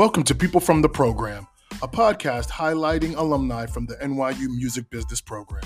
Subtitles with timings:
[0.00, 1.46] Welcome to People from the Program,
[1.82, 5.62] a podcast highlighting alumni from the NYU Music Business Program.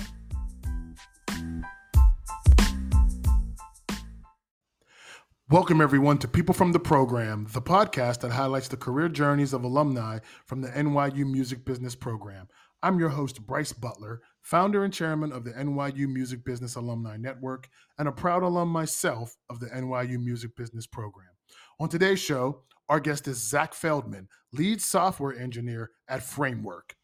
[5.49, 9.63] Welcome, everyone, to People from the Program, the podcast that highlights the career journeys of
[9.63, 12.49] alumni from the NYU Music Business Program.
[12.83, 17.69] I'm your host, Bryce Butler, founder and chairman of the NYU Music Business Alumni Network,
[17.97, 21.29] and a proud alum myself of the NYU Music Business Program.
[21.79, 26.95] On today's show, our guest is Zach Feldman, lead software engineer at Framework.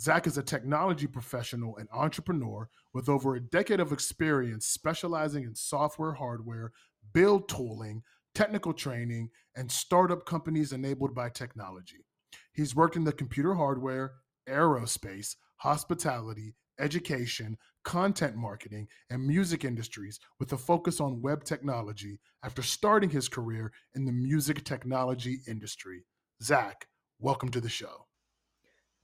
[0.00, 5.54] Zach is a technology professional and entrepreneur with over a decade of experience specializing in
[5.54, 6.72] software, hardware,
[7.12, 8.02] build tooling,
[8.34, 12.04] technical training, and startup companies enabled by technology.
[12.52, 14.12] He's worked in the computer hardware,
[14.48, 22.62] aerospace, hospitality, education, content marketing, and music industries with a focus on web technology after
[22.62, 26.04] starting his career in the music technology industry.
[26.42, 26.86] Zach,
[27.18, 28.06] welcome to the show.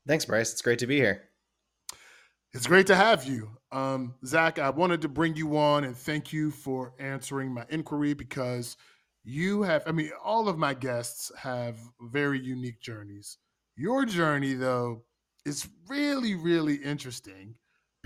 [0.07, 0.53] Thanks, Bryce.
[0.53, 1.31] It's great to be here.
[2.53, 3.51] It's great to have you.
[3.73, 8.15] Um, Zach, I wanted to bring you on and thank you for answering my inquiry
[8.15, 8.77] because
[9.25, 13.39] you have, I mean, all of my guests have very unique journeys.
[13.77, 15.03] Your journey, though,
[15.45, 17.57] is really, really interesting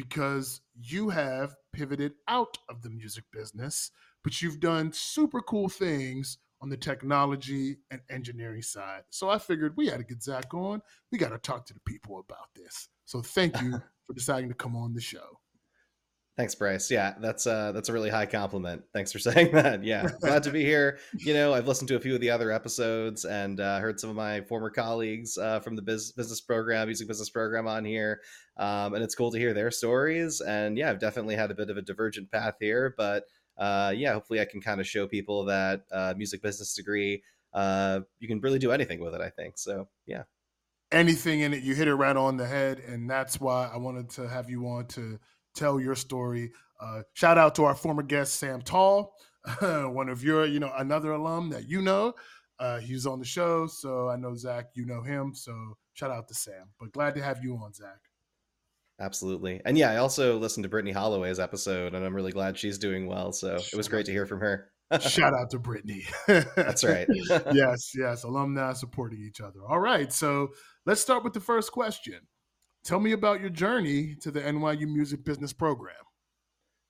[0.01, 3.91] because you have pivoted out of the music business,
[4.25, 9.03] but you've done super cool things on the technology and engineering side.
[9.11, 10.81] So I figured we had to get Zach on.
[11.13, 12.89] We got to talk to the people about this.
[13.05, 13.73] So thank you
[14.07, 15.40] for deciding to come on the show.
[16.37, 16.91] Thanks, Bryce.
[16.91, 18.83] Yeah, that's uh that's a really high compliment.
[18.95, 19.85] Thanks for saying that.
[19.85, 20.99] Yeah, glad to be here.
[21.19, 24.11] You know, I've listened to a few of the other episodes and uh, heard some
[24.11, 28.21] of my former colleagues uh, from the biz- business program, music business program, on here,
[28.57, 30.41] um, and it's cool to hear their stories.
[30.41, 33.25] And yeah, I've definitely had a bit of a divergent path here, but
[33.59, 38.01] uh, yeah, hopefully I can kind of show people that uh, music business degree, uh,
[38.19, 39.21] you can really do anything with it.
[39.21, 39.89] I think so.
[40.07, 40.23] Yeah,
[40.91, 44.09] anything in it, you hit it right on the head, and that's why I wanted
[44.11, 45.19] to have you on to
[45.61, 46.53] tell your story.
[46.81, 49.15] Uh, shout out to our former guest Sam Tall,
[49.61, 52.15] one of your, you know, another alum that you know.
[52.59, 55.35] Uh, he's on the show, so I know Zach, you know him.
[55.35, 56.71] So shout out to Sam.
[56.79, 57.99] But glad to have you on, Zach.
[58.99, 62.77] Absolutely, and yeah, I also listened to Brittany Holloway's episode, and I'm really glad she's
[62.77, 63.33] doing well.
[63.33, 64.71] So it was great to hear from her.
[65.01, 66.05] Shout out to Brittany.
[66.27, 67.07] That's right.
[67.53, 69.61] yes, yes, alumni supporting each other.
[69.67, 70.49] All right, so
[70.85, 72.21] let's start with the first question.
[72.85, 75.95] Tell me about your journey to the NYU Music Business Program.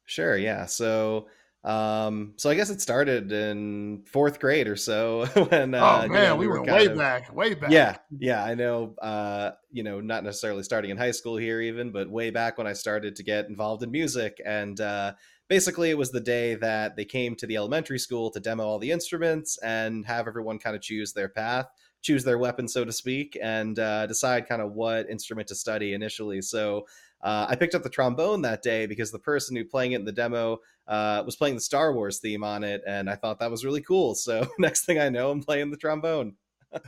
[0.05, 0.37] Sure.
[0.37, 0.67] Yeah.
[0.67, 1.29] So,
[1.63, 5.75] um, so I guess it started in fourth grade or so when.
[5.75, 7.71] Uh, oh man, you know, we, we, went way of, back, way back.
[7.71, 8.43] Yeah, yeah.
[8.45, 8.95] I know.
[9.01, 12.67] Uh, you know, not necessarily starting in high school here, even, but way back when
[12.67, 15.13] I started to get involved in music, and uh,
[15.51, 18.79] basically it was the day that they came to the elementary school to demo all
[18.79, 21.67] the instruments and have everyone kind of choose their path
[22.03, 25.95] choose their weapon, so to speak, and uh, decide kind of what instrument to study
[25.95, 26.41] initially.
[26.41, 26.87] So
[27.23, 30.05] uh, I picked up the trombone that day because the person who playing it in
[30.05, 33.51] the demo uh, was playing the Star Wars theme on it, and I thought that
[33.51, 34.15] was really cool.
[34.15, 36.37] So next thing I know, I'm playing the trombone.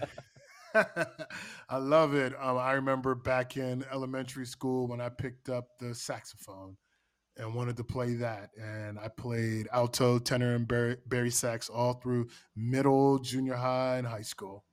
[0.75, 2.33] I love it.
[2.41, 6.79] Um, I remember back in elementary school when I picked up the saxophone
[7.37, 8.51] and wanted to play that.
[8.57, 14.23] And I played alto, tenor, and barry sax all through middle, junior high, and high
[14.23, 14.65] school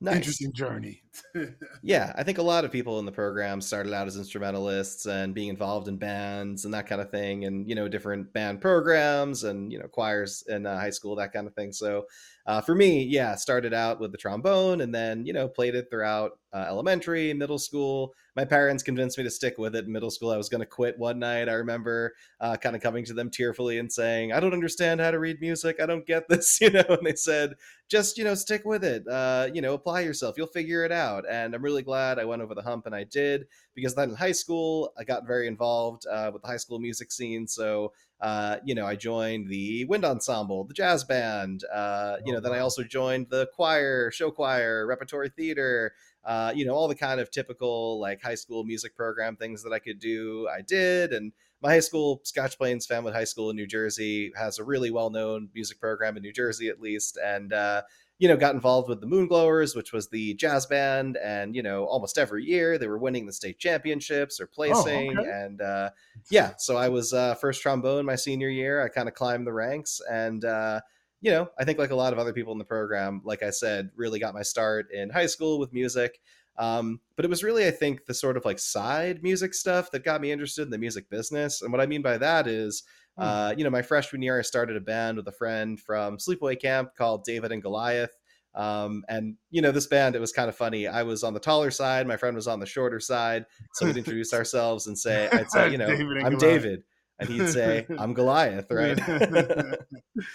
[0.00, 0.16] nice.
[0.16, 1.02] interesting journey.
[1.82, 5.34] yeah, I think a lot of people in the program started out as instrumentalists and
[5.34, 9.44] being involved in bands and that kind of thing, and you know different band programs
[9.44, 11.72] and you know choirs in uh, high school, that kind of thing.
[11.72, 12.06] So
[12.50, 15.86] uh, for me, yeah, started out with the trombone and then you know played it
[15.88, 18.12] throughout uh, elementary, middle school.
[18.34, 20.32] My parents convinced me to stick with it in middle school.
[20.32, 21.48] I was going to quit one night.
[21.48, 25.12] I remember uh, kind of coming to them tearfully and saying, "I don't understand how
[25.12, 25.76] to read music.
[25.80, 26.82] I don't get this," you know.
[26.88, 27.54] And they said,
[27.88, 29.06] "Just you know, stick with it.
[29.06, 30.34] Uh, you know, apply yourself.
[30.36, 33.04] You'll figure it out." And I'm really glad I went over the hump and I
[33.04, 36.78] did because then in high school I got very involved uh, with the high school
[36.78, 37.46] music scene.
[37.46, 41.64] So uh, you know, I joined the wind ensemble, the jazz band.
[41.72, 45.92] Uh, you oh, know, then I also joined the choir, show choir, repertory theater
[46.24, 49.72] uh, you know, all the kind of typical like high school music program things that
[49.72, 51.12] I could do, I did.
[51.12, 54.90] And my high school, Scotch Plains Fanwood High School in New Jersey, has a really
[54.90, 57.18] well known music program in New Jersey, at least.
[57.22, 57.82] And, uh,
[58.20, 61.16] you know, got involved with the Moonglowers, which was the jazz band.
[61.16, 65.16] And, you know, almost every year they were winning the state championships or oh, placing.
[65.16, 65.30] Oh, okay.
[65.30, 65.90] And uh,
[66.30, 68.84] yeah, so I was uh, first trombone my senior year.
[68.84, 70.82] I kind of climbed the ranks and, uh,
[71.22, 73.50] you know, I think like a lot of other people in the program, like I
[73.50, 76.20] said, really got my start in high school with music.
[76.58, 80.04] Um, but it was really, I think, the sort of like side music stuff that
[80.04, 81.62] got me interested in the music business.
[81.62, 82.82] And what I mean by that is,
[83.16, 83.22] hmm.
[83.22, 86.60] uh, you know, my freshman year, I started a band with a friend from Sleepaway
[86.60, 88.16] Camp called David and Goliath.
[88.54, 90.88] Um, and you know, this band, it was kind of funny.
[90.88, 93.46] I was on the taller side, my friend was on the shorter side.
[93.74, 96.40] So we'd introduce ourselves and say, I'd say, you know, David I'm Goliath.
[96.40, 96.82] David.
[97.20, 98.98] And he'd say, I'm Goliath, right?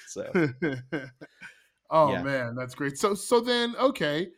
[0.07, 0.49] so
[1.89, 2.23] Oh yeah.
[2.23, 2.97] man, that's great.
[2.97, 4.29] So so then okay.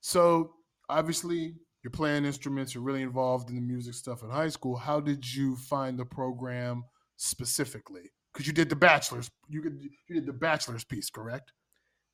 [0.00, 0.54] So
[0.88, 4.76] obviously you're playing instruments, you're really involved in the music stuff in high school.
[4.76, 6.84] How did you find the program
[7.20, 8.10] specifically?
[8.32, 11.52] Because you did the bachelor's, you could you did the bachelor's piece, correct?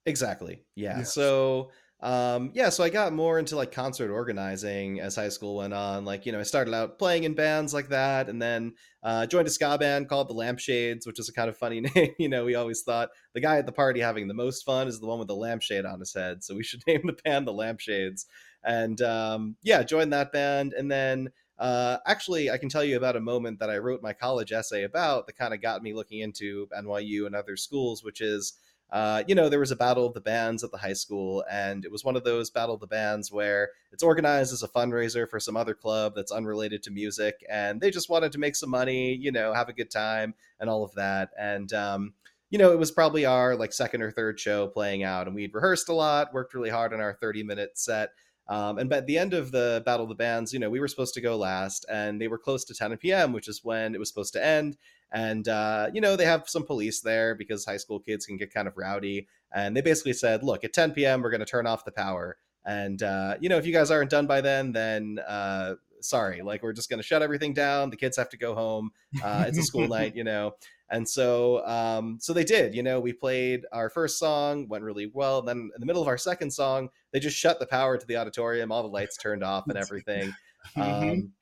[0.05, 0.65] Exactly.
[0.75, 0.99] Yeah.
[0.99, 1.15] Yes.
[1.15, 1.71] So
[2.01, 6.05] um yeah so i got more into like concert organizing as high school went on
[6.05, 8.71] like you know i started out playing in bands like that and then
[9.03, 12.13] uh joined a ska band called the lampshades which is a kind of funny name
[12.19, 15.01] you know we always thought the guy at the party having the most fun is
[15.01, 17.53] the one with the lampshade on his head so we should name the band the
[17.53, 18.27] lampshades
[18.63, 23.17] and um yeah joined that band and then uh, actually, I can tell you about
[23.17, 26.21] a moment that I wrote my college essay about that kind of got me looking
[26.21, 28.55] into NYU and other schools, which is
[28.91, 31.85] uh, you know, there was a battle of the bands at the high school, and
[31.85, 35.29] it was one of those battle of the bands where it's organized as a fundraiser
[35.29, 38.71] for some other club that's unrelated to music, and they just wanted to make some
[38.71, 41.31] money, you know, have a good time, and all of that.
[41.37, 42.15] And um,
[42.51, 45.55] you know, it was probably our like second or third show playing out, and we'd
[45.55, 48.11] rehearsed a lot, worked really hard on our 30 minute set.
[48.49, 50.89] Um, and at the end of the Battle of the Bands, you know, we were
[50.89, 53.99] supposed to go last, and they were close to 10 p.m., which is when it
[53.99, 54.77] was supposed to end.
[55.13, 58.53] And uh, you know they have some police there because high school kids can get
[58.53, 59.29] kind of rowdy.
[59.53, 62.37] And they basically said look at 10 p.m we're going to turn off the power.
[62.65, 66.63] And uh, you know if you guys aren't done by then then uh, sorry like
[66.63, 67.91] we're just going to shut everything down.
[67.91, 68.91] The kids have to go home.
[69.23, 70.55] Uh, it's a school night you know
[70.91, 75.11] and so um, so they did you know we played our first song went really
[75.13, 77.97] well and then in the middle of our second song they just shut the power
[77.97, 80.35] to the auditorium all the lights turned off and everything
[80.77, 80.81] mm-hmm.
[81.11, 81.33] um,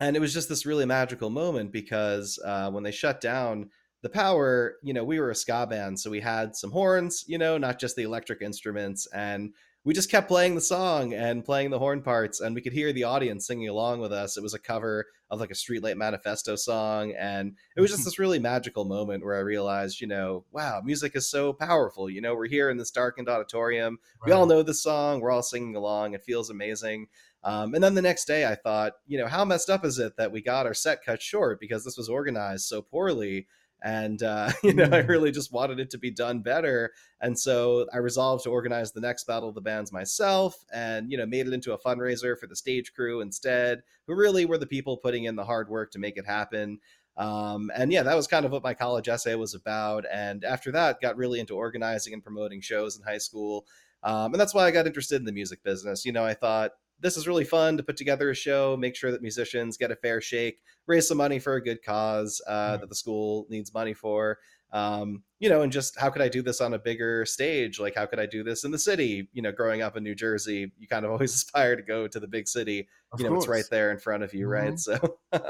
[0.00, 3.70] and it was just this really magical moment because uh, when they shut down
[4.02, 7.38] the power, you know, we were a ska band, so we had some horns, you
[7.38, 9.52] know, not just the electric instruments, and
[9.84, 12.92] we just kept playing the song and playing the horn parts, and we could hear
[12.92, 14.36] the audience singing along with us.
[14.36, 18.18] It was a cover of like a Streetlight Manifesto song, and it was just this
[18.18, 22.08] really magical moment where I realized, you know, wow, music is so powerful.
[22.08, 24.26] You know, we're here in this darkened auditorium, right.
[24.26, 27.08] we all know the song, we're all singing along, it feels amazing.
[27.44, 30.16] Um, and then the next day, I thought, you know, how messed up is it
[30.16, 33.46] that we got our set cut short because this was organized so poorly?
[33.82, 35.08] And, uh, you know, I mm.
[35.08, 36.92] really just wanted it to be done better.
[37.20, 41.18] And so I resolved to organize the next Battle of the Bands myself and, you
[41.18, 44.66] know, made it into a fundraiser for the stage crew instead, who really were the
[44.66, 46.78] people putting in the hard work to make it happen.
[47.16, 50.04] Um, and yeah, that was kind of what my college essay was about.
[50.12, 53.66] And after that, got really into organizing and promoting shows in high school.
[54.02, 56.04] Um, and that's why I got interested in the music business.
[56.04, 59.10] You know, I thought, this is really fun to put together a show, make sure
[59.10, 62.80] that musicians get a fair shake, raise some money for a good cause uh, mm-hmm.
[62.80, 64.38] that the school needs money for.
[64.72, 67.78] Um, you know, and just how could I do this on a bigger stage?
[67.78, 69.28] Like, how could I do this in the city?
[69.32, 72.20] You know, growing up in New Jersey, you kind of always aspire to go to
[72.20, 72.88] the big city.
[73.12, 73.44] Of you know, course.
[73.44, 74.68] it's right there in front of you, mm-hmm.
[74.70, 74.78] right?
[74.78, 75.18] So,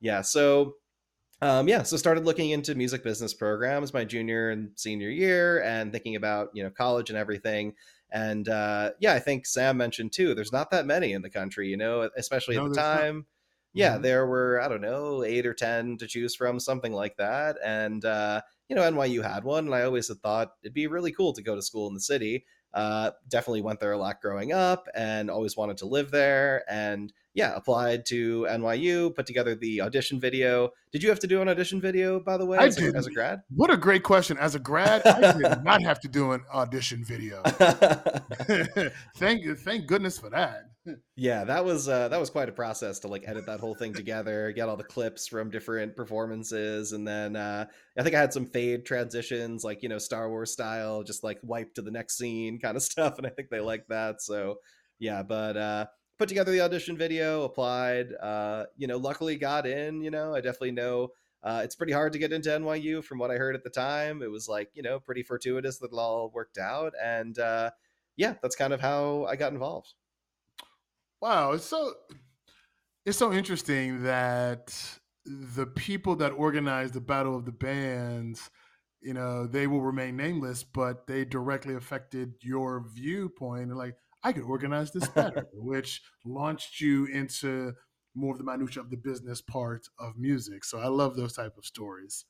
[0.00, 0.22] yeah.
[0.22, 0.74] So,
[1.42, 5.92] um, yeah, so started looking into music business programs my junior and senior year, and
[5.92, 7.74] thinking about you know college and everything.
[8.10, 10.34] And uh, yeah, I think Sam mentioned too.
[10.34, 13.16] There's not that many in the country, you know, especially no, at the time.
[13.16, 13.24] Not.
[13.74, 14.02] Yeah, mm-hmm.
[14.02, 17.56] there were I don't know eight or ten to choose from, something like that.
[17.64, 21.12] And uh, you know, NYU had one, and I always had thought it'd be really
[21.12, 22.46] cool to go to school in the city.
[22.72, 26.64] Uh, definitely went there a lot growing up, and always wanted to live there.
[26.68, 30.70] And yeah, applied to NYU, put together the audition video.
[30.90, 32.94] Did you have to do an audition video, by the way, I as, did.
[32.94, 33.42] A, as a grad?
[33.50, 34.38] What a great question.
[34.38, 37.42] As a grad, I did not have to do an audition video.
[39.18, 40.62] thank thank goodness for that.
[41.14, 43.92] Yeah, that was uh, that was quite a process to like edit that whole thing
[43.92, 47.66] together, get all the clips from different performances, and then uh,
[47.98, 51.38] I think I had some fade transitions, like you know Star Wars style, just like
[51.42, 54.22] wipe to the next scene kind of stuff, and I think they liked that.
[54.22, 54.56] So
[54.98, 55.86] yeah, but uh,
[56.18, 58.12] put together the audition video, applied.
[58.14, 60.00] Uh, you know, luckily got in.
[60.00, 61.10] You know, I definitely know
[61.42, 64.22] uh, it's pretty hard to get into NYU from what I heard at the time.
[64.22, 67.70] It was like you know pretty fortuitous that it all worked out, and uh,
[68.16, 69.94] yeah, that's kind of how I got involved.
[71.20, 71.94] Wow, it's so
[73.04, 74.74] it's so interesting that
[75.24, 78.50] the people that organized the Battle of the Bands
[79.02, 83.96] you know they will remain nameless but they directly affected your viewpoint and like
[84.26, 87.74] I could organize this better, which launched you into
[88.16, 90.64] more of the minutia of the business part of music.
[90.64, 92.24] So I love those type of stories.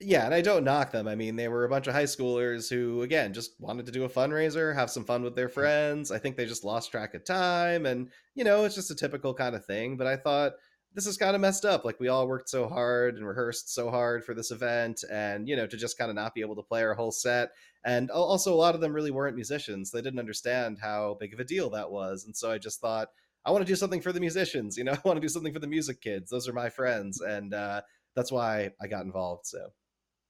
[0.00, 1.06] Yeah, and I don't knock them.
[1.06, 4.04] I mean, they were a bunch of high schoolers who, again, just wanted to do
[4.04, 5.52] a fundraiser, have some fun with their mm.
[5.52, 6.10] friends.
[6.10, 9.34] I think they just lost track of time, and you know, it's just a typical
[9.34, 9.98] kind of thing.
[9.98, 10.52] But I thought
[10.96, 11.84] this is kind of messed up.
[11.84, 15.54] Like we all worked so hard and rehearsed so hard for this event, and you
[15.54, 17.50] know, to just kind of not be able to play our whole set.
[17.84, 19.90] And also, a lot of them really weren't musicians.
[19.90, 22.24] They didn't understand how big of a deal that was.
[22.24, 23.08] And so I just thought,
[23.44, 24.78] I want to do something for the musicians.
[24.78, 26.30] You know, I want to do something for the music kids.
[26.30, 27.82] Those are my friends, and uh,
[28.16, 29.46] that's why I got involved.
[29.46, 29.68] So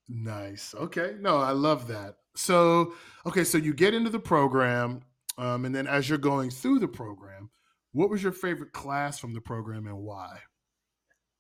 [0.08, 0.74] nice.
[0.74, 2.16] Okay, no, I love that.
[2.34, 2.92] So
[3.24, 5.02] okay, so you get into the program,
[5.38, 7.50] um, and then as you're going through the program,
[7.92, 10.40] what was your favorite class from the program and why?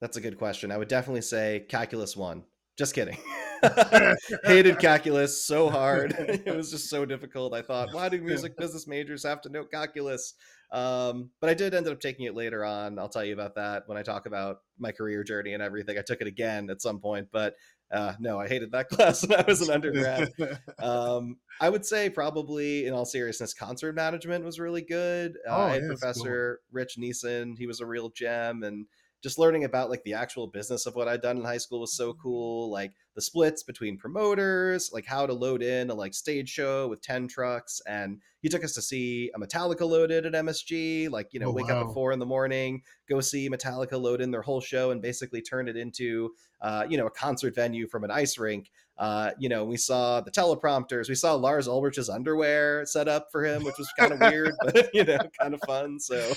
[0.00, 0.70] That's a good question.
[0.70, 2.44] I would definitely say calculus one.
[2.76, 3.16] Just kidding.
[4.44, 6.14] Hated calculus so hard.
[6.18, 7.54] it was just so difficult.
[7.54, 10.34] I thought, why do music business majors have to know calculus?
[10.72, 12.98] Um, but I did end up taking it later on.
[12.98, 15.96] I'll tell you about that when I talk about my career journey and everything.
[15.98, 17.54] I took it again at some point, but
[17.90, 20.32] uh, no, I hated that class when I was an undergrad.
[20.80, 25.36] um, I would say probably, in all seriousness, concert management was really good.
[25.48, 26.80] Uh, oh, I had yeah, Professor cool.
[26.80, 27.56] Rich Neeson.
[27.56, 28.86] He was a real gem, and
[29.22, 31.96] just learning about like the actual business of what I'd done in high school was
[31.96, 32.70] so cool.
[32.70, 37.02] Like the splits between promoters, like how to load in a like stage show with
[37.02, 37.80] 10 trucks.
[37.86, 41.52] And he took us to see a Metallica loaded at MSG, like, you know, oh,
[41.52, 41.80] wake wow.
[41.80, 45.00] up at four in the morning, go see Metallica load in their whole show and
[45.00, 46.30] basically turn it into,
[46.60, 48.70] uh, you know, a concert venue from an ice rink.
[48.98, 53.44] Uh, you know, we saw the teleprompters, we saw Lars Ulrich's underwear set up for
[53.44, 56.00] him, which was kind of weird, but you know, kind of fun.
[56.00, 56.32] So,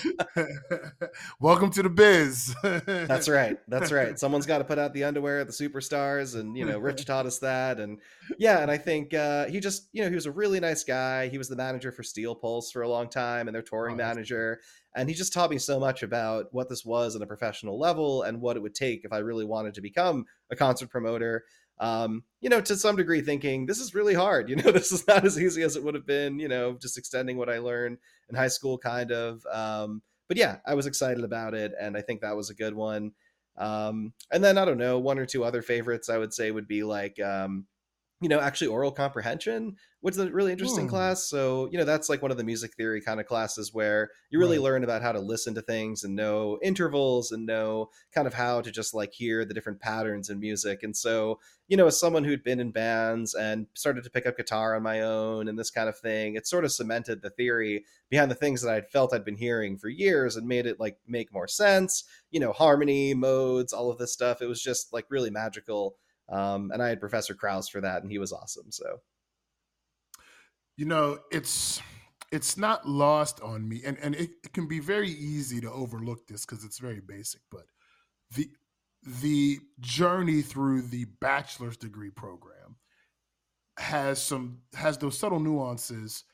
[1.40, 2.54] welcome to the biz.
[2.62, 3.58] that's right.
[3.68, 4.18] That's right.
[4.18, 7.24] Someone's got to put out the underwear at the superstars, and you know, Rich taught
[7.24, 7.98] us that, and
[8.38, 11.28] yeah, and I think uh, he just, you know, he was a really nice guy.
[11.28, 13.98] He was the manager for Steel Pulse for a long time, and their touring oh,
[13.98, 14.60] manager.
[14.94, 18.22] And he just taught me so much about what this was on a professional level
[18.22, 21.44] and what it would take if I really wanted to become a concert promoter
[21.80, 24.48] um, you know, to some degree thinking this is really hard.
[24.48, 26.98] You know, this is not as easy as it would have been, you know, just
[26.98, 29.44] extending what I learned in high school, kind of.
[29.50, 31.72] Um, but yeah, I was excited about it.
[31.80, 33.12] And I think that was a good one.
[33.56, 36.68] Um, and then I don't know, one or two other favorites I would say would
[36.68, 37.66] be like, um,
[38.20, 40.90] you know, actually aural comprehension, which is a really interesting mm.
[40.90, 41.24] class.
[41.24, 44.38] So, you know, that's like one of the music theory kind of classes where you
[44.38, 44.64] really right.
[44.64, 48.60] learn about how to listen to things and know intervals and know kind of how
[48.60, 50.82] to just like hear the different patterns in music.
[50.82, 54.36] And so, you know, as someone who'd been in bands and started to pick up
[54.36, 57.84] guitar on my own and this kind of thing, it sort of cemented the theory
[58.10, 60.98] behind the things that I'd felt I'd been hearing for years and made it like
[61.08, 64.42] make more sense, you know, harmony, modes, all of this stuff.
[64.42, 65.96] It was just like really magical
[66.30, 68.70] um, and I had Professor Kraus for that, and he was awesome.
[68.70, 69.00] So,
[70.76, 71.80] you know, it's
[72.32, 76.26] it's not lost on me, and and it, it can be very easy to overlook
[76.26, 77.40] this because it's very basic.
[77.50, 77.64] But
[78.34, 78.48] the
[79.02, 82.76] the journey through the bachelor's degree program
[83.78, 86.24] has some has those subtle nuances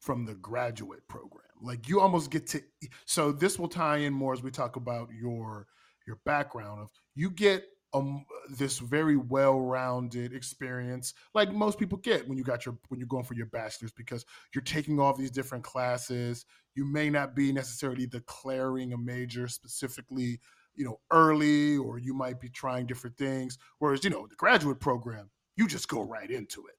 [0.00, 1.42] from the graduate program.
[1.62, 2.62] Like you almost get to
[3.06, 5.66] so this will tie in more as we talk about your
[6.06, 7.64] your background of you get
[7.96, 13.08] um, this very well-rounded experience like most people get when you got your when you're
[13.08, 14.24] going for your bachelor's because
[14.54, 16.44] you're taking all these different classes.
[16.74, 20.40] You may not be necessarily declaring a major specifically
[20.74, 24.80] you know early or you might be trying different things whereas you know the graduate
[24.80, 26.74] program you just go right into it.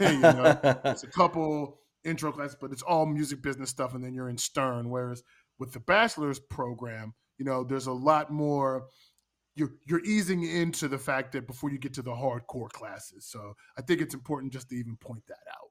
[0.00, 4.14] You know it's a couple intro classes but it's all music business stuff and then
[4.14, 5.22] you're in stern whereas
[5.58, 8.86] with the bachelor's program you know there's a lot more
[9.54, 13.26] you're you're easing into the fact that before you get to the hardcore classes.
[13.26, 15.68] So I think it's important just to even point that out.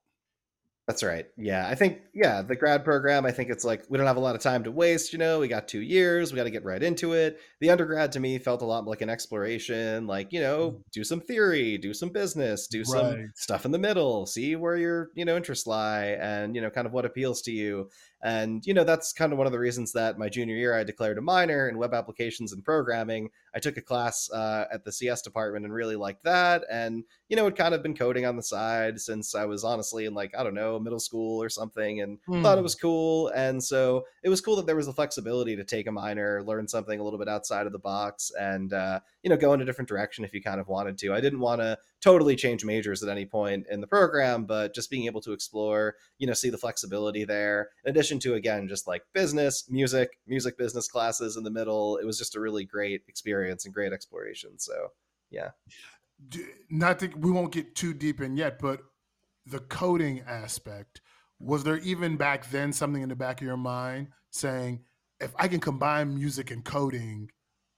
[0.87, 1.27] That's right.
[1.37, 1.67] Yeah.
[1.69, 4.35] I think, yeah, the grad program, I think it's like we don't have a lot
[4.35, 5.13] of time to waste.
[5.13, 7.39] You know, we got two years, we got to get right into it.
[7.61, 10.81] The undergrad to me felt a lot like an exploration, like, you know, mm.
[10.91, 13.25] do some theory, do some business, do some right.
[13.35, 16.87] stuff in the middle, see where your, you know, interests lie and, you know, kind
[16.87, 17.87] of what appeals to you.
[18.23, 20.83] And, you know, that's kind of one of the reasons that my junior year I
[20.83, 23.29] declared a minor in web applications and programming.
[23.55, 26.63] I took a class uh, at the CS department and really liked that.
[26.69, 30.05] And, you know, had kind of been coding on the side since I was honestly
[30.05, 32.43] in like, I don't know, middle school or something and mm.
[32.43, 32.63] thought it hmm.
[32.63, 33.29] was cool.
[33.29, 36.67] And so it was cool that there was the flexibility to take a minor, learn
[36.67, 39.65] something a little bit outside of the box and, uh, you know, go in a
[39.65, 41.13] different direction if you kind of wanted to.
[41.13, 44.89] I didn't want to totally change majors at any point in the program, but just
[44.89, 47.69] being able to explore, you know, see the flexibility there.
[47.85, 52.05] In addition to, again, just like business, music, music business classes in the middle, it
[52.05, 54.57] was just a really great experience and great exploration.
[54.57, 54.73] So,
[55.29, 55.51] yeah.
[56.69, 58.81] Not that we won't get too deep in yet, but
[59.45, 61.01] the coding aspect,
[61.39, 64.81] was there even back then something in the back of your mind saying,
[65.19, 67.31] if I can combine music and coding,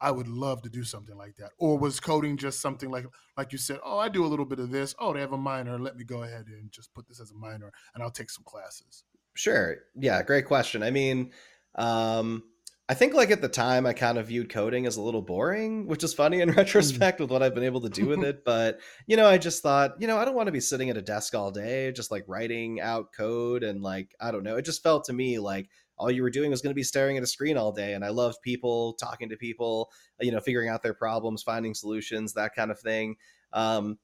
[0.04, 1.52] I would love to do something like that.
[1.58, 3.06] Or was coding just something like
[3.38, 4.94] like you said, oh, I do a little bit of this.
[5.00, 5.80] Oh, they have a minor.
[5.80, 8.44] Let me go ahead and just put this as a minor and I'll take some
[8.44, 9.06] classes.
[9.34, 9.78] Sure.
[9.96, 10.84] Yeah, great question.
[10.84, 11.32] I mean,
[11.76, 12.44] um
[12.90, 15.88] I think like at the time I kind of viewed coding as a little boring,
[15.88, 18.44] which is funny in retrospect with what I've been able to do with it.
[18.44, 20.98] But, you know, I just thought, you know, I don't want to be sitting at
[20.98, 23.64] a desk all day, just like writing out code.
[23.64, 26.52] And like, I don't know, it just felt to me like all you were doing
[26.52, 27.94] was going to be staring at a screen all day.
[27.94, 32.34] And I loved people, talking to people, you know, figuring out their problems, finding solutions,
[32.34, 33.16] that kind of thing.
[33.54, 34.00] Um,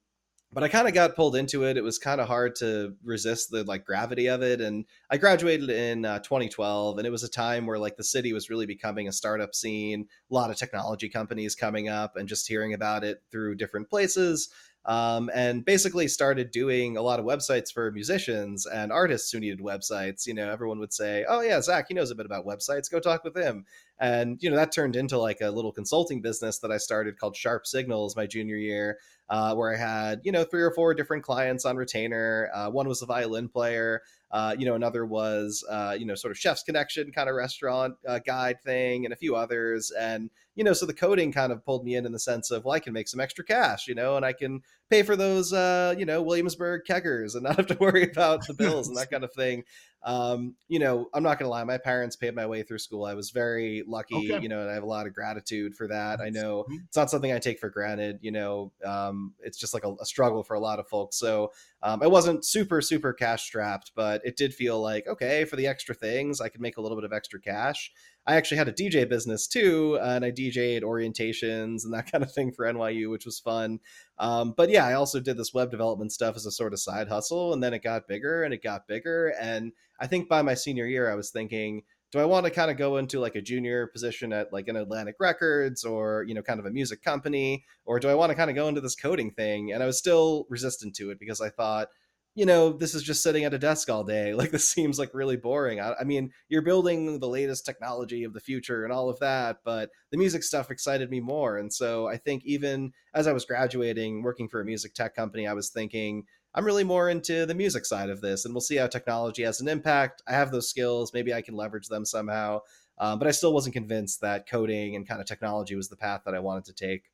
[0.52, 1.76] but I kind of got pulled into it.
[1.76, 4.60] It was kind of hard to resist the like gravity of it.
[4.60, 8.32] And I graduated in uh, 2012, and it was a time where like the city
[8.32, 12.48] was really becoming a startup scene, a lot of technology companies coming up, and just
[12.48, 14.48] hearing about it through different places
[14.86, 19.60] um, and basically started doing a lot of websites for musicians and artists who needed
[19.60, 20.26] websites.
[20.26, 22.90] You know, everyone would say, "Oh yeah, Zach, he knows a bit about websites.
[22.90, 23.66] Go talk with him."
[23.98, 27.36] And you know, that turned into like a little consulting business that I started called
[27.36, 31.24] Sharp Signals my junior year, uh, where I had you know three or four different
[31.24, 32.50] clients on retainer.
[32.54, 34.02] Uh, one was a violin player.
[34.30, 37.96] Uh, you know, another was uh, you know sort of chef's connection kind of restaurant
[38.08, 39.90] uh, guide thing, and a few others.
[39.90, 42.64] And you know, so the coding kind of pulled me in in the sense of
[42.64, 45.52] well, I can make some extra cash, you know, and I can pay for those
[45.52, 49.10] uh, you know Williamsburg keggers and not have to worry about the bills and that
[49.10, 49.64] kind of thing
[50.02, 53.04] um, you know, I'm not gonna lie, my parents paid my way through school.
[53.04, 54.42] I was very lucky, okay.
[54.42, 56.20] you know, and I have a lot of gratitude for that.
[56.20, 59.84] I know it's not something I take for granted, you know, um, it's just like
[59.84, 61.16] a, a, struggle for a lot of folks.
[61.16, 61.52] So
[61.82, 65.66] um, I wasn't super, super cash strapped, but it did feel like, okay, for the
[65.66, 67.92] extra things, I could make a little bit of extra cash.
[68.30, 72.32] I actually had a DJ business too, and I DJed orientations and that kind of
[72.32, 73.80] thing for NYU, which was fun.
[74.18, 77.08] Um, but yeah, I also did this web development stuff as a sort of side
[77.08, 79.34] hustle, and then it got bigger and it got bigger.
[79.40, 81.82] And I think by my senior year, I was thinking,
[82.12, 84.76] do I want to kind of go into like a junior position at like an
[84.76, 87.64] Atlantic Records or, you know, kind of a music company?
[87.84, 89.72] Or do I want to kind of go into this coding thing?
[89.72, 91.88] And I was still resistant to it because I thought,
[92.34, 94.34] you know, this is just sitting at a desk all day.
[94.40, 95.80] Like this seems like really boring.
[95.80, 99.58] I, I, mean, you're building the latest technology of the future and all of that,
[99.64, 101.58] but the music stuff excited me more.
[101.58, 105.46] And so I think even as I was graduating, working for a music tech company,
[105.46, 108.76] I was thinking, I'm really more into the music side of this, and we'll see
[108.76, 110.22] how technology has an impact.
[110.26, 112.60] I have those skills, maybe I can leverage them somehow.
[112.98, 116.22] Um, but I still wasn't convinced that coding and kind of technology was the path
[116.24, 117.04] that I wanted to take.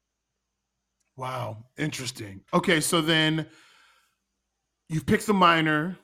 [1.16, 2.42] Wow, interesting.
[2.52, 3.46] Okay, so then
[4.88, 5.98] you've picked the minor,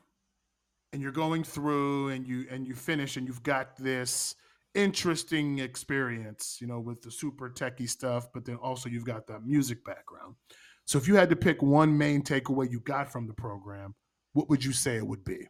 [0.92, 4.34] and you're going through, and you and you finish, and you've got this
[4.74, 9.44] interesting experience, you know, with the super techie stuff, but then also you've got that
[9.44, 10.34] music background.
[10.84, 13.94] So if you had to pick one main takeaway you got from the program,
[14.32, 15.46] what would you say it would be?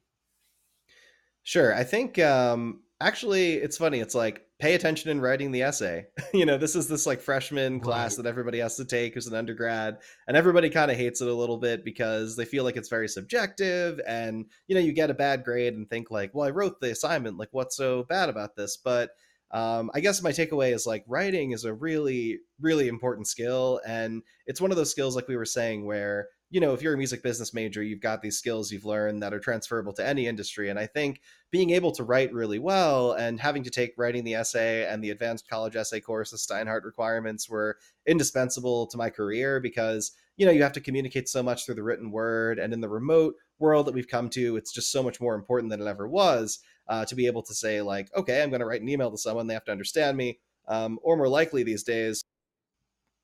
[1.45, 1.75] Sure.
[1.75, 4.01] I think um, actually it's funny.
[4.01, 6.07] It's like pay attention in writing the essay.
[6.35, 7.83] you know, this is this like freshman right.
[7.83, 11.29] class that everybody has to take as an undergrad, and everybody kind of hates it
[11.29, 15.11] a little bit because they feel like it's very subjective, and you know, you get
[15.11, 17.39] a bad grade and think like, well, I wrote the assignment.
[17.39, 18.77] Like, what's so bad about this?
[18.77, 19.11] But
[19.53, 23.81] um, I guess my takeaway is like writing is a really, really important skill.
[23.87, 26.93] And it's one of those skills, like we were saying, where, you know, if you're
[26.93, 30.27] a music business major, you've got these skills you've learned that are transferable to any
[30.27, 30.69] industry.
[30.69, 34.35] And I think being able to write really well and having to take writing the
[34.35, 39.61] essay and the advanced college essay course, the Steinhardt requirements were indispensable to my career
[39.61, 42.59] because, you know, you have to communicate so much through the written word.
[42.59, 45.71] And in the remote world that we've come to, it's just so much more important
[45.71, 48.67] than it ever was uh, to be able to say like, okay, I'm going to
[48.67, 49.47] write an email to someone.
[49.47, 50.39] They have to understand me.
[50.69, 52.23] Um, or more likely these days,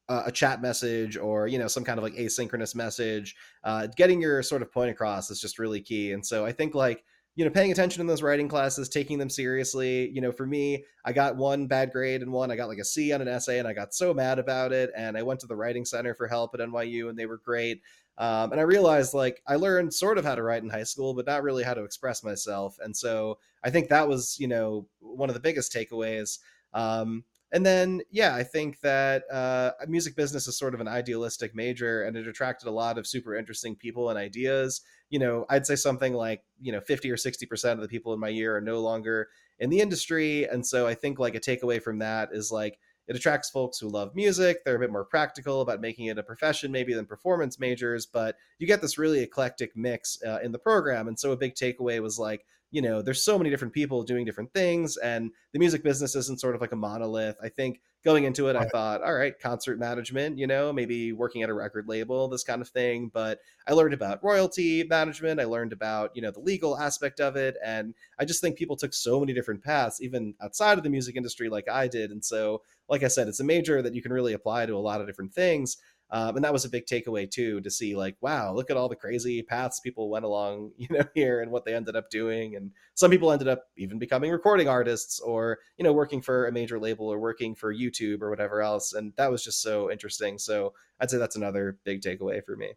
[0.08, 3.36] uh, a chat message or you know some kind of like asynchronous message.
[3.64, 6.12] Uh, getting your sort of point across is just really key.
[6.12, 9.30] And so I think like you know paying attention in those writing classes taking them
[9.30, 12.78] seriously you know for me i got one bad grade and one i got like
[12.78, 15.38] a c on an essay and i got so mad about it and i went
[15.38, 17.80] to the writing center for help at nyu and they were great
[18.18, 21.14] um, and I realized like I learned sort of how to write in high school,
[21.14, 22.76] but not really how to express myself.
[22.82, 26.38] And so I think that was, you know, one of the biggest takeaways.
[26.74, 31.54] Um, and then, yeah, I think that uh, music business is sort of an idealistic
[31.54, 34.82] major and it attracted a lot of super interesting people and ideas.
[35.08, 38.20] You know, I'd say something like, you know, 50 or 60% of the people in
[38.20, 40.44] my year are no longer in the industry.
[40.44, 43.88] And so I think like a takeaway from that is like, it attracts folks who
[43.88, 44.64] love music.
[44.64, 48.36] They're a bit more practical about making it a profession, maybe than performance majors, but
[48.58, 51.08] you get this really eclectic mix uh, in the program.
[51.08, 54.26] And so a big takeaway was like, you know, there's so many different people doing
[54.26, 57.36] different things, and the music business isn't sort of like a monolith.
[57.42, 61.42] I think going into it, I thought, all right, concert management, you know, maybe working
[61.42, 63.10] at a record label, this kind of thing.
[63.12, 65.40] But I learned about royalty management.
[65.40, 67.56] I learned about, you know, the legal aspect of it.
[67.64, 71.16] And I just think people took so many different paths, even outside of the music
[71.16, 72.10] industry, like I did.
[72.10, 74.78] And so like I said, it's a major that you can really apply to a
[74.78, 75.76] lot of different things.
[76.10, 78.88] um, and that was a big takeaway too to see like wow look at all
[78.88, 82.56] the crazy paths people went along you know here and what they ended up doing
[82.56, 86.52] and some people ended up even becoming recording artists or you know working for a
[86.52, 90.38] major label or working for youtube or whatever else and that was just so interesting
[90.38, 92.72] so i'd say that's another big takeaway for me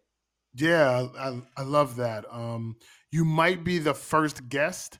[0.54, 2.76] yeah i, I love that um,
[3.10, 4.98] you might be the first guest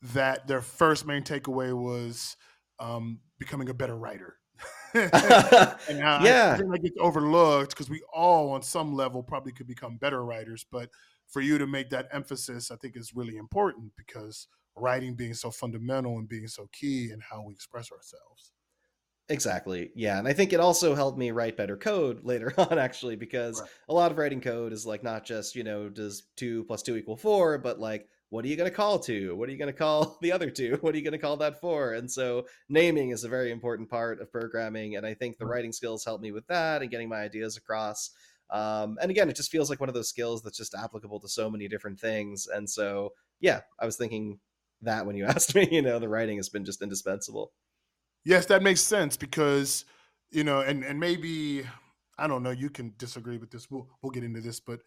[0.00, 2.36] that their first main takeaway was
[2.78, 4.36] um, becoming a better writer
[4.94, 9.52] and yeah, I, I think that gets overlooked because we all, on some level, probably
[9.52, 10.64] could become better writers.
[10.70, 10.90] But
[11.28, 15.50] for you to make that emphasis, I think is really important because writing being so
[15.50, 18.52] fundamental and being so key in how we express ourselves.
[19.30, 19.90] Exactly.
[19.94, 20.18] Yeah.
[20.18, 23.70] And I think it also helped me write better code later on, actually, because right.
[23.88, 26.96] a lot of writing code is like not just, you know, does two plus two
[26.96, 29.34] equal four, but like what are you going to call to?
[29.34, 30.78] What are you going to call the other two?
[30.80, 31.94] What are you going to call that for?
[31.94, 34.96] And so naming is a very important part of programming.
[34.96, 38.10] And I think the writing skills help me with that and getting my ideas across.
[38.50, 41.28] Um, and again, it just feels like one of those skills that's just applicable to
[41.28, 42.46] so many different things.
[42.46, 44.38] And so, yeah, I was thinking
[44.82, 47.52] that when you asked me, you know, the writing has been just indispensable.
[48.24, 49.84] Yes, that makes sense because,
[50.30, 51.64] you know, and, and maybe,
[52.18, 53.70] I don't know, you can disagree with this.
[53.70, 54.80] We'll, we'll get into this, but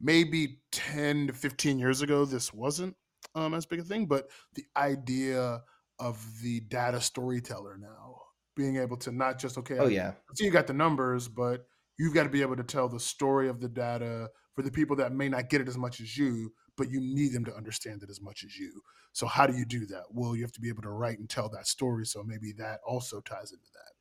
[0.00, 2.94] maybe 10 to 15 years ago this wasn't
[3.34, 5.62] um, as big a thing but the idea
[5.98, 8.16] of the data storyteller now
[8.56, 11.66] being able to not just okay oh yeah so you got the numbers but
[11.98, 14.96] you've got to be able to tell the story of the data for the people
[14.96, 18.02] that may not get it as much as you but you need them to understand
[18.02, 18.80] it as much as you
[19.12, 21.28] so how do you do that well you have to be able to write and
[21.28, 23.94] tell that story so maybe that also ties into that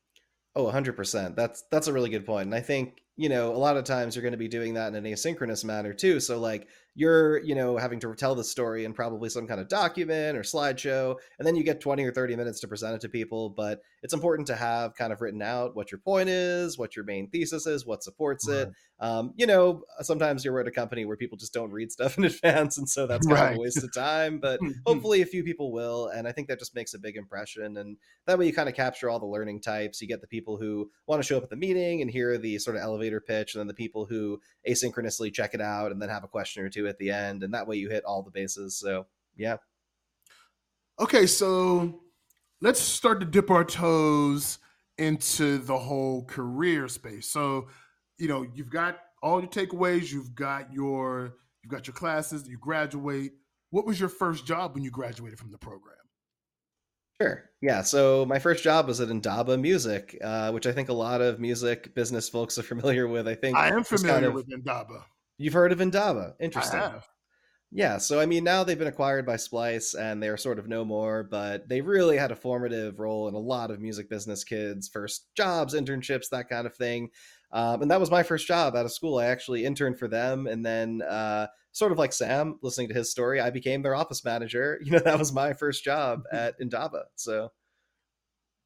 [0.55, 1.35] Oh, 100%.
[1.35, 2.45] That's that's a really good point.
[2.45, 4.87] And I think you know, a lot of times you're going to be doing that
[4.87, 6.19] in an asynchronous manner too.
[6.19, 9.67] So like you're, you know, having to tell the story in probably some kind of
[9.67, 13.09] document or slideshow, and then you get 20 or 30 minutes to present it to
[13.09, 13.49] people.
[13.49, 17.05] But it's important to have kind of written out what your point is, what your
[17.05, 18.57] main thesis is, what supports right.
[18.57, 18.71] it.
[18.99, 22.23] Um, you know, sometimes you're at a company where people just don't read stuff in
[22.23, 23.51] advance, and so that's kind right.
[23.51, 24.39] of a waste of time.
[24.39, 27.77] But hopefully, a few people will, and I think that just makes a big impression.
[27.77, 30.01] And that way, you kind of capture all the learning types.
[30.01, 32.57] You get the people who want to show up at the meeting and hear the
[32.59, 36.01] sort of elevator elevator pitch, and then the people who asynchronously check it out and
[36.01, 38.23] then have a question or two at the end, and that way you hit all
[38.23, 38.75] the bases.
[38.75, 39.57] So yeah.
[40.99, 42.01] Okay, so
[42.61, 44.59] let's start to dip our toes
[44.97, 47.27] into the whole career space.
[47.27, 47.67] So,
[48.17, 52.57] you know, you've got all your takeaways, you've got your you've got your classes, you
[52.57, 53.33] graduate.
[53.71, 55.95] What was your first job when you graduated from the program?
[57.21, 57.49] Sure.
[57.61, 57.81] Yeah.
[57.81, 61.39] So my first job was at Indaba Music, uh, which I think a lot of
[61.39, 63.27] music business folks are familiar with.
[63.27, 65.05] I think I am familiar kind of, with Indaba.
[65.37, 66.35] You've heard of Indaba?
[66.39, 66.81] Interesting.
[67.71, 67.97] Yeah.
[67.97, 71.23] So I mean, now they've been acquired by Splice, and they're sort of no more.
[71.23, 75.33] But they really had a formative role in a lot of music business kids' first
[75.35, 77.09] jobs, internships, that kind of thing.
[77.51, 79.19] Um, and that was my first job out of school.
[79.19, 83.11] I actually interned for them, and then uh, sort of like Sam, listening to his
[83.11, 84.79] story, I became their office manager.
[84.83, 87.05] You know, that was my first job at Indaba.
[87.15, 87.51] So,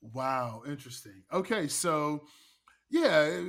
[0.02, 1.24] wow, interesting.
[1.32, 2.26] Okay, so
[2.90, 3.42] yeah,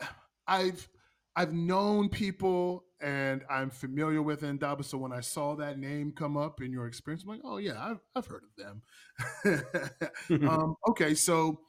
[0.46, 0.88] I've
[1.36, 4.84] I've known people and I'm familiar with Indaba.
[4.84, 7.82] So when I saw that name come up in your experience, I'm like, oh yeah,
[7.82, 9.62] I've, I've heard of
[10.26, 10.48] them.
[10.48, 11.60] um, okay, so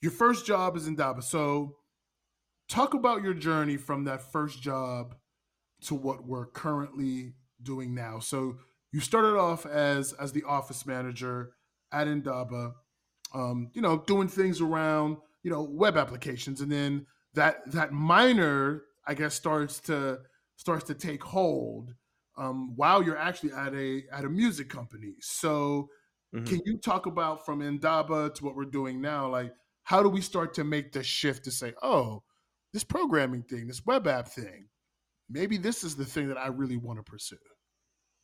[0.00, 1.22] your first job is Indaba.
[1.22, 1.76] So
[2.68, 5.14] talk about your journey from that first job
[5.82, 8.18] to what we're currently doing now.
[8.18, 8.56] So
[8.92, 11.52] you started off as as the office manager
[11.92, 12.72] at Indaba,
[13.34, 18.82] um, you know, doing things around you know web applications, and then that that minor,
[19.06, 20.18] I guess, starts to
[20.56, 21.94] starts to take hold
[22.36, 25.14] um, while you're actually at a at a music company.
[25.20, 25.88] So,
[26.34, 26.44] mm-hmm.
[26.44, 29.28] can you talk about from Indaba to what we're doing now?
[29.28, 29.52] Like,
[29.84, 32.22] how do we start to make the shift to say, oh,
[32.72, 34.66] this programming thing, this web app thing,
[35.30, 37.36] maybe this is the thing that I really want to pursue.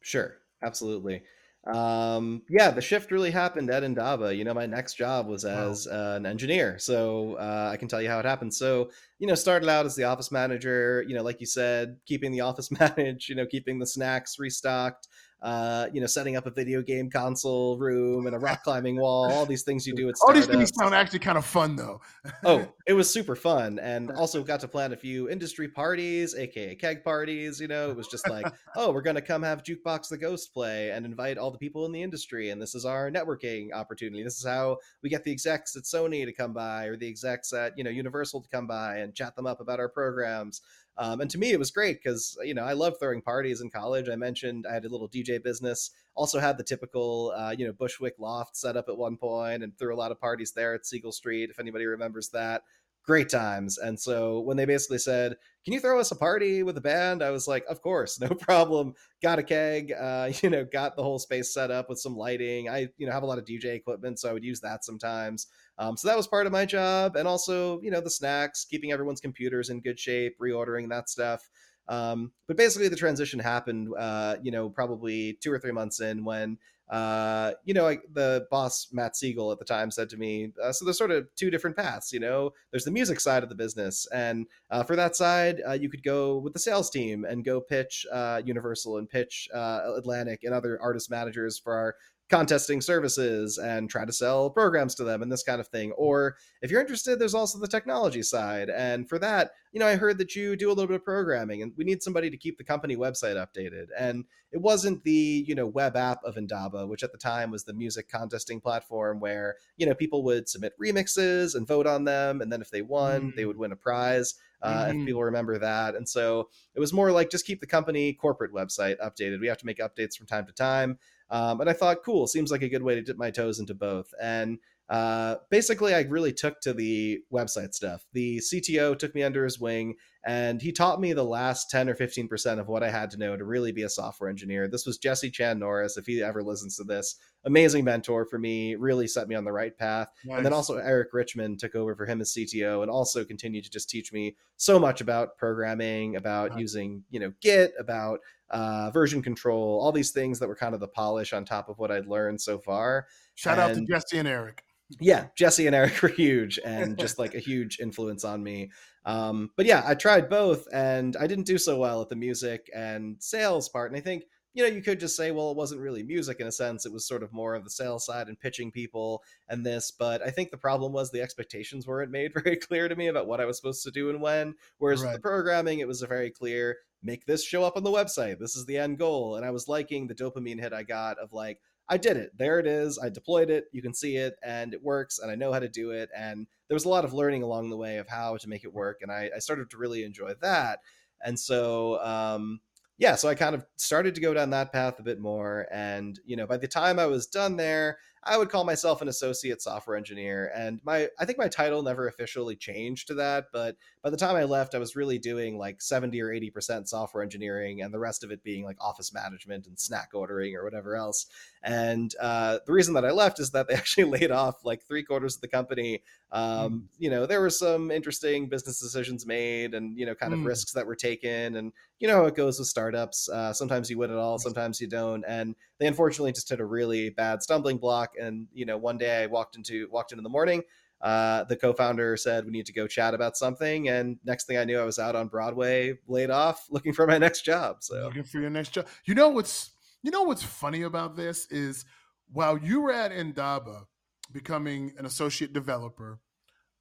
[0.02, 1.22] Sure, absolutely.
[1.66, 4.34] Um, yeah, the shift really happened at Indaba.
[4.34, 6.12] You know, my next job was as wow.
[6.12, 8.52] uh, an engineer, so uh, I can tell you how it happened.
[8.52, 11.04] So, you know, started out as the office manager.
[11.06, 13.28] You know, like you said, keeping the office managed.
[13.28, 15.06] You know, keeping the snacks restocked
[15.42, 19.30] uh, you know, setting up a video game console room and a rock climbing wall,
[19.32, 22.00] all these things you do at All these things sound actually kind of fun though.
[22.44, 23.80] oh, it was super fun.
[23.80, 27.60] And also got to plan a few industry parties, aka keg parties.
[27.60, 30.92] You know, it was just like, oh, we're gonna come have Jukebox the Ghost play
[30.92, 32.50] and invite all the people in the industry.
[32.50, 34.22] And this is our networking opportunity.
[34.22, 37.52] This is how we get the execs at Sony to come by or the execs
[37.52, 40.62] at, you know, Universal to come by and chat them up about our programs.
[40.98, 43.70] Um, and to me, it was great because you know I love throwing parties in
[43.70, 44.08] college.
[44.08, 45.90] I mentioned I had a little DJ business.
[46.14, 49.76] Also had the typical uh, you know Bushwick loft set up at one point, and
[49.78, 51.50] threw a lot of parties there at Seigel Street.
[51.50, 52.62] If anybody remembers that,
[53.04, 53.78] great times.
[53.78, 57.22] And so when they basically said, "Can you throw us a party with a band?"
[57.22, 61.02] I was like, "Of course, no problem." Got a keg, uh, you know, got the
[61.02, 62.68] whole space set up with some lighting.
[62.68, 65.48] I, you know, have a lot of DJ equipment, so I would use that sometimes.
[65.78, 68.92] Um, so that was part of my job, and also, you know, the snacks, keeping
[68.92, 71.48] everyone's computers in good shape, reordering that stuff.
[71.88, 76.24] Um, but basically, the transition happened, uh, you know, probably two or three months in
[76.24, 76.58] when
[76.90, 80.72] uh, you know, like the boss Matt Siegel at the time said to me, uh,
[80.72, 82.12] so there's sort of two different paths.
[82.12, 85.72] You know, there's the music side of the business, and uh, for that side, uh,
[85.72, 89.92] you could go with the sales team and go pitch uh, Universal and pitch uh,
[89.96, 91.96] Atlantic and other artist managers for our
[92.32, 95.92] contesting services and try to sell programs to them and this kind of thing.
[95.92, 98.70] Or if you're interested, there's also the technology side.
[98.70, 101.60] And for that, you know, I heard that you do a little bit of programming
[101.60, 103.88] and we need somebody to keep the company website updated.
[103.98, 107.64] And it wasn't the, you know, web app of Indaba, which at the time was
[107.64, 112.40] the music contesting platform where, you know, people would submit remixes and vote on them.
[112.40, 113.36] And then if they won, mm-hmm.
[113.36, 114.36] they would win a prize.
[114.62, 115.00] Uh, mm-hmm.
[115.00, 115.96] If people remember that.
[115.96, 119.40] And so it was more like just keep the company corporate website updated.
[119.40, 121.00] We have to make updates from time to time.
[121.32, 123.74] Um, and I thought, cool, seems like a good way to dip my toes into
[123.74, 124.12] both.
[124.20, 124.58] And
[124.90, 128.04] uh, basically, I really took to the website stuff.
[128.12, 131.94] The CTO took me under his wing and he taught me the last 10 or
[131.94, 134.68] 15% of what I had to know to really be a software engineer.
[134.68, 135.96] This was Jesse Chan Norris.
[135.96, 139.50] If he ever listens to this, amazing mentor for me, really set me on the
[139.50, 140.08] right path.
[140.24, 140.36] Nice.
[140.36, 143.70] And then also Eric Richmond took over for him as CTO and also continued to
[143.70, 149.22] just teach me so much about programming, about using, you know, Git, about uh, version
[149.22, 152.06] control, all these things that were kind of the polish on top of what I'd
[152.06, 153.06] learned so far.
[153.34, 154.62] Shout and, out to Jesse and Eric.
[155.00, 158.70] Yeah, Jesse and Eric were huge and just like a huge influence on me.
[159.04, 162.70] Um, but yeah, I tried both and I didn't do so well at the music
[162.74, 163.90] and sales part.
[163.90, 166.46] And I think you know, you could just say, well, it wasn't really music in
[166.46, 166.84] a sense.
[166.84, 169.90] It was sort of more of the sales side and pitching people and this.
[169.90, 173.26] But I think the problem was the expectations weren't made very clear to me about
[173.26, 174.54] what I was supposed to do and when.
[174.78, 175.08] Whereas right.
[175.08, 178.38] with the programming, it was a very clear make this show up on the website.
[178.38, 179.36] This is the end goal.
[179.36, 182.30] And I was liking the dopamine hit I got of like, I did it.
[182.36, 182.98] There it is.
[182.98, 183.66] I deployed it.
[183.72, 186.10] You can see it and it works and I know how to do it.
[186.16, 188.72] And there was a lot of learning along the way of how to make it
[188.72, 189.00] work.
[189.02, 190.80] And I, I started to really enjoy that.
[191.24, 192.60] And so, um,
[192.98, 195.66] yeah, so I kind of started to go down that path a bit more.
[195.72, 199.08] And, you know, by the time I was done there, I would call myself an
[199.08, 200.52] associate software engineer.
[200.54, 204.36] And my I think my title never officially changed to that, but by the time
[204.36, 208.24] I left, I was really doing like 70 or 80% software engineering and the rest
[208.24, 211.26] of it being like office management and snack ordering or whatever else.
[211.62, 215.02] And uh, the reason that I left is that they actually laid off like three
[215.02, 216.02] quarters of the company.
[216.30, 216.82] Um, mm.
[216.98, 220.46] You know, there were some interesting business decisions made and, you know, kind of mm.
[220.46, 221.56] risks that were taken.
[221.56, 223.28] And, you know, how it goes with startups.
[223.28, 225.24] Uh, sometimes you win it all, sometimes you don't.
[225.26, 228.11] And they unfortunately just hit a really bad stumbling block.
[228.20, 230.62] And, you know, one day I walked into, walked into the morning
[231.02, 234.64] uh, the co-founder said we need to go chat about something and next thing i
[234.64, 238.04] knew i was out on broadway laid off looking for my next job so.
[238.04, 238.86] Looking for your next job.
[239.04, 239.72] You know what's
[240.02, 241.84] you know what's funny about this is
[242.32, 243.86] while you were at indaba
[244.30, 246.20] becoming an associate developer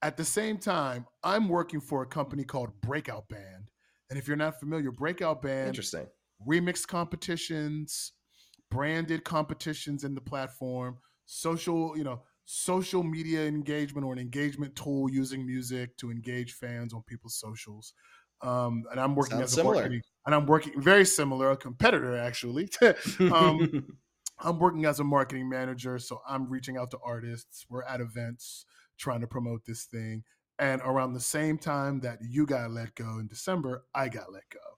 [0.03, 3.71] at the same time i'm working for a company called breakout band
[4.09, 6.05] and if you're not familiar breakout band interesting.
[6.47, 8.13] remix competitions
[8.69, 10.97] branded competitions in the platform
[11.31, 16.93] social you know social media engagement or an engagement tool using music to engage fans
[16.93, 17.93] on people's socials.
[18.41, 19.75] Um, and I'm working Sounds as a similar.
[19.75, 22.69] marketing, and I'm working very similar, a competitor actually.
[23.19, 23.87] um,
[24.39, 27.65] I'm working as a marketing manager, so I'm reaching out to artists.
[27.69, 28.65] We're at events
[28.97, 30.23] trying to promote this thing.
[30.59, 34.49] And around the same time that you got let go in December, I got let
[34.51, 34.70] go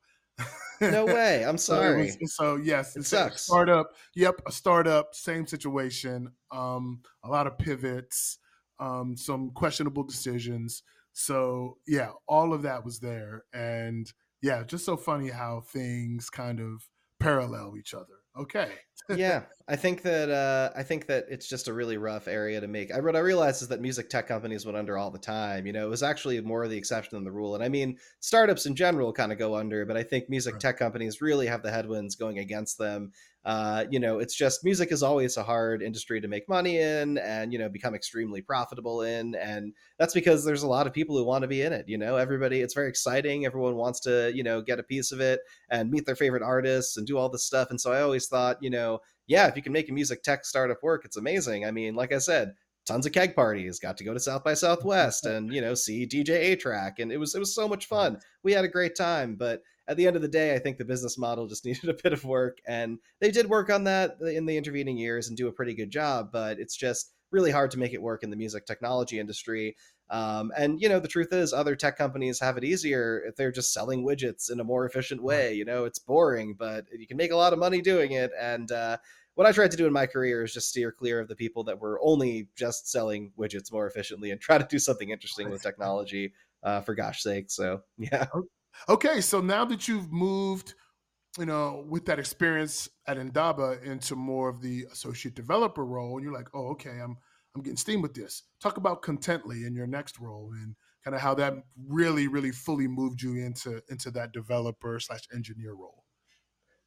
[0.82, 1.46] no way.
[1.46, 2.10] I'm sorry.
[2.10, 3.36] So, was, so yes, it it's sucks.
[3.36, 3.90] A startup.
[4.16, 5.14] Yep, a startup.
[5.14, 6.32] Same situation.
[6.52, 8.40] Um, a lot of pivots.
[8.80, 10.84] Um, some questionable decisions.
[11.14, 16.60] So yeah, all of that was there, and yeah, just so funny how things kind
[16.60, 16.88] of
[17.20, 18.16] parallel each other.
[18.38, 18.72] Okay.
[19.16, 22.68] Yeah, I think that uh, I think that it's just a really rough area to
[22.68, 22.92] make.
[22.92, 25.66] I what I realized is that music tech companies went under all the time.
[25.66, 27.56] You know, it was actually more of the exception than the rule.
[27.56, 30.62] And I mean, startups in general kind of go under, but I think music right.
[30.62, 33.12] tech companies really have the headwinds going against them
[33.46, 37.18] uh, you know, it's just music is always a hard industry to make money in
[37.18, 39.36] and, you know, become extremely profitable in.
[39.36, 41.90] And that's because there's a lot of people who want to be in it.
[41.90, 43.46] You know, everybody, it's very exciting.
[43.46, 46.96] Everyone wants to, you know, get a piece of it and meet their favorite artists
[46.96, 47.70] and do all this stuff.
[47.70, 48.83] And so I always thought, you know,
[49.28, 51.66] yeah, if you can make a music tech startup work, it's amazing.
[51.66, 52.54] I mean, like I said,
[52.86, 56.06] tons of keg parties got to go to south by southwest and you know see
[56.06, 57.00] dj A-Trak.
[57.00, 59.98] and it was it was so much fun we had a great time but at
[59.98, 62.24] the end of the day, I think the business model just needed a bit of
[62.24, 62.60] work.
[62.68, 65.92] And they did work on that in the intervening years and do a pretty good
[65.92, 69.76] job, but it's just really hard to make it work in the music technology industry.
[70.10, 73.52] Um, and you know, the truth is, other tech companies have it easier if they're
[73.52, 75.54] just selling widgets in a more efficient way.
[75.54, 78.32] You know, it's boring, but you can make a lot of money doing it.
[78.40, 78.98] And uh,
[79.36, 81.64] what I tried to do in my career is just steer clear of the people
[81.66, 85.64] that were only just selling widgets more efficiently and try to do something interesting with
[85.64, 86.34] technology.
[86.62, 88.26] Uh, for gosh sake, so yeah.
[88.88, 90.76] Okay, so now that you've moved,
[91.38, 96.24] you know, with that experience at Indaba into more of the associate developer role, and
[96.24, 97.18] you're like, oh, okay, I'm
[97.56, 98.44] I'm getting steam with this.
[98.60, 101.54] Talk about Contently in your next role and kind of how that
[101.88, 106.04] really, really fully moved you into into that developer slash engineer role.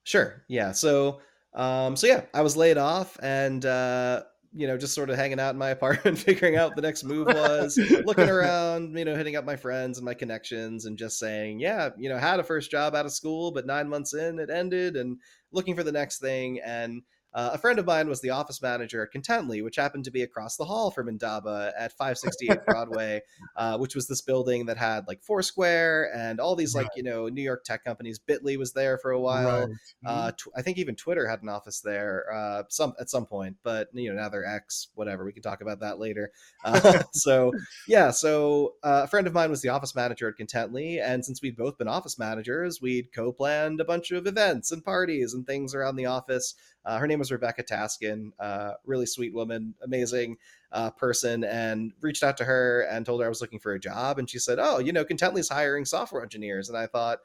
[0.04, 0.44] Sure.
[0.48, 0.72] Yeah.
[0.72, 1.20] So
[1.54, 5.38] um, so yeah, I was laid off and uh, you know, just sort of hanging
[5.38, 9.36] out in my apartment, figuring out the next move was, looking around, you know, hitting
[9.36, 12.70] up my friends and my connections and just saying, yeah, you know, had a first
[12.70, 15.18] job out of school, but nine months in it ended and
[15.52, 16.60] looking for the next thing.
[16.64, 17.02] And
[17.34, 20.22] uh, a friend of mine was the office manager at Contently, which happened to be
[20.22, 23.20] across the hall from Indaba at 568 Broadway,
[23.56, 27.28] uh, which was this building that had like Foursquare and all these like you know
[27.28, 28.18] New York tech companies.
[28.18, 29.66] Bitly was there for a while.
[29.66, 29.76] Right.
[30.06, 30.50] Uh, mm-hmm.
[30.50, 33.88] tw- I think even Twitter had an office there uh, some at some point, but
[33.92, 35.24] you know now they're X, whatever.
[35.24, 36.30] We can talk about that later.
[36.64, 37.52] Uh, so
[37.86, 41.42] yeah, so uh, a friend of mine was the office manager at Contently, and since
[41.42, 45.74] we'd both been office managers, we'd co-planned a bunch of events and parties and things
[45.74, 46.54] around the office.
[46.86, 50.36] Uh, her name was Rebecca Taskin, uh, really sweet woman, amazing
[50.70, 53.80] uh, person, and reached out to her and told her I was looking for a
[53.80, 54.20] job.
[54.20, 57.18] And she said, "Oh, you know, Contently's hiring software engineers." And I thought,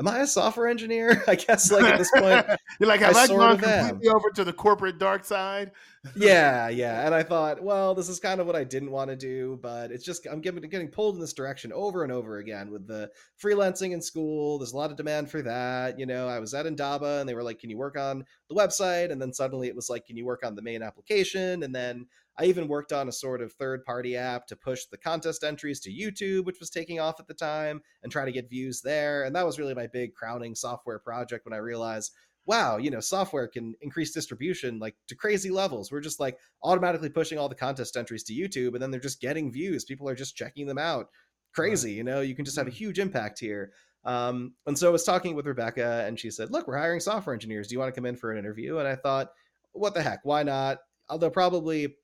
[0.00, 1.22] am I a software engineer?
[1.28, 2.46] I guess like at this point,
[2.80, 4.16] you're like, have I, I gone completely am.
[4.16, 5.72] over to the corporate dark side?
[6.16, 7.06] yeah, yeah.
[7.06, 9.90] And I thought, well, this is kind of what I didn't want to do, but
[9.90, 13.10] it's just I'm getting getting pulled in this direction over and over again with the
[13.42, 14.58] freelancing in school.
[14.58, 15.98] There's a lot of demand for that.
[15.98, 18.54] You know, I was at Indaba and they were like, can you work on the
[18.54, 19.12] website?
[19.12, 21.62] And then suddenly it was like, can you work on the main application?
[21.62, 22.06] And then
[22.38, 25.80] I even worked on a sort of third party app to push the contest entries
[25.80, 29.24] to YouTube, which was taking off at the time, and try to get views there.
[29.24, 32.12] And that was really my big crowning software project when I realized,
[32.46, 35.92] wow, you know, software can increase distribution like to crazy levels.
[35.92, 39.20] We're just like automatically pushing all the contest entries to YouTube, and then they're just
[39.20, 39.84] getting views.
[39.84, 41.08] People are just checking them out.
[41.54, 41.96] Crazy, right.
[41.96, 42.76] you know, you can just have a hmm.
[42.76, 43.72] huge impact here.
[44.04, 47.32] Um, and so I was talking with Rebecca, and she said, Look, we're hiring software
[47.32, 47.68] engineers.
[47.68, 48.78] Do you want to come in for an interview?
[48.78, 49.30] And I thought,
[49.72, 50.20] What the heck?
[50.24, 50.78] Why not?
[51.08, 51.94] Although probably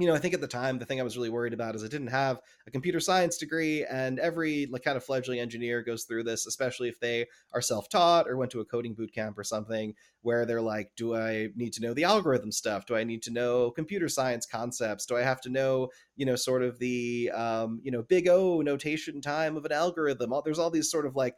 [0.00, 1.84] you know, I think at the time the thing I was really worried about is
[1.84, 6.04] I didn't have a computer science degree, and every like kind of fledgling engineer goes
[6.04, 9.44] through this, especially if they are self-taught or went to a coding boot camp or
[9.44, 12.86] something, where they're like, do I need to know the algorithm stuff?
[12.86, 15.06] Do I need to know computer science concepts?
[15.06, 15.88] Do I have to know,
[16.20, 20.34] you know, sort of the um, you know, big O notation time of an algorithm?
[20.44, 21.34] There's all these sort of like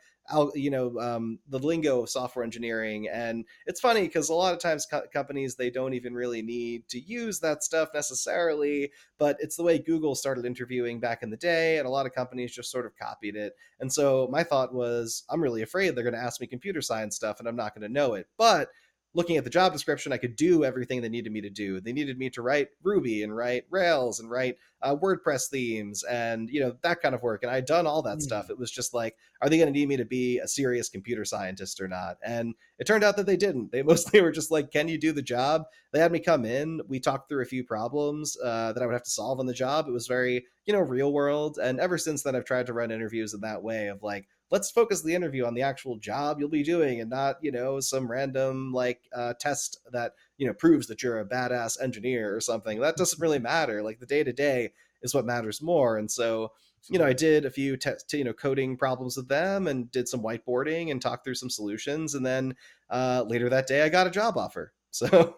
[0.54, 3.08] you know um, the lingo of software engineering.
[3.08, 6.88] And it's funny because a lot of times co- companies they don't even really need
[6.88, 11.36] to use that stuff necessarily but it's the way google started interviewing back in the
[11.36, 13.54] day and a lot of companies just sort of copied it.
[13.80, 17.16] And so my thought was i'm really afraid they're going to ask me computer science
[17.16, 18.26] stuff and i'm not going to know it.
[18.36, 18.68] But
[19.14, 21.80] looking at the job description, I could do everything they needed me to do.
[21.80, 26.50] They needed me to write Ruby and write Rails and write uh, WordPress themes and
[26.50, 27.42] you know that kind of work.
[27.42, 28.22] And I'd done all that mm.
[28.22, 28.50] stuff.
[28.50, 31.24] It was just like, are they going to need me to be a serious computer
[31.24, 32.16] scientist or not?
[32.24, 33.70] And it turned out that they didn't.
[33.70, 35.64] They mostly were just like, can you do the job?
[35.92, 36.80] They had me come in.
[36.88, 39.54] We talked through a few problems uh, that I would have to solve on the
[39.54, 39.86] job.
[39.88, 41.58] It was very you know real world.
[41.62, 44.70] And ever since then, I've tried to run interviews in that way of like let's
[44.70, 48.08] focus the interview on the actual job you'll be doing and not you know some
[48.08, 52.78] random like uh, test that you know proves that you're a badass engineer or something.
[52.78, 53.82] That doesn't really matter.
[53.82, 55.96] Like the day to day is what matters more.
[55.96, 56.52] And so
[56.90, 60.08] you know i did a few te- you know coding problems with them and did
[60.08, 62.14] some whiteboarding and talked through some solutions.
[62.14, 62.54] And then
[62.90, 64.72] uh, later that day i got a job offer.
[64.94, 65.36] So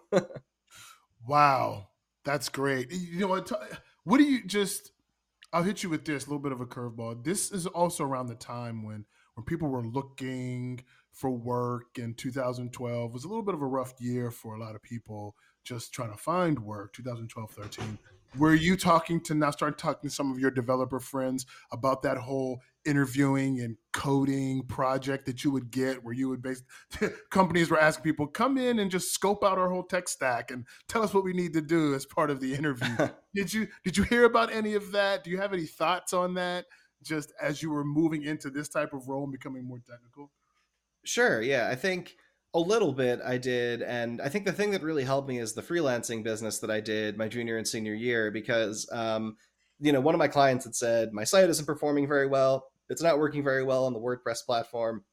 [1.28, 1.86] wow.
[2.24, 2.90] That's great.
[2.90, 3.52] You know what
[4.02, 4.90] what do you just
[5.54, 7.22] I'll hit you with this a little bit of a curveball.
[7.22, 10.80] This is also around the time when when people were looking
[11.12, 14.58] for work in 2012 it was a little bit of a rough year for a
[14.58, 17.98] lot of people just trying to find work 2012 13
[18.36, 22.16] were you talking to now start talking to some of your developer friends about that
[22.16, 26.62] whole interviewing and coding project that you would get where you would base
[27.30, 30.66] companies were asking people come in and just scope out our whole tech stack and
[30.88, 32.96] tell us what we need to do as part of the interview
[33.34, 36.34] did you did you hear about any of that do you have any thoughts on
[36.34, 36.66] that
[37.02, 40.30] just as you were moving into this type of role and becoming more technical
[41.04, 42.16] sure yeah i think
[42.54, 43.82] a little bit I did.
[43.82, 46.80] And I think the thing that really helped me is the freelancing business that I
[46.80, 49.36] did my junior and senior year because, um,
[49.80, 52.68] you know, one of my clients had said, my site isn't performing very well.
[52.88, 55.04] It's not working very well on the WordPress platform.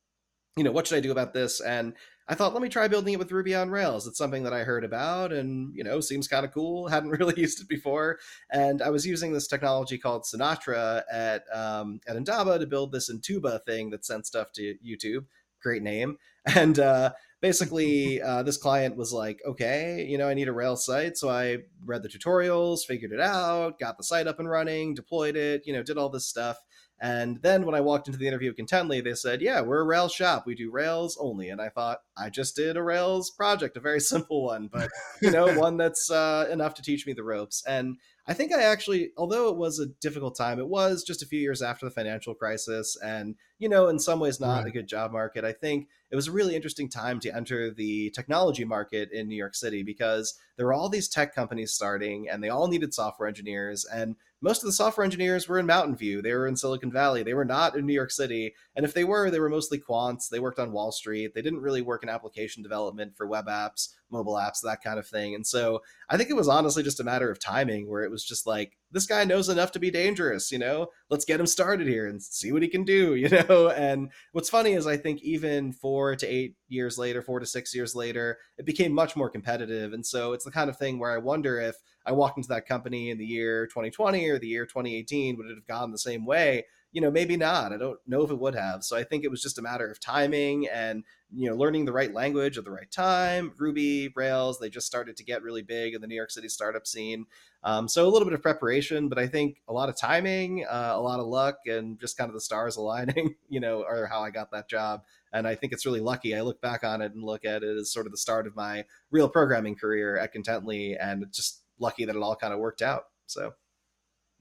[0.57, 1.61] you know, what should I do about this?
[1.61, 1.93] And
[2.27, 4.07] I thought, let me try building it with Ruby on Rails.
[4.07, 6.87] It's something that I heard about and, you know, seems kind of cool.
[6.89, 8.19] Hadn't really used it before.
[8.49, 13.11] And I was using this technology called Sinatra at, um, at Indaba to build this
[13.11, 15.25] Intuba thing that sent stuff to YouTube.
[15.61, 16.17] Great name.
[16.55, 20.83] And uh, basically, uh, this client was like, okay, you know, I need a Rails
[20.83, 21.15] site.
[21.17, 25.35] So I read the tutorials, figured it out, got the site up and running, deployed
[25.35, 26.57] it, you know, did all this stuff.
[27.01, 29.85] And then when I walked into the interview with Contently, they said, Yeah, we're a
[29.85, 30.45] Rails shop.
[30.45, 31.49] We do Rails only.
[31.49, 34.89] And I thought, I just did a Rails project, a very simple one, but,
[35.19, 37.63] you know, one that's uh, enough to teach me the ropes.
[37.67, 37.97] And
[38.27, 41.39] I think I actually, although it was a difficult time, it was just a few
[41.39, 44.67] years after the financial crisis and, you know, in some ways not right.
[44.67, 45.43] a good job market.
[45.43, 49.35] I think it was a really interesting time to enter the technology market in New
[49.35, 53.27] York City because there were all these tech companies starting and they all needed software
[53.27, 53.85] engineers.
[53.85, 56.21] And most of the software engineers were in Mountain View.
[56.21, 57.21] They were in Silicon Valley.
[57.21, 58.55] They were not in New York City.
[58.75, 60.29] And if they were, they were mostly quants.
[60.29, 61.33] They worked on Wall Street.
[61.35, 65.07] They didn't really work in application development for web apps, mobile apps, that kind of
[65.07, 65.35] thing.
[65.35, 68.25] And so I think it was honestly just a matter of timing where it was
[68.25, 70.87] just like, this guy knows enough to be dangerous, you know?
[71.09, 73.69] Let's get him started here and see what he can do, you know?
[73.69, 77.75] And what's funny is I think even four to eight years later, four to six
[77.75, 79.93] years later, it became much more competitive.
[79.93, 81.75] And so it's the kind of thing where I wonder if
[82.05, 85.55] I walked into that company in the year 2020 or the year 2018, would it
[85.55, 86.65] have gone the same way?
[86.93, 87.71] You know, maybe not.
[87.71, 88.83] I don't know if it would have.
[88.83, 91.93] So I think it was just a matter of timing and, you know, learning the
[91.93, 93.53] right language at the right time.
[93.57, 96.85] Ruby, Rails, they just started to get really big in the New York City startup
[96.85, 97.27] scene.
[97.63, 100.91] Um, so a little bit of preparation, but I think a lot of timing, uh,
[100.93, 104.21] a lot of luck, and just kind of the stars aligning, you know, are how
[104.21, 105.03] I got that job.
[105.31, 106.35] And I think it's really lucky.
[106.35, 108.55] I look back on it and look at it as sort of the start of
[108.55, 112.81] my real programming career at Contently, and just lucky that it all kind of worked
[112.81, 113.05] out.
[113.27, 113.53] So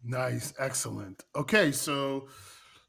[0.04, 1.24] nice, excellent.
[1.34, 2.28] Okay, so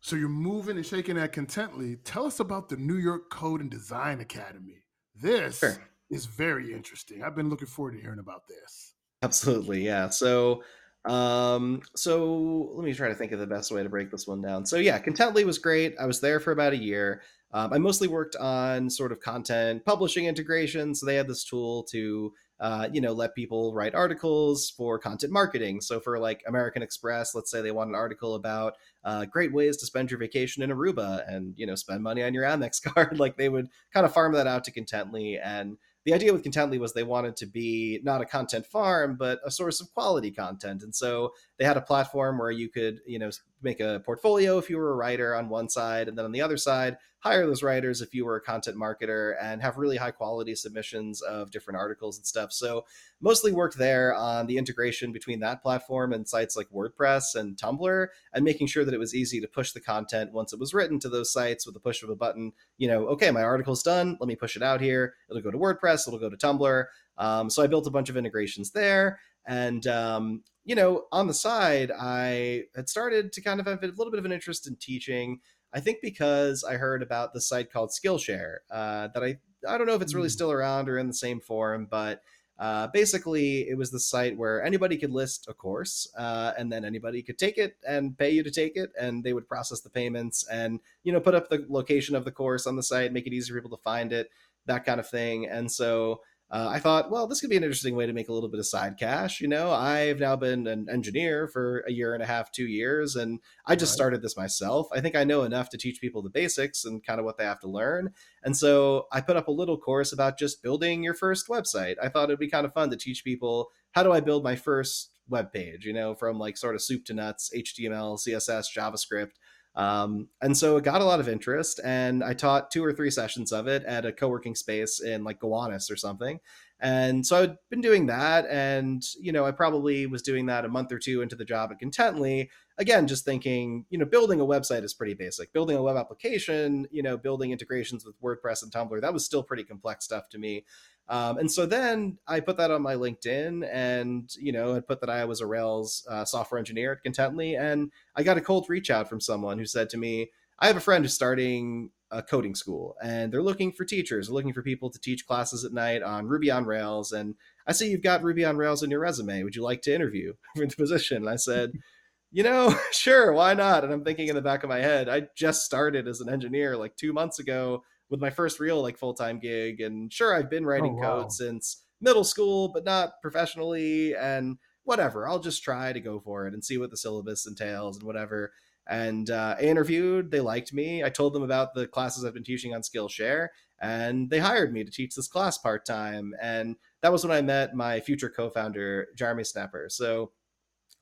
[0.01, 1.99] so you're moving and shaking at Contently.
[2.03, 4.83] Tell us about the New York Code and Design Academy.
[5.15, 5.77] This sure.
[6.09, 7.23] is very interesting.
[7.23, 8.95] I've been looking forward to hearing about this.
[9.23, 10.09] Absolutely, yeah.
[10.09, 10.63] So
[11.05, 14.39] um so let me try to think of the best way to break this one
[14.39, 17.23] down so yeah contently was great i was there for about a year
[17.53, 21.81] um, i mostly worked on sort of content publishing integration so they had this tool
[21.83, 22.31] to
[22.61, 25.81] uh, you know, let people write articles for content marketing.
[25.81, 29.77] So for like American Express, let's say they want an article about uh, great ways
[29.77, 33.19] to spend your vacation in Aruba and you know spend money on your Amex card.
[33.19, 36.79] like they would kind of farm that out to Contently and the idea with Contently
[36.79, 40.81] was they wanted to be not a content farm, but a source of quality content.
[40.81, 43.29] And so they had a platform where you could, you know,
[43.61, 46.41] make a portfolio if you were a writer on one side, and then on the
[46.41, 50.09] other side, hire those writers if you were a content marketer and have really high
[50.09, 52.51] quality submissions of different articles and stuff.
[52.51, 52.83] So
[53.21, 58.07] mostly worked there on the integration between that platform and sites like WordPress and Tumblr
[58.33, 60.97] and making sure that it was easy to push the content once it was written
[60.97, 62.53] to those sites with the push of a button.
[62.79, 64.17] You know, okay, my article's done.
[64.19, 65.13] Let me push it out here.
[65.29, 66.85] It'll go to WordPress, it'll go to Tumblr.
[67.19, 69.19] Um, so I built a bunch of integrations there.
[69.45, 73.87] And um, you know, on the side, I had started to kind of have a
[73.87, 75.39] little bit of an interest in teaching.
[75.73, 79.37] I think because I heard about the site called Skillshare uh, that I
[79.67, 80.31] I don't know if it's really mm.
[80.31, 82.21] still around or in the same form, but
[82.61, 86.85] uh, basically it was the site where anybody could list a course uh, and then
[86.85, 89.89] anybody could take it and pay you to take it and they would process the
[89.89, 93.25] payments and you know put up the location of the course on the site make
[93.25, 94.29] it easy for people to find it
[94.67, 96.21] that kind of thing and so
[96.51, 98.59] uh, I thought, well, this could be an interesting way to make a little bit
[98.59, 99.39] of side cash.
[99.39, 103.15] You know, I've now been an engineer for a year and a half, two years,
[103.15, 103.95] and I just right.
[103.95, 104.87] started this myself.
[104.91, 107.45] I think I know enough to teach people the basics and kind of what they
[107.45, 108.11] have to learn.
[108.43, 111.95] And so I put up a little course about just building your first website.
[112.03, 114.57] I thought it'd be kind of fun to teach people how do I build my
[114.57, 119.35] first web page, you know, from like sort of soup to nuts, HTML, CSS, JavaScript.
[119.75, 123.11] Um, and so it got a lot of interest, and I taught two or three
[123.11, 126.39] sessions of it at a co working space in like Gowanus or something.
[126.81, 128.47] And so I'd been doing that.
[128.49, 131.71] And, you know, I probably was doing that a month or two into the job
[131.71, 132.49] at Contently.
[132.79, 135.53] Again, just thinking, you know, building a website is pretty basic.
[135.53, 139.43] Building a web application, you know, building integrations with WordPress and Tumblr, that was still
[139.43, 140.65] pretty complex stuff to me.
[141.11, 145.01] Um, and so then I put that on my LinkedIn and, you know, I put
[145.01, 147.59] that I was a Rails uh, software engineer at Contently.
[147.59, 150.77] And I got a cold reach out from someone who said to me, I have
[150.77, 154.63] a friend who's starting a coding school and they're looking for teachers, they're looking for
[154.63, 157.11] people to teach classes at night on Ruby on Rails.
[157.11, 157.35] And
[157.67, 159.43] I see you've got Ruby on Rails in your resume.
[159.43, 161.17] Would you like to interview for the position?
[161.17, 161.73] And I said,
[162.31, 163.83] you know, sure, why not?
[163.83, 166.77] And I'm thinking in the back of my head, I just started as an engineer
[166.77, 169.81] like two months ago with my first real like full time gig.
[169.81, 171.21] And sure, I've been writing oh, wow.
[171.21, 174.13] code since middle school, but not professionally.
[174.13, 177.97] And whatever, I'll just try to go for it and see what the syllabus entails
[177.97, 178.51] and whatever.
[178.87, 181.03] And uh, I interviewed, they liked me.
[181.03, 183.49] I told them about the classes I've been teaching on Skillshare,
[183.79, 186.33] and they hired me to teach this class part time.
[186.41, 189.87] And that was when I met my future co founder, Jeremy Snapper.
[189.89, 190.31] So,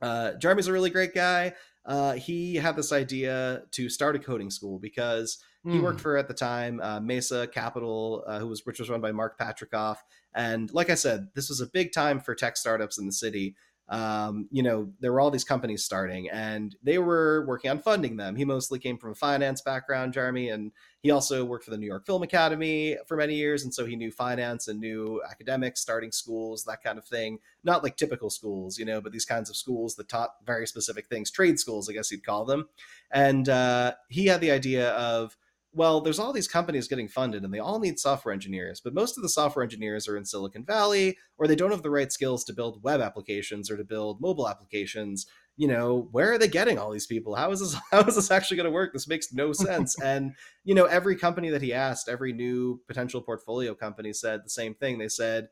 [0.02, 1.54] uh, Jeremy's a really great guy.
[1.86, 5.82] Uh, he had this idea to start a coding school because he mm.
[5.82, 9.12] worked for at the time uh, Mesa Capital, uh, who was which was run by
[9.12, 9.98] Mark Patricof.
[10.34, 13.56] And like I said, this was a big time for tech startups in the city
[13.90, 18.18] um, you know, there were all these companies starting and they were working on funding
[18.18, 18.36] them.
[18.36, 21.88] He mostly came from a finance background, Jeremy, and he also worked for the New
[21.88, 23.64] York Film Academy for many years.
[23.64, 27.40] And so he knew finance and knew academics, starting schools, that kind of thing.
[27.64, 31.08] Not like typical schools, you know, but these kinds of schools that taught very specific
[31.08, 32.70] things, trade schools, I guess you'd call them.
[33.10, 35.36] And uh, he had the idea of,
[35.72, 39.18] well, there's all these companies getting funded and they all need software engineers, but most
[39.18, 42.44] of the software engineers are in Silicon Valley or they don't have the right skills
[42.46, 45.28] to build web applications or to build mobile applications.
[45.58, 47.36] You know, where are they getting all these people?
[47.36, 48.94] How is this how is this actually going to work?
[48.94, 50.00] This makes no sense.
[50.04, 54.50] and you know, every company that he asked, every new potential portfolio company said the
[54.50, 54.98] same thing.
[54.98, 55.50] They said,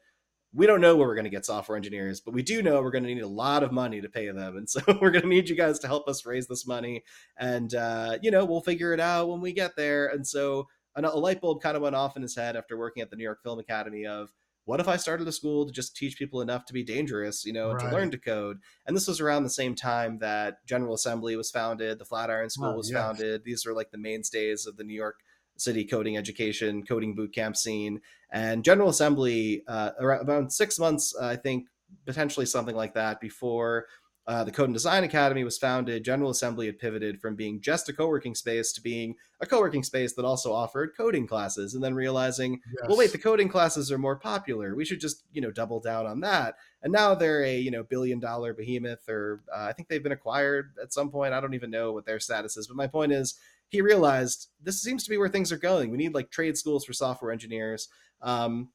[0.54, 2.92] we don't know where we're going to get software engineers, but we do know we're
[2.92, 4.58] going to need a lot of money to pay them.
[4.58, 7.04] And so we're going to need you guys to help us raise this money.
[7.38, 10.08] And, uh, you know, we'll figure it out when we get there.
[10.08, 13.02] And so a, a light bulb kind of went off in his head after working
[13.02, 14.32] at the New York Film Academy of,
[14.66, 17.54] what if I started a school to just teach people enough to be dangerous, you
[17.54, 17.80] know, right.
[17.80, 18.58] to learn to code?
[18.86, 22.74] And this was around the same time that General Assembly was founded, the Flatiron School
[22.74, 23.02] oh, was yes.
[23.02, 23.46] founded.
[23.46, 25.22] These were like the mainstays of the New York
[25.62, 28.02] City coding education, coding boot camp scene.
[28.32, 31.68] And General Assembly, uh, around, six months, I think,
[32.06, 33.86] potentially something like that, before
[34.28, 37.88] uh, the Code and Design Academy was founded, General Assembly had pivoted from being just
[37.88, 41.74] a co working space to being a co working space that also offered coding classes,
[41.74, 42.90] and then realizing, yes.
[42.90, 44.76] well, wait, the coding classes are more popular.
[44.76, 46.56] We should just, you know, double down on that.
[46.84, 50.12] And now they're a, you know, billion dollar behemoth, or uh, I think they've been
[50.12, 51.34] acquired at some point.
[51.34, 53.40] I don't even know what their status is, but my point is,
[53.70, 55.92] he realized this seems to be where things are going.
[55.92, 57.90] We need like trade schools for software engineers.
[58.22, 58.70] Um,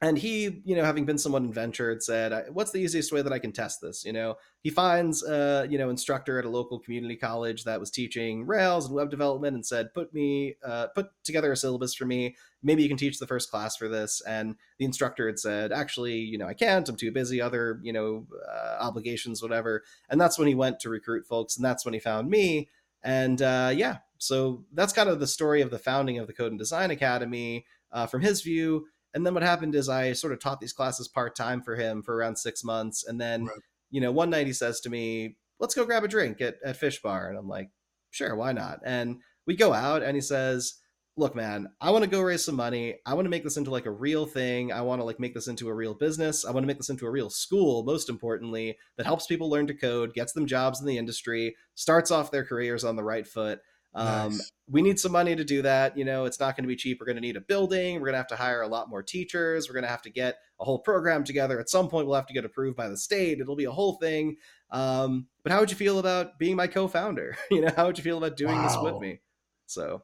[0.00, 1.18] and he, you know, having been
[1.52, 4.68] venture, had said, "What's the easiest way that I can test this?" You know, he
[4.68, 8.94] finds a you know instructor at a local community college that was teaching Rails and
[8.94, 12.36] web development, and said, "Put me, uh, put together a syllabus for me.
[12.62, 16.18] Maybe you can teach the first class for this." And the instructor had said, "Actually,
[16.18, 16.86] you know, I can't.
[16.86, 17.40] I'm too busy.
[17.40, 21.64] Other, you know, uh, obligations, whatever." And that's when he went to recruit folks, and
[21.64, 22.68] that's when he found me.
[23.02, 26.50] And uh, yeah, so that's kind of the story of the founding of the Code
[26.50, 28.86] and Design Academy uh, from his view.
[29.12, 32.02] And then what happened is I sort of taught these classes part time for him
[32.02, 33.04] for around six months.
[33.06, 33.58] And then, right.
[33.90, 36.76] you know, one night he says to me, let's go grab a drink at, at
[36.76, 37.28] Fish Bar.
[37.28, 37.70] And I'm like,
[38.10, 38.80] sure, why not?
[38.84, 40.80] And we go out and he says,
[41.16, 43.70] look man i want to go raise some money i want to make this into
[43.70, 46.50] like a real thing i want to like make this into a real business i
[46.50, 49.74] want to make this into a real school most importantly that helps people learn to
[49.74, 53.60] code gets them jobs in the industry starts off their careers on the right foot
[53.94, 54.52] um, nice.
[54.68, 55.96] We need some money to do that.
[55.96, 56.98] You know, it's not going to be cheap.
[56.98, 57.94] We're going to need a building.
[57.94, 59.68] We're going to have to hire a lot more teachers.
[59.68, 61.60] We're going to have to get a whole program together.
[61.60, 63.40] At some point, we'll have to get approved by the state.
[63.40, 64.36] It'll be a whole thing.
[64.70, 67.36] Um, but how would you feel about being my co-founder?
[67.50, 68.66] you know, how would you feel about doing wow.
[68.66, 69.20] this with me?
[69.66, 70.02] So,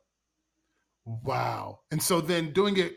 [1.05, 1.81] wow.
[1.91, 2.97] And so then doing it,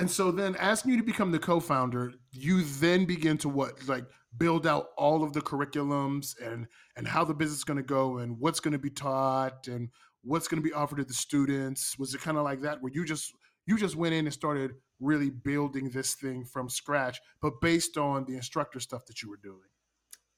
[0.00, 4.04] and so then asking you to become the co-founder, you then begin to what like
[4.36, 6.66] build out all of the curriculums and
[6.96, 9.90] and how the business is going to go and what's going to be taught and
[10.24, 11.98] what's going to be offered to the students?
[11.98, 13.32] Was it kind of like that where you just
[13.66, 18.24] you just went in and started really building this thing from scratch but based on
[18.26, 19.60] the instructor stuff that you were doing?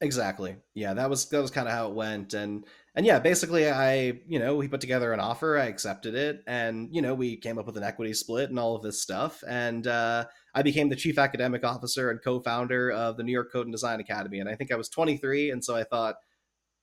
[0.00, 0.56] Exactly.
[0.74, 4.20] Yeah that was that was kind of how it went and and yeah basically i
[4.26, 7.58] you know we put together an offer i accepted it and you know we came
[7.58, 10.24] up with an equity split and all of this stuff and uh,
[10.54, 14.00] i became the chief academic officer and co-founder of the new york code and design
[14.00, 16.16] academy and i think i was 23 and so i thought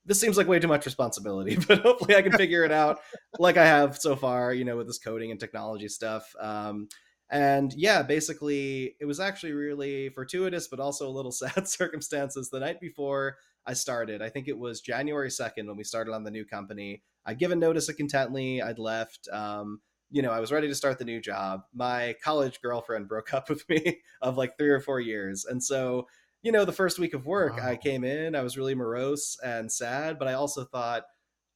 [0.05, 2.99] this seems like way too much responsibility, but hopefully I can figure it out
[3.39, 6.33] like I have so far, you know, with this coding and technology stuff.
[6.39, 6.87] Um,
[7.29, 12.49] and yeah, basically, it was actually really fortuitous, but also a little sad circumstances.
[12.49, 16.23] The night before I started, I think it was January 2nd when we started on
[16.23, 17.01] the new company.
[17.25, 19.27] I'd given notice of Contently, I'd left.
[19.31, 19.81] Um,
[20.11, 21.61] you know, I was ready to start the new job.
[21.73, 25.45] My college girlfriend broke up with me of like three or four years.
[25.45, 26.07] And so
[26.43, 27.69] you know, the first week of work, wow.
[27.69, 31.03] I came in, I was really morose and sad, but I also thought,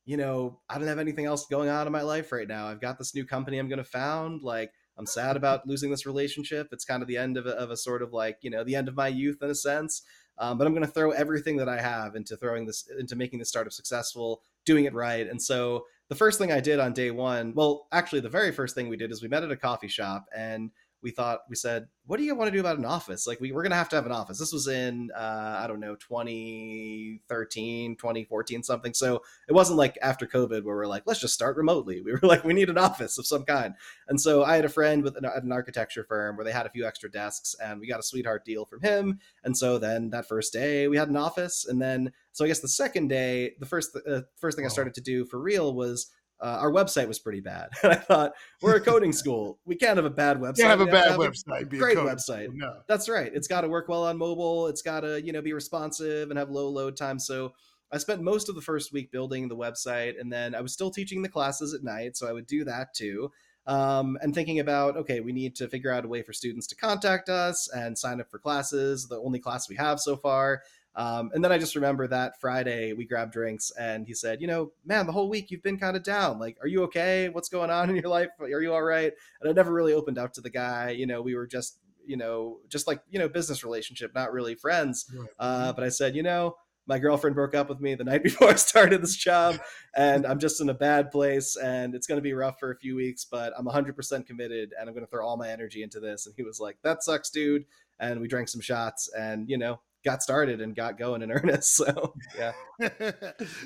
[0.05, 2.67] you know, I don't have anything else going on in my life right now.
[2.67, 4.41] I've got this new company I'm going to found.
[4.41, 6.69] Like, I'm sad about losing this relationship.
[6.71, 8.75] It's kind of the end of a, of a sort of like, you know, the
[8.75, 10.01] end of my youth in a sense.
[10.39, 13.39] Um, but I'm going to throw everything that I have into throwing this, into making
[13.39, 15.27] this startup successful, doing it right.
[15.27, 18.75] And so the first thing I did on day one, well, actually, the very first
[18.75, 20.71] thing we did is we met at a coffee shop and
[21.01, 23.27] we thought we said what do you want to do about an office?
[23.27, 24.39] Like we were gonna have to have an office.
[24.39, 28.93] This was in uh, i don't know 2013 2014 something.
[28.93, 32.01] So it wasn't like after covid where we're like let's just start remotely.
[32.07, 33.75] We were like we need an office of some kind.
[34.07, 36.69] And so i had a friend with an, an architecture firm where they had a
[36.69, 39.19] few extra desks and we got a sweetheart deal from him.
[39.43, 41.65] And so then that first day we had an office.
[41.65, 44.93] And then so i guess the second day the first uh, first thing i started
[44.93, 47.69] to do for real was uh, our website was pretty bad.
[47.83, 49.59] And I thought, we're a coding school.
[49.65, 50.59] We can't have a bad website.
[50.59, 51.61] You have a We bad have website.
[51.61, 52.49] a great website.
[52.53, 52.77] No.
[52.87, 53.31] That's right.
[53.33, 54.67] It's got to work well on mobile.
[54.67, 57.19] It's got to, you know, be responsive and have low load time.
[57.19, 57.53] So
[57.91, 60.91] I spent most of the first week building the website, and then I was still
[60.91, 63.31] teaching the classes at night, so I would do that too.
[63.65, 66.75] Um, and thinking about, okay, we need to figure out a way for students to
[66.75, 69.07] contact us and sign up for classes.
[69.07, 70.63] The only class we have so far.
[70.97, 74.47] Um, and then I just remember that Friday we grabbed drinks and he said, you
[74.47, 76.39] know, man, the whole week you've been kind of down.
[76.39, 77.29] Like, are you okay?
[77.29, 78.29] What's going on in your life?
[78.39, 79.13] Are you all right?
[79.39, 80.89] And I never really opened up to the guy.
[80.89, 84.55] You know, we were just, you know, just like, you know, business relationship, not really
[84.55, 85.05] friends.
[85.15, 85.29] Right.
[85.37, 86.55] Uh, but I said, you know,
[86.87, 89.59] my girlfriend broke up with me the night before I started this job,
[89.95, 92.77] and I'm just in a bad place, and it's going to be rough for a
[92.77, 95.99] few weeks, but I'm 100% committed, and I'm going to throw all my energy into
[95.99, 96.25] this.
[96.25, 97.65] And he was like, that sucks, dude.
[97.99, 101.75] And we drank some shots, and, you know, got started and got going in earnest.
[101.75, 102.53] So, yeah.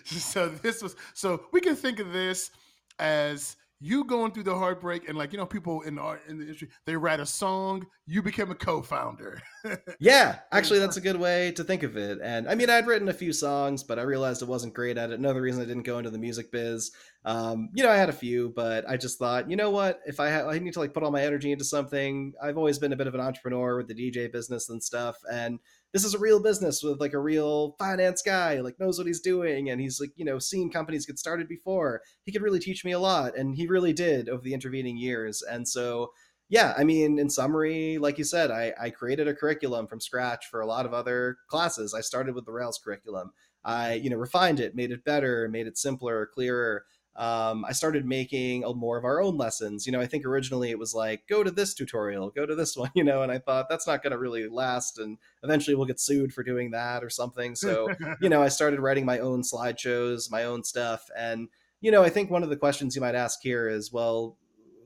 [0.06, 2.52] so this was so we can think of this
[3.00, 6.38] as you going through the heartbreak and like you know people in the art in
[6.38, 9.42] the industry they write a song you became a co-founder
[10.00, 12.20] Yeah, actually, that's a good way to think of it.
[12.24, 15.12] And I mean, I'd written a few songs, but I realized I wasn't great at
[15.12, 15.20] it.
[15.20, 16.92] Another reason I didn't go into the music biz,
[17.26, 20.02] um, you know, I had a few, but I just thought, you know what?
[20.06, 22.80] If I ha- I need to like put all my energy into something, I've always
[22.80, 25.60] been a bit of an entrepreneur with the DJ business and stuff, and
[25.94, 29.22] this is a real business with like a real finance guy, like knows what he's
[29.22, 32.02] doing, and he's like, you know, seen companies get started before.
[32.24, 35.42] He could really teach me a lot, and he really did over the intervening years,
[35.42, 36.12] and so
[36.52, 40.48] yeah, I mean, in summary, like you said, I, I created a curriculum from scratch
[40.48, 41.94] for a lot of other classes.
[41.94, 43.32] I started with the Rails curriculum.
[43.64, 46.84] I, you know, refined it, made it better, made it simpler, clearer.
[47.16, 49.86] Um, I started making a, more of our own lessons.
[49.86, 52.78] You know, I think originally it was like, go to this tutorial, go to this
[52.78, 54.98] one, you know, and I thought that's not going to really last.
[54.98, 57.56] And eventually we'll get sued for doing that or something.
[57.56, 57.90] So,
[58.22, 61.10] you know, I started writing my own slideshows, my own stuff.
[61.18, 61.50] And,
[61.82, 64.38] you know, I think one of the questions you might ask here is, well,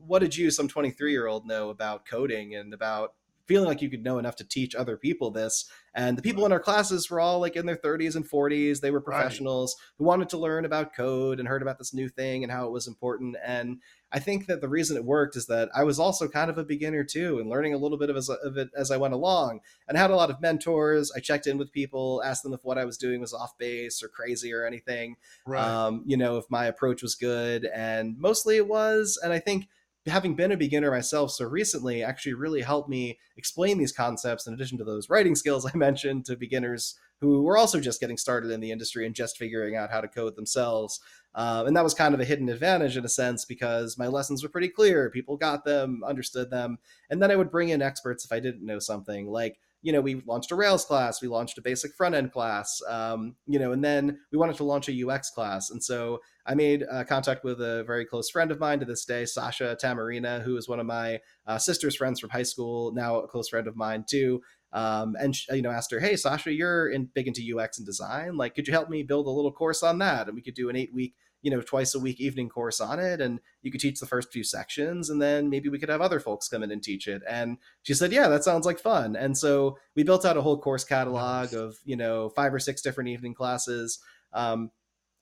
[0.08, 3.14] what did you, some 23 year old, know about coding and about
[3.48, 5.66] feeling like you could know enough to teach other people this?
[5.94, 8.82] And the people in our classes were all like in their 30s and 40s.
[8.82, 9.16] They were Right.
[9.18, 12.66] professionals who wanted to learn about code and heard about this new thing and how
[12.66, 13.38] it was important.
[13.46, 13.80] And
[14.12, 16.64] I think that the reason it worked is that I was also kind of a
[16.64, 19.62] beginner too and learning a little bit of, as, of it as I went along
[19.88, 21.12] and I had a lot of mentors.
[21.16, 24.04] I checked in with people, asked them if what I was doing was off base
[24.04, 25.16] or crazy or anything
[25.46, 27.66] right um, you know, if my approach was good.
[27.74, 29.18] And mostly it was.
[29.24, 29.68] And I think
[30.08, 34.54] having been a beginner myself so recently actually really helped me explain these concepts in
[34.54, 38.52] addition to those writing skills I mentioned to beginners who were also just getting started
[38.52, 41.00] in the industry and just figuring out how to code themselves.
[41.34, 44.44] Um, and that was kind of a hidden advantage in a sense because my lessons
[44.44, 45.10] were pretty clear.
[45.10, 46.78] People got them, understood them.
[47.10, 49.28] And then I would bring in experts if I didn't know something.
[49.28, 52.82] Like, you know, we launched a Rails class, we launched a basic front end class,
[52.90, 55.70] um, you know, and then we wanted to launch a UX class.
[55.70, 59.06] And so I made uh, contact with a very close friend of mine to this
[59.06, 63.20] day, Sasha Tamarina, who is one of my uh, sister's friends from high school, now
[63.20, 64.42] a close friend of mine too.
[64.74, 68.38] Um, and you know, asked her, "Hey, Sasha, you're in big into UX and design.
[68.38, 70.26] Like, could you help me build a little course on that?
[70.26, 71.14] And we could do an eight week,
[71.46, 74.34] you know, twice a week evening course on it, and you could teach the first
[74.34, 77.22] few sections, and then maybe we could have other folks come in and teach it."
[77.30, 80.60] And she said, "Yeah, that sounds like fun." And so we built out a whole
[80.60, 84.00] course catalog of you know five or six different evening classes.
[84.34, 84.72] Um,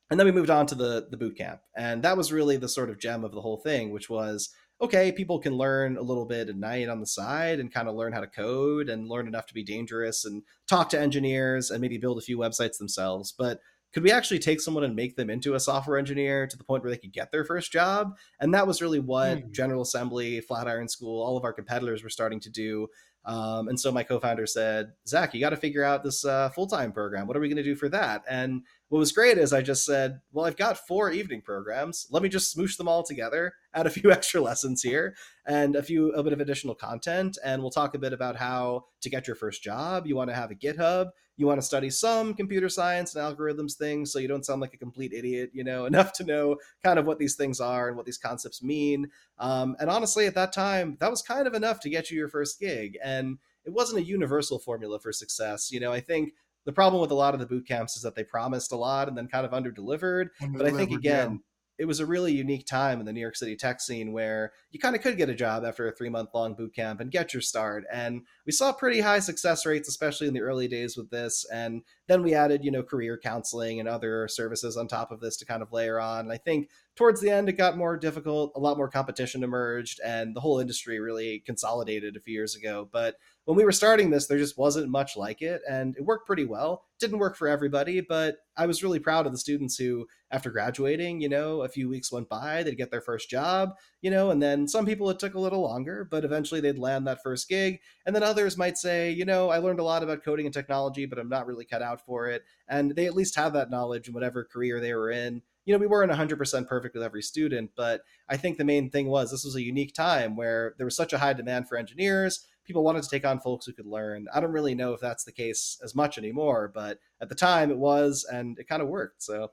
[0.10, 2.70] and then we moved on to the the boot camp and that was really the
[2.70, 4.50] sort of gem of the whole thing which was
[4.80, 7.96] okay people can learn a little bit at night on the side and kind of
[7.96, 11.82] learn how to code and learn enough to be dangerous and talk to engineers and
[11.82, 13.60] maybe build a few websites themselves but
[13.94, 16.84] could we actually take someone and make them into a software engineer to the point
[16.84, 19.52] where they could get their first job and that was really what Hmm.
[19.52, 22.88] general assembly flatiron school all of our competitors were starting to do
[23.26, 26.92] um, and so my co-founder said zach you got to figure out this uh, full-time
[26.92, 29.64] program what are we going to do for that and what was great is I
[29.64, 32.06] just said, well, I've got four evening programs.
[32.12, 35.16] Let me just smoosh them all together, add a few extra lessons here
[35.48, 37.40] and a few a bit of additional content.
[37.44, 40.06] And we'll talk a bit about how to get your first job.
[40.06, 41.08] You want to have a GitHub.
[41.38, 44.74] You want to study some computer science and algorithms things so you don't sound like
[44.74, 47.98] a complete idiot, you know, enough to know kind of what these things are and
[47.98, 49.10] what these concepts mean.
[49.40, 52.30] Um, and honestly, at that time, that was kind of enough to get you your
[52.30, 52.98] first gig.
[53.04, 55.72] And it wasn't a universal formula for success.
[55.72, 56.34] You know, I think
[56.66, 59.08] the problem with a lot of the boot camps is that they promised a lot
[59.08, 60.30] and then kind of under delivered.
[60.40, 61.42] But I think again,
[61.84, 64.80] it was a really unique time in the New York City tech scene where you
[64.80, 67.34] kind of could get a job after a three month long boot camp and get
[67.34, 67.84] your start.
[67.92, 71.46] And we saw pretty high success rates, especially in the early days with this.
[71.52, 75.36] And then we added, you know, career counseling and other services on top of this
[75.36, 76.22] to kind of layer on.
[76.22, 78.54] And I think towards the end, it got more difficult.
[78.56, 82.88] A lot more competition emerged, and the whole industry really consolidated a few years ago.
[82.90, 86.26] But when we were starting this, there just wasn't much like it, and it worked
[86.26, 86.86] pretty well.
[87.00, 91.20] didn't work for everybody, but I was really proud of the students who, after graduating,
[91.20, 94.42] you know, a few weeks went by, they'd get their first job, you know, and
[94.42, 97.82] then some people it took a little longer, but eventually they'd land that first gig.
[98.06, 101.06] And then others might say, you know, I learned a lot about coding and technology,
[101.06, 102.44] but I'm not really cut out for it.
[102.70, 105.80] And they at least have that knowledge in whatever career they were in you know,
[105.80, 109.46] we weren't 100% perfect with every student, but I think the main thing was this
[109.46, 113.04] was a unique time where there was such a high demand for engineers people wanted
[113.04, 114.28] to take on folks who could learn.
[114.34, 117.72] I don't really know if that's the case as much anymore, but at the time
[117.72, 119.24] it was, and it kind of worked.
[119.24, 119.52] So,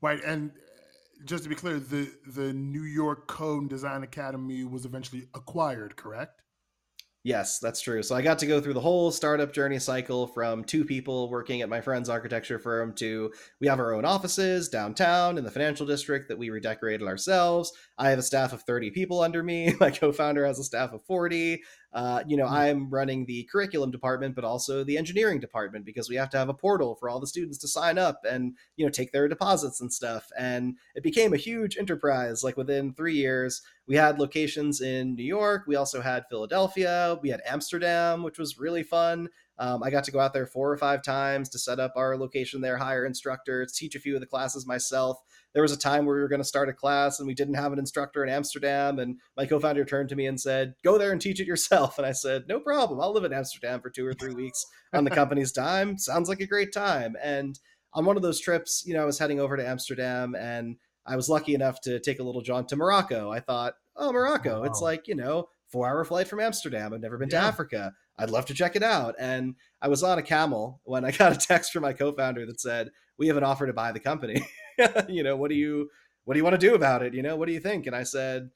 [0.00, 4.84] right, and uh, just to be clear, the the New York and Design Academy was
[4.84, 6.42] eventually acquired, correct?
[7.24, 8.02] Yes, that's true.
[8.02, 11.62] So I got to go through the whole startup journey cycle from two people working
[11.62, 15.84] at my friend's architecture firm to we have our own offices downtown in the financial
[15.84, 17.72] district that we redecorated ourselves.
[17.98, 19.74] I have a staff of 30 people under me.
[19.80, 21.62] My co founder has a staff of 40.
[21.92, 22.54] Uh, you know, mm-hmm.
[22.54, 26.48] I'm running the curriculum department, but also the engineering department because we have to have
[26.48, 29.80] a portal for all the students to sign up and, you know, take their deposits
[29.80, 30.30] and stuff.
[30.38, 32.44] And it became a huge enterprise.
[32.44, 35.64] Like within three years, we had locations in New York.
[35.66, 37.18] We also had Philadelphia.
[37.20, 39.28] We had Amsterdam, which was really fun.
[39.58, 42.16] Um, I got to go out there four or five times to set up our
[42.16, 45.18] location there, hire instructors, teach a few of the classes myself.
[45.52, 47.54] There was a time where we were going to start a class and we didn't
[47.54, 48.98] have an instructor in Amsterdam.
[48.98, 51.98] And my co founder turned to me and said, Go there and teach it yourself.
[51.98, 53.00] And I said, No problem.
[53.00, 55.98] I'll live in Amsterdam for two or three weeks on the company's dime.
[55.98, 57.16] Sounds like a great time.
[57.22, 57.58] And
[57.94, 61.16] on one of those trips, you know, I was heading over to Amsterdam and I
[61.16, 63.32] was lucky enough to take a little jaunt to Morocco.
[63.32, 64.64] I thought, oh, Morocco, wow.
[64.64, 66.92] it's like, you know, four hour flight from Amsterdam.
[66.92, 67.40] I've never been yeah.
[67.40, 67.92] to Africa.
[68.18, 69.14] I'd love to check it out.
[69.18, 72.60] And I was on a camel when I got a text from my co-founder that
[72.60, 74.42] said, "We have an offer to buy the company.
[75.08, 75.90] you know, what do you
[76.24, 77.14] what do you want to do about it?
[77.14, 78.50] You know, what do you think?" And I said,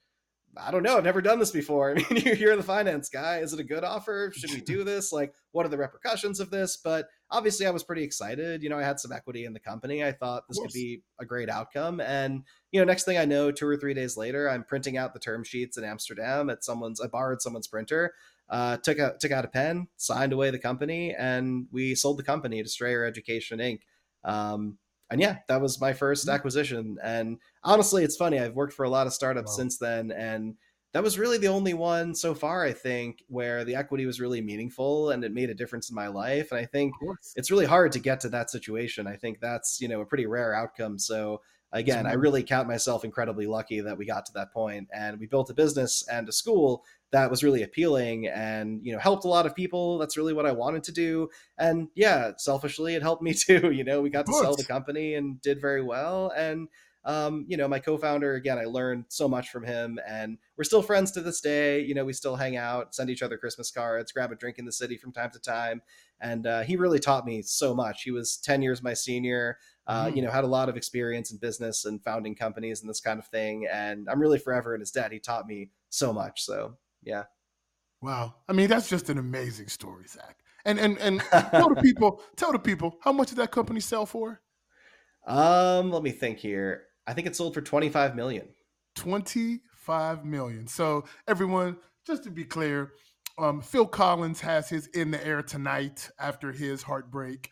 [0.56, 0.96] I don't know.
[0.96, 1.96] I've never done this before.
[2.10, 3.38] I mean, you're the finance guy.
[3.38, 4.32] Is it a good offer?
[4.34, 5.12] Should we do this?
[5.12, 6.76] Like, what are the repercussions of this?
[6.76, 8.62] But obviously, I was pretty excited.
[8.62, 10.04] You know, I had some equity in the company.
[10.04, 12.00] I thought this could be a great outcome.
[12.00, 15.14] And, you know, next thing I know, two or three days later, I'm printing out
[15.14, 18.12] the term sheets in Amsterdam at someone's, I borrowed someone's printer,
[18.52, 22.22] uh, took, a, took out a pen, signed away the company, and we sold the
[22.22, 23.80] company to Strayer Education Inc.
[24.24, 24.78] Um,
[25.10, 26.34] and yeah, that was my first mm-hmm.
[26.34, 26.98] acquisition.
[27.02, 28.38] And honestly, it's funny.
[28.38, 29.56] I've worked for a lot of startups wow.
[29.56, 30.54] since then, and
[30.92, 34.42] that was really the only one so far, I think, where the equity was really
[34.42, 36.52] meaningful and it made a difference in my life.
[36.52, 36.92] And I think
[37.34, 39.06] it's really hard to get to that situation.
[39.06, 40.98] I think that's you know a pretty rare outcome.
[40.98, 41.40] So
[41.72, 45.26] again, I really count myself incredibly lucky that we got to that point and we
[45.26, 49.28] built a business and a school that was really appealing and you know helped a
[49.28, 49.98] lot of people.
[49.98, 51.28] That's really what i wanted to do.
[51.58, 55.14] And yeah selfishly it helped me too you know we got to sell the company
[55.14, 56.32] and did very well.
[56.36, 56.68] And
[57.04, 60.82] um, you know my co-founder again i learned so much from him and we're still
[60.82, 61.80] friends to this day.
[61.80, 64.64] You know we still hang out send each other christmas cards grab a drink in
[64.64, 65.82] the city from time to time.
[66.20, 68.04] And uh, he really taught me so much.
[68.04, 71.38] He was 10 years my senior uh, you know had a lot of experience in
[71.38, 73.66] business and founding companies and this kind of thing.
[73.70, 75.12] And i'm really forever in his debt.
[75.12, 76.44] He taught me so much.
[76.44, 77.24] So yeah.
[78.00, 78.34] Wow.
[78.48, 80.36] I mean, that's just an amazing story, Zach.
[80.64, 84.06] And and and tell the people, tell the people, how much did that company sell
[84.06, 84.40] for?
[85.26, 86.84] Um, let me think here.
[87.06, 88.48] I think it sold for 25 million.
[88.96, 90.66] 25 million.
[90.66, 91.76] So everyone,
[92.06, 92.92] just to be clear,
[93.38, 97.50] um, Phil Collins has his in the air tonight after his heartbreak.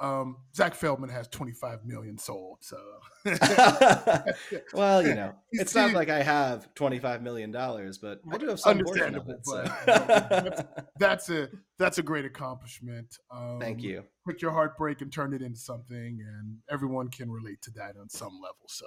[0.00, 2.58] Um, Zach Feldman has 25 million sold.
[2.62, 2.78] So,
[4.72, 8.60] well, you know, it's not like I have 25 million dollars, but I do have
[8.60, 9.46] some of it.
[9.46, 9.62] So.
[9.84, 10.62] that's,
[10.98, 11.48] that's, a
[11.78, 13.14] that's a great accomplishment.
[13.30, 14.04] Um, Thank you.
[14.26, 18.08] Pick your heartbreak and turn it into something, and everyone can relate to that on
[18.08, 18.68] some level.
[18.68, 18.86] So,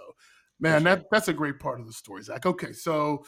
[0.59, 0.95] man, sure.
[0.95, 2.47] that that's a great part of the story, Zach.
[2.47, 3.23] Okay, so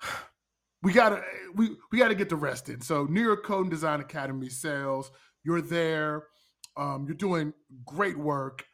[0.84, 1.24] we gotta
[1.56, 2.80] we we gotta get the rest in.
[2.80, 5.10] So, New York Code and Design Academy sales.
[5.44, 6.24] You're there
[6.78, 7.52] um, you're doing
[7.84, 8.64] great work.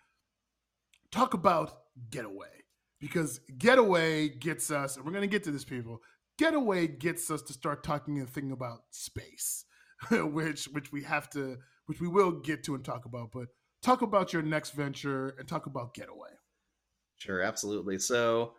[1.10, 1.72] Talk about
[2.10, 2.64] Getaway
[3.00, 6.00] because Getaway gets us, and we're going to get to this, people.
[6.38, 9.64] Getaway gets us to start talking and thinking about space,
[10.10, 13.30] which which we have to, which we will get to and talk about.
[13.32, 13.46] But
[13.82, 16.30] talk about your next venture and talk about Getaway.
[17.16, 17.98] Sure, absolutely.
[17.98, 18.54] So,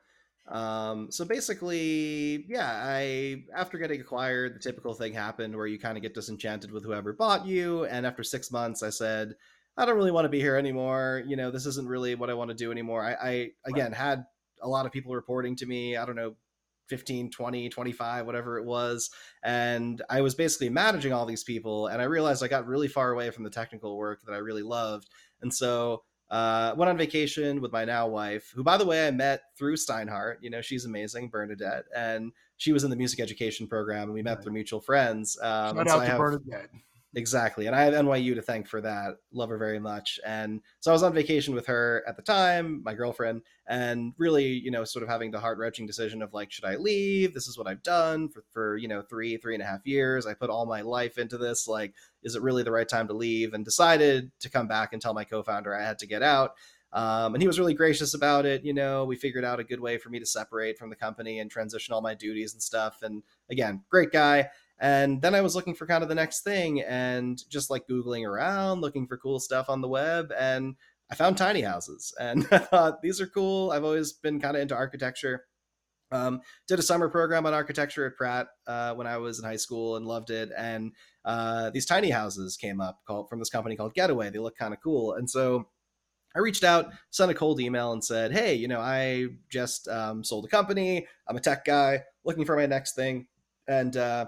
[0.47, 5.97] um, so basically, yeah, I after getting acquired, the typical thing happened where you kind
[5.97, 9.33] of get disenchanted with whoever bought you, and after six months, I said,
[9.77, 11.23] I don't really want to be here anymore.
[11.25, 13.03] You know, this isn't really what I want to do anymore.
[13.03, 14.25] I, I again had
[14.61, 15.97] a lot of people reporting to me.
[15.97, 16.35] I don't know,
[16.89, 19.09] 15 20 25 whatever it was
[19.43, 23.11] and i was basically managing all these people and i realized i got really far
[23.11, 25.09] away from the technical work that i really loved
[25.41, 29.11] and so uh, went on vacation with my now wife who by the way i
[29.11, 30.37] met through steinhardt.
[30.41, 31.85] You know she's amazing bernadette.
[31.95, 34.43] And she was in the music education program and we met right.
[34.43, 36.69] through mutual friends um, Shout out so to have, bernadette
[37.17, 37.65] Exactly.
[37.65, 39.15] And I have NYU to thank for that.
[39.31, 40.19] Love her very much.
[40.25, 44.47] And so I was on vacation with her at the time, my girlfriend, and really,
[44.47, 47.33] you know, sort of having the heart wrenching decision of like, should I leave?
[47.33, 50.25] This is what I've done for, for, you know, three, three and a half years.
[50.25, 51.69] I put all my life into this.
[51.69, 53.53] Like, is it really the right time to leave?
[53.53, 56.51] And decided to come back and tell my co founder I had to get out.
[56.91, 58.63] Um, and he was really gracious about it.
[58.65, 61.39] You know, we figured out a good way for me to separate from the company
[61.39, 62.99] and transition all my duties and stuff.
[63.01, 64.49] And again, great guy.
[64.79, 68.27] And then I was looking for kind of the next thing and just like Googling
[68.27, 70.33] around, looking for cool stuff on the web.
[70.37, 70.75] And
[71.09, 73.71] I found tiny houses and I thought these are cool.
[73.71, 75.45] I've always been kind of into architecture.
[76.11, 79.55] Um, did a summer program on architecture at Pratt uh, when I was in high
[79.55, 80.49] school and loved it.
[80.55, 80.91] And
[81.23, 84.29] uh, these tiny houses came up called, from this company called Getaway.
[84.29, 85.13] They look kind of cool.
[85.13, 85.67] And so
[86.35, 90.23] I reached out, sent a cold email, and said, "Hey, you know, I just um,
[90.23, 91.07] sold a company.
[91.27, 93.27] I'm a tech guy, looking for my next thing,
[93.67, 94.25] and uh,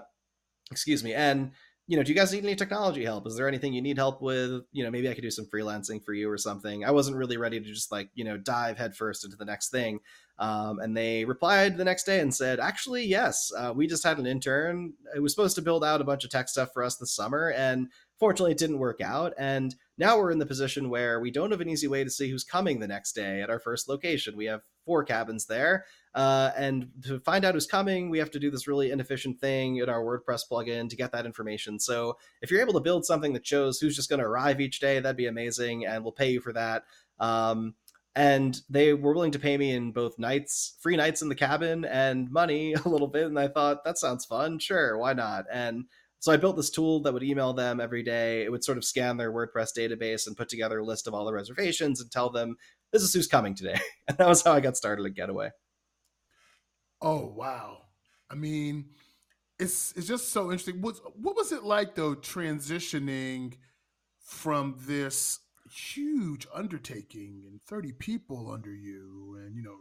[0.70, 1.52] excuse me and
[1.86, 3.26] you know do you guys need any technology help?
[3.26, 4.62] Is there anything you need help with?
[4.72, 6.84] You know maybe i could do some freelancing for you or something.
[6.84, 10.00] I wasn't really ready to just like you know dive headfirst into the next thing
[10.38, 14.18] um, and they replied the next day and said actually yes uh, we just had
[14.18, 14.92] an intern.
[15.16, 17.52] It was supposed to build out a bunch of tech stuff for us this summer
[17.56, 17.88] and
[18.18, 21.60] fortunately it didn't work out and now we're in the position where we don't have
[21.62, 24.36] an easy way to see who's coming the next day at our first location.
[24.36, 28.38] We have four cabins there uh, and to find out who's coming, we have to
[28.38, 31.78] do this really inefficient thing in our WordPress plugin to get that information.
[31.78, 34.80] So if you're able to build something that shows who's just going to arrive each
[34.80, 36.84] day, that'd be amazing, and we'll pay you for that.
[37.20, 37.74] Um,
[38.14, 41.84] and they were willing to pay me in both nights, free nights in the cabin,
[41.84, 43.26] and money a little bit.
[43.26, 44.58] And I thought that sounds fun.
[44.58, 45.44] Sure, why not?
[45.52, 45.84] And
[46.20, 48.42] so I built this tool that would email them every day.
[48.42, 51.24] It would sort of scan their WordPress database and put together a list of all
[51.24, 52.56] the reservations and tell them
[52.92, 53.78] this is who's coming today.
[54.08, 55.50] And that was how I got started at Getaway.
[57.00, 57.78] Oh wow!
[58.30, 58.90] I mean,
[59.58, 60.80] it's it's just so interesting.
[60.80, 63.54] What what was it like though transitioning
[64.20, 65.40] from this
[65.70, 69.76] huge undertaking and thirty people under you, and you know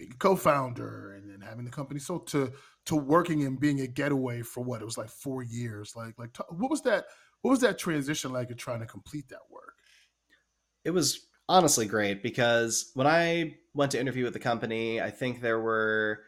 [0.00, 2.50] being a co-founder and then having the company so to
[2.86, 6.30] to working and being a getaway for what it was like four years like like
[6.48, 7.04] what was that
[7.42, 9.74] what was that transition like in trying to complete that work
[10.84, 15.40] it was honestly great because when i went to interview with the company i think
[15.42, 16.20] there were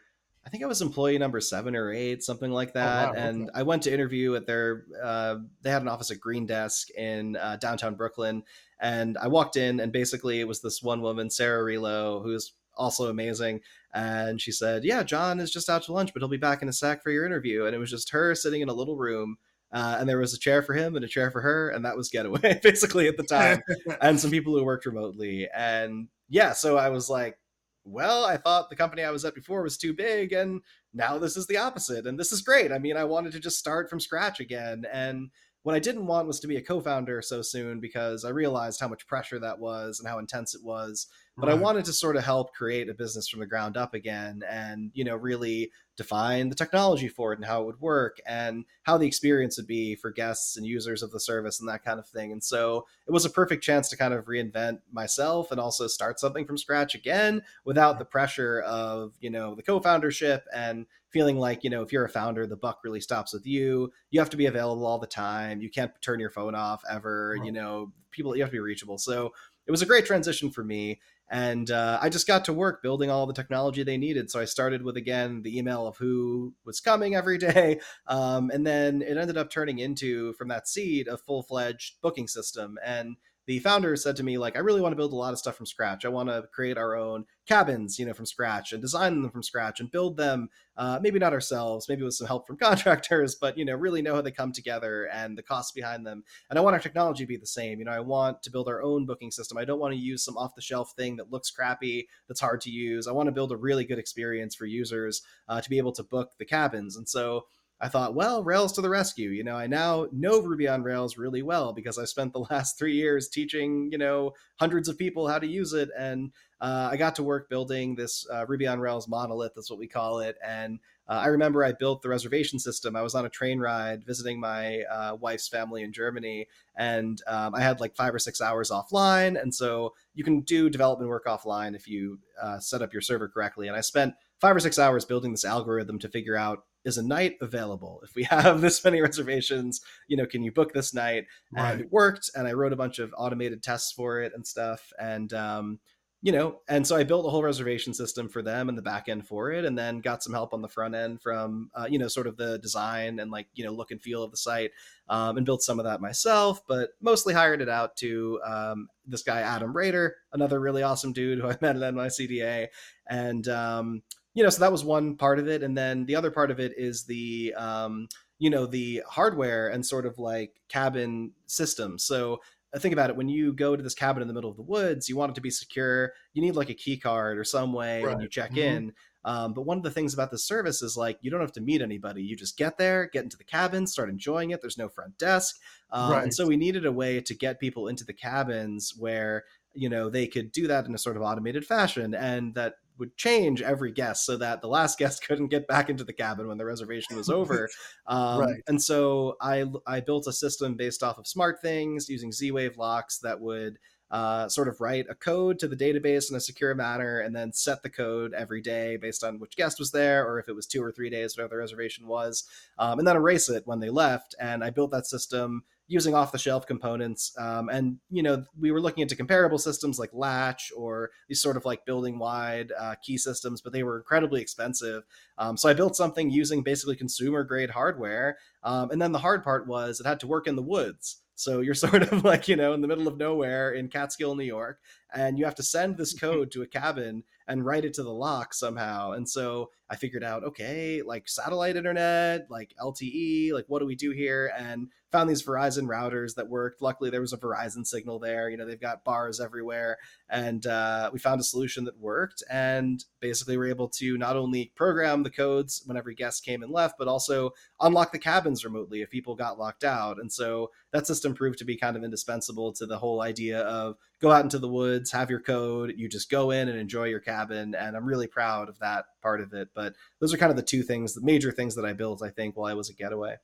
[0.45, 3.09] I think I was employee number seven or eight, something like that.
[3.09, 3.17] Oh, wow.
[3.17, 3.59] And okay.
[3.59, 7.37] I went to interview at their, uh, they had an office at Green Desk in
[7.37, 8.43] uh, downtown Brooklyn.
[8.79, 13.09] And I walked in, and basically it was this one woman, Sarah Relo, who's also
[13.09, 13.61] amazing.
[13.93, 16.67] And she said, Yeah, John is just out to lunch, but he'll be back in
[16.67, 17.65] a sec for your interview.
[17.65, 19.37] And it was just her sitting in a little room.
[19.71, 21.97] Uh, and there was a chair for him and a chair for her, and that
[21.97, 23.59] was Getaway basically at the time,
[24.01, 25.49] and some people who worked remotely.
[25.49, 27.39] And yeah, so I was like,
[27.85, 30.61] well, I thought the company I was at before was too big, and
[30.93, 32.05] now this is the opposite.
[32.05, 32.71] And this is great.
[32.71, 34.85] I mean, I wanted to just start from scratch again.
[34.91, 35.29] And
[35.63, 38.79] what I didn't want was to be a co founder so soon because I realized
[38.79, 41.07] how much pressure that was and how intense it was
[41.37, 41.57] but right.
[41.57, 44.91] I wanted to sort of help create a business from the ground up again and,
[44.93, 48.97] you know, really define the technology for it and how it would work and how
[48.97, 52.07] the experience would be for guests and users of the service and that kind of
[52.07, 52.31] thing.
[52.31, 56.19] And so it was a perfect chance to kind of reinvent myself and also start
[56.19, 61.63] something from scratch again without the pressure of, you know, the co-foundership and feeling like,
[61.63, 63.91] you know, if you're a founder, the buck really stops with you.
[64.09, 65.61] You have to be available all the time.
[65.61, 68.97] You can't turn your phone off ever, you know, people you have to be reachable.
[68.97, 69.31] So
[69.65, 70.99] it was a great transition for me
[71.33, 74.29] and uh, I just got to work building all the technology they needed.
[74.29, 78.65] So I started with again the email of who was coming every day, um, and
[78.65, 82.77] then it ended up turning into from that seed a full fledged booking system.
[82.85, 83.15] And
[83.45, 85.55] the founder said to me like i really want to build a lot of stuff
[85.55, 86.05] from scratch.
[86.05, 89.43] I want to create our own cabins you know from scratch and design them from
[89.43, 93.57] scratch and build them uh, maybe not ourselves maybe with some help from contractors but
[93.57, 96.23] you know really know how they come together and the costs behind them.
[96.49, 97.79] And i want our technology to be the same.
[97.79, 99.57] You know i want to build our own booking system.
[99.57, 102.61] I don't want to use some off the shelf thing that looks crappy that's hard
[102.61, 103.07] to use.
[103.07, 106.03] I want to build a really good experience for users uh, to be able to
[106.03, 106.95] book the cabins.
[106.95, 107.45] And so
[107.81, 109.29] I thought, well, Rails to the rescue.
[109.29, 112.77] You know, I now know Ruby on Rails really well because I spent the last
[112.77, 115.89] three years teaching, you know, hundreds of people how to use it.
[115.97, 119.51] And uh, I got to work building this uh, Ruby on Rails monolith.
[119.53, 120.37] That's what we call it.
[120.45, 122.95] And uh, I remember I built the reservation system.
[122.95, 126.47] I was on a train ride visiting my uh, wife's family in Germany,
[126.77, 129.41] and um, I had like five or six hours offline.
[129.41, 133.27] And so you can do development work offline if you uh, set up your server
[133.27, 133.67] correctly.
[133.67, 137.03] And I spent five or six hours building this algorithm to figure out is a
[137.03, 141.25] night available if we have this many reservations you know can you book this night
[141.51, 141.71] right.
[141.71, 144.91] and it worked and i wrote a bunch of automated tests for it and stuff
[144.99, 145.79] and um,
[146.23, 149.09] you know, and so I built a whole reservation system for them and the back
[149.09, 151.99] end for it, and then got some help on the front end from, uh, you
[151.99, 154.71] know, sort of the design and like, you know, look and feel of the site,
[155.09, 159.21] um, and built some of that myself, but mostly hired it out to um, this
[159.21, 162.69] guy, Adam Rader, another really awesome dude who I met at NYCDA.
[163.09, 164.01] And, um,
[164.33, 165.63] you know, so that was one part of it.
[165.63, 168.07] And then the other part of it is the, um,
[168.39, 171.99] you know, the hardware and sort of like cabin system.
[171.99, 172.39] So
[172.73, 174.63] uh, think about it when you go to this cabin in the middle of the
[174.63, 177.71] woods you want it to be secure you need like a key card or some
[177.71, 178.13] way right.
[178.13, 178.87] and you check mm-hmm.
[178.87, 178.93] in
[179.25, 181.61] um, but one of the things about this service is like you don't have to
[181.61, 184.89] meet anybody you just get there get into the cabin start enjoying it there's no
[184.89, 185.57] front desk
[185.91, 186.23] um, right.
[186.23, 190.09] and so we needed a way to get people into the cabins where you know
[190.09, 193.91] they could do that in a sort of automated fashion and that would change every
[193.91, 197.17] guest so that the last guest couldn't get back into the cabin when the reservation
[197.17, 197.69] was over.
[198.05, 198.61] Um, right.
[198.67, 203.39] And so I I built a system based off of SmartThings using Z-Wave locks that
[203.39, 203.79] would
[204.11, 207.51] uh, sort of write a code to the database in a secure manner and then
[207.51, 210.67] set the code every day based on which guest was there or if it was
[210.67, 212.43] two or three days, whatever the reservation was,
[212.77, 214.35] um, and then erase it when they left.
[214.39, 217.33] And I built that system using off the shelf components.
[217.37, 221.57] Um, and, you know, we were looking into comparable systems like Latch or these sort
[221.57, 225.03] of like building wide uh, key systems, but they were incredibly expensive.
[225.37, 228.37] Um, so I built something using basically consumer grade hardware.
[228.63, 231.17] Um, and then the hard part was it had to work in the woods.
[231.35, 234.43] So you're sort of like, you know, in the middle of nowhere in Catskill, New
[234.45, 234.79] York,
[235.13, 238.13] and you have to send this code to a cabin and write it to the
[238.13, 239.11] lock somehow.
[239.11, 243.95] And so I figured out, okay, like satellite internet, like LTE, like what do we
[243.95, 244.51] do here?
[244.57, 246.81] And found these Verizon routers that worked.
[246.81, 248.49] Luckily, there was a Verizon signal there.
[248.49, 249.99] You know, they've got bars everywhere.
[250.27, 252.43] And uh, we found a solution that worked.
[252.49, 256.71] And basically, we're able to not only program the codes when every guest came and
[256.71, 260.19] left, but also unlock the cabins remotely if people got locked out.
[260.19, 263.97] And so that system proved to be kind of indispensable to the whole idea of
[264.19, 267.19] go out into the woods, have your code, you just go in and enjoy your
[267.19, 267.75] cabin.
[267.75, 269.69] And I'm really proud of that part of it.
[269.75, 272.29] But those are kind of the two things, the major things that I built, I
[272.29, 273.35] think, while I was a getaway.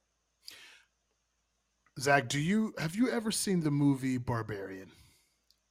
[2.00, 4.92] Zach, do you have you ever seen the movie Barbarian?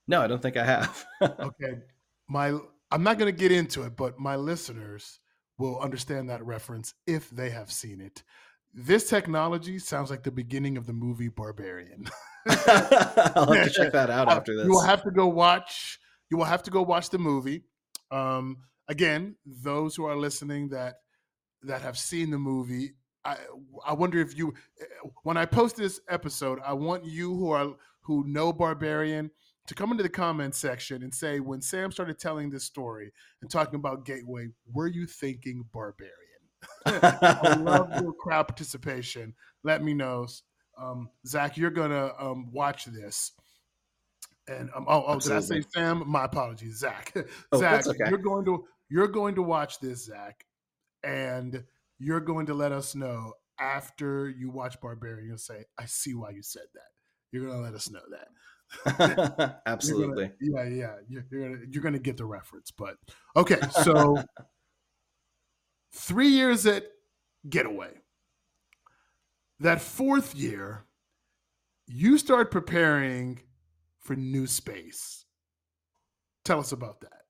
[0.07, 1.07] No, I don't think I have.
[1.22, 1.81] okay.
[2.29, 2.59] My
[2.91, 5.20] I'm not going to get into it, but my listeners
[5.59, 8.22] will understand that reference if they have seen it.
[8.72, 12.09] This technology sounds like the beginning of the movie Barbarian.
[12.49, 14.64] I'll have to check that out after this.
[14.64, 15.99] You will have to go watch.
[16.31, 17.64] You will have to go watch the movie.
[18.11, 18.59] Um,
[18.89, 20.97] again, those who are listening that
[21.62, 22.93] that have seen the movie,
[23.29, 23.37] I
[23.87, 24.55] I wonder if you
[25.22, 29.31] when I post this episode, I want you who are who know Barbarian
[29.66, 33.12] to come into the comment section and say when Sam started telling this story
[33.43, 36.14] and talking about Getaway, were you thinking Barbarian?
[36.87, 39.35] I love your crowd participation.
[39.62, 40.26] Let me know.
[40.81, 43.33] Um, Zach, you're gonna um, watch this.
[44.49, 46.03] And um, oh, oh, did I say Sam?
[46.07, 47.14] My apologies, Zach.
[47.53, 48.09] Oh, Zach, okay.
[48.09, 50.47] you're going to you're going to watch this, Zach,
[51.05, 51.62] and
[51.99, 55.26] you're going to let us know after you watch Barbarian.
[55.26, 56.90] You'll say, "I see why you said that."
[57.32, 59.61] You're going to let us know that.
[59.66, 60.30] Absolutely.
[60.53, 60.94] Gonna, yeah, yeah.
[61.09, 62.96] You're, you're gonna you're gonna get the reference, but
[63.36, 63.59] okay.
[63.82, 64.22] So
[65.94, 66.84] three years at
[67.49, 67.92] Getaway.
[69.61, 70.84] That fourth year,
[71.86, 73.40] you start preparing
[73.99, 75.24] for new space.
[76.44, 77.22] Tell us about that.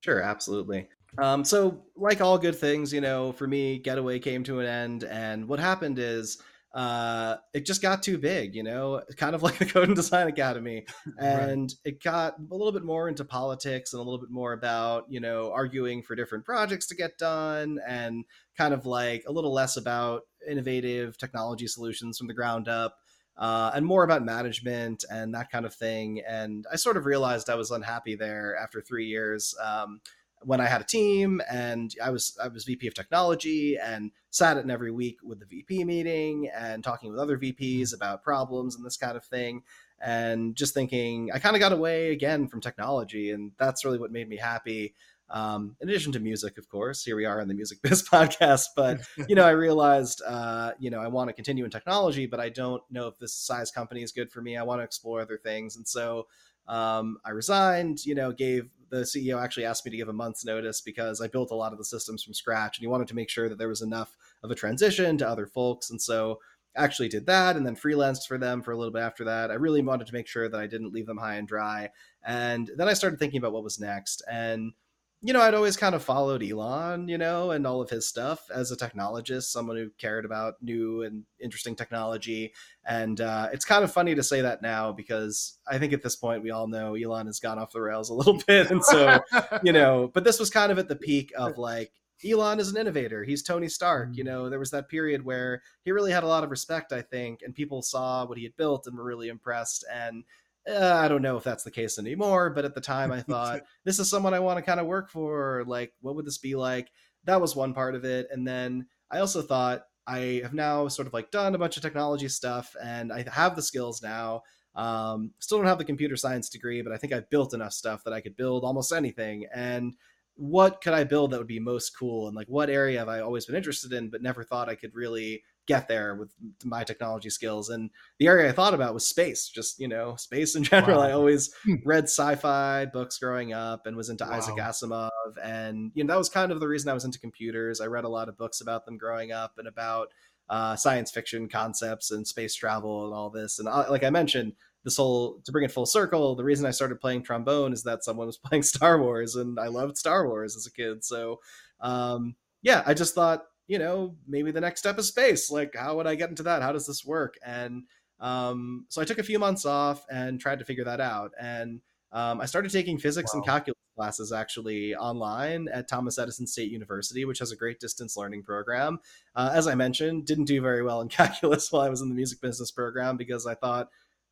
[0.00, 0.88] Sure, absolutely.
[1.16, 5.04] Um, so, like all good things, you know, for me, Getaway came to an end,
[5.04, 6.38] and what happened is
[6.74, 10.28] uh, it just got too big, you know, kind of like the Code and Design
[10.28, 10.84] Academy,
[11.18, 11.92] and right.
[11.92, 15.20] it got a little bit more into politics and a little bit more about you
[15.20, 18.24] know arguing for different projects to get done, and
[18.56, 22.96] kind of like a little less about innovative technology solutions from the ground up.
[23.36, 26.20] Uh, and more about management and that kind of thing.
[26.26, 29.54] And I sort of realized I was unhappy there after three years.
[29.64, 30.00] Um,
[30.42, 34.56] when I had a team and I was I was VP of technology and sat
[34.56, 38.84] in every week with the VP meeting and talking with other VPs about problems and
[38.84, 39.62] this kind of thing
[40.00, 44.12] and just thinking I kind of got away again from technology and that's really what
[44.12, 44.94] made me happy
[45.30, 48.68] Um, in addition to music, of course, here we are on the Music Biz podcast.
[48.74, 52.40] But you know, I realized, uh, you know, I want to continue in technology, but
[52.40, 54.56] I don't know if this size company is good for me.
[54.56, 56.26] I want to explore other things, and so
[56.66, 58.04] um, I resigned.
[58.06, 61.28] You know, gave the CEO actually asked me to give a month's notice because I
[61.28, 63.58] built a lot of the systems from scratch, and he wanted to make sure that
[63.58, 66.38] there was enough of a transition to other folks, and so
[66.76, 69.50] actually did that and then freelanced for them for a little bit after that.
[69.50, 71.90] I really wanted to make sure that I didn't leave them high and dry.
[72.24, 74.22] And then I started thinking about what was next.
[74.30, 74.72] And,
[75.20, 78.48] you know, I'd always kind of followed Elon, you know, and all of his stuff
[78.54, 82.52] as a technologist, someone who cared about new and interesting technology.
[82.86, 86.14] And uh, it's kind of funny to say that now because I think at this
[86.14, 88.70] point we all know Elon has gone off the rails a little bit.
[88.70, 89.18] And so,
[89.64, 91.90] you know, but this was kind of at the peak of like,
[92.24, 93.24] Elon is an innovator.
[93.24, 94.10] He's Tony Stark.
[94.16, 94.28] You mm.
[94.28, 97.42] know, there was that period where he really had a lot of respect, I think,
[97.42, 99.84] and people saw what he had built and were really impressed.
[99.92, 100.24] And
[100.68, 103.62] uh, I don't know if that's the case anymore, but at the time I thought,
[103.84, 105.64] this is someone I want to kind of work for.
[105.66, 106.90] Like, what would this be like?
[107.24, 108.28] That was one part of it.
[108.30, 111.82] And then I also thought, I have now sort of like done a bunch of
[111.82, 114.42] technology stuff and I have the skills now.
[114.74, 118.04] Um, still don't have the computer science degree, but I think I've built enough stuff
[118.04, 119.46] that I could build almost anything.
[119.54, 119.94] And
[120.34, 123.20] what could I build that would be most cool and like what area have I
[123.20, 126.30] always been interested in but never thought I could really get there with
[126.64, 130.56] my technology skills and the area I thought about was space just you know space
[130.56, 131.06] in general wow.
[131.06, 131.74] I always hmm.
[131.84, 134.32] read sci-fi books growing up and was into wow.
[134.32, 135.10] Isaac Asimov
[135.42, 138.04] and you know that was kind of the reason I was into computers I read
[138.04, 140.08] a lot of books about them growing up and about
[140.48, 144.54] uh, science fiction concepts and space travel and all this and uh, like I mentioned
[144.84, 148.04] this whole to bring it full circle the reason i started playing trombone is that
[148.04, 151.40] someone was playing star wars and i loved star wars as a kid so
[151.80, 155.96] um, yeah i just thought you know maybe the next step is space like how
[155.96, 157.84] would i get into that how does this work and
[158.20, 161.80] um, so i took a few months off and tried to figure that out and
[162.10, 163.38] um, i started taking physics wow.
[163.38, 168.16] and calculus classes actually online at thomas edison state university which has a great distance
[168.16, 168.98] learning program
[169.36, 172.14] uh, as i mentioned didn't do very well in calculus while i was in the
[172.14, 173.88] music business program because i thought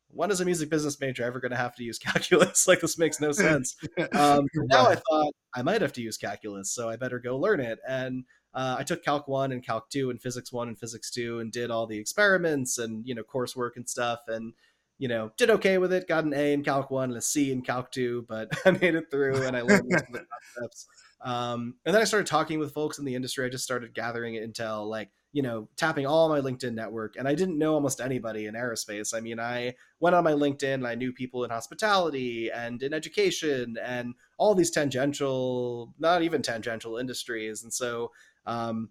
[0.09, 2.67] when is a music business major ever going to have to use calculus?
[2.67, 3.75] like this makes no sense.
[4.13, 7.59] Um, now I thought I might have to use calculus, so I better go learn
[7.59, 7.79] it.
[7.87, 8.25] And
[8.57, 11.51] uh, I took Calc one and Calc two and Physics one and Physics two and
[11.51, 14.21] did all the experiments and you know coursework and stuff.
[14.27, 14.53] And
[14.97, 16.07] you know did okay with it.
[16.07, 18.95] Got an A in Calc one and a C in Calc two, but I made
[18.95, 20.87] it through and I learned the concepts.
[21.21, 23.45] Um, and then I started talking with folks in the industry.
[23.45, 27.15] I just started gathering intel, like you know, tapping all my LinkedIn network.
[27.15, 29.15] And I didn't know almost anybody in aerospace.
[29.15, 32.91] I mean, I went on my LinkedIn and I knew people in hospitality and in
[32.91, 37.61] education and all these tangential, not even tangential industries.
[37.61, 38.11] And so
[38.47, 38.89] um,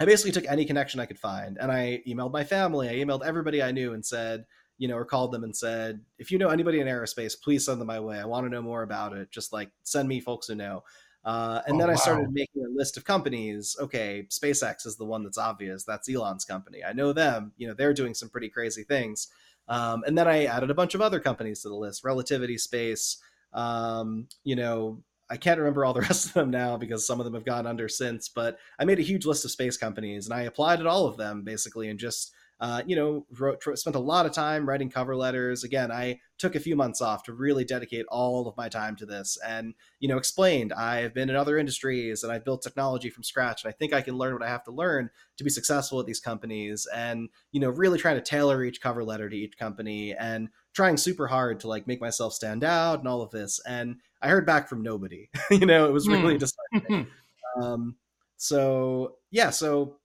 [0.00, 3.24] I basically took any connection I could find and I emailed my family, I emailed
[3.24, 4.44] everybody I knew and said,
[4.76, 7.80] you know, or called them and said, if you know anybody in aerospace, please send
[7.80, 8.18] them my way.
[8.18, 9.30] I want to know more about it.
[9.30, 10.84] Just like send me folks who know.
[11.24, 13.76] Uh, and oh, then I started making a list of companies.
[13.80, 15.82] Okay, SpaceX is the one that's obvious.
[15.82, 16.84] That's Elon's company.
[16.84, 17.52] I know them.
[17.56, 19.28] You know, they're doing some pretty crazy things.
[19.66, 23.18] Um, and then I added a bunch of other companies to the list: Relativity Space.
[23.52, 27.24] Um, you know, I can't remember all the rest of them now because some of
[27.24, 28.28] them have gone under since.
[28.28, 31.16] But I made a huge list of space companies, and I applied at all of
[31.16, 35.14] them basically, and just uh, you know, wrote, spent a lot of time writing cover
[35.14, 35.62] letters.
[35.62, 39.06] Again, I took a few months off to really dedicate all of my time to
[39.06, 43.22] this and, you know, explained I've been in other industries and I've built technology from
[43.22, 43.62] scratch.
[43.62, 46.06] And I think I can learn what I have to learn to be successful at
[46.06, 50.14] these companies and, you know, really trying to tailor each cover letter to each company
[50.14, 53.60] and trying super hard to like make myself stand out and all of this.
[53.68, 57.06] And I heard back from nobody, you know, it was really mm.
[57.62, 57.96] um,
[58.36, 59.96] so yeah, so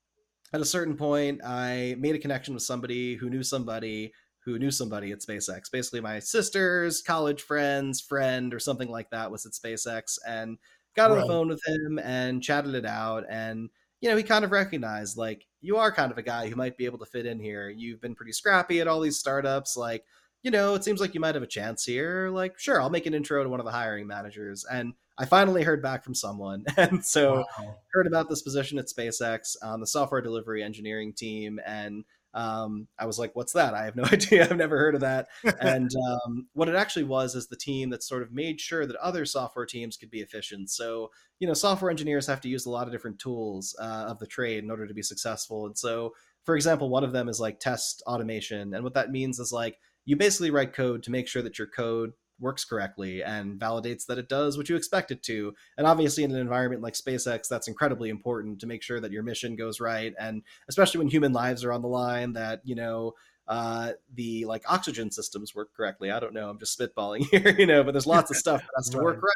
[0.54, 4.14] at a certain point, I made a connection with somebody who knew somebody
[4.46, 5.72] who knew somebody at SpaceX.
[5.72, 10.58] Basically, my sister's college friend's friend or something like that was at SpaceX, and
[10.96, 11.24] got on right.
[11.24, 13.24] the phone with him and chatted it out.
[13.30, 13.70] And
[14.02, 16.78] you know, he kind of recognized like you are kind of a guy who might
[16.78, 17.70] be able to fit in here.
[17.70, 20.04] You've been pretty scrappy at all these startups, like
[20.44, 22.30] you know, it seems like you might have a chance here.
[22.30, 24.66] Like, sure, I'll make an intro to one of the hiring managers.
[24.70, 26.66] And I finally heard back from someone.
[26.78, 27.76] And so wow.
[27.94, 31.60] heard about this position at SpaceX on the software delivery engineering team.
[31.66, 33.74] And um, I was like, what's that?
[33.74, 34.44] I have no idea.
[34.44, 35.28] I've never heard of that.
[35.62, 38.96] and um, what it actually was is the team that sort of made sure that
[38.98, 40.70] other software teams could be efficient.
[40.72, 44.20] So, you know, software engineers have to use a lot of different tools uh, of
[44.20, 45.68] the trade in order to be successful.
[45.68, 46.14] And so,
[46.44, 48.74] for example, one of them is like test automation.
[48.74, 51.68] And what that means is like, you basically write code to make sure that your
[51.68, 55.54] code works correctly and validates that it does what you expect it to.
[55.78, 59.24] And obviously, in an environment like SpaceX, that's incredibly important to make sure that your
[59.24, 60.14] mission goes right.
[60.20, 63.14] And especially when human lives are on the line, that, you know,
[63.48, 66.12] uh, the like oxygen systems work correctly.
[66.12, 66.50] I don't know.
[66.50, 69.22] I'm just spitballing here, you know, but there's lots of stuff that has to work
[69.22, 69.34] right.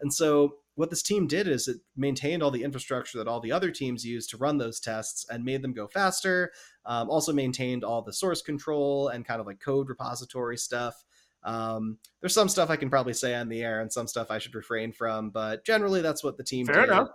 [0.00, 3.50] And so what this team did is it maintained all the infrastructure that all the
[3.50, 6.52] other teams used to run those tests and made them go faster.
[6.86, 10.94] Um, also maintained all the source control and kind of like code repository stuff.
[11.42, 14.38] Um, there's some stuff I can probably say on the air and some stuff I
[14.38, 16.90] should refrain from, but generally that's what the team Fair did.
[16.90, 17.08] enough.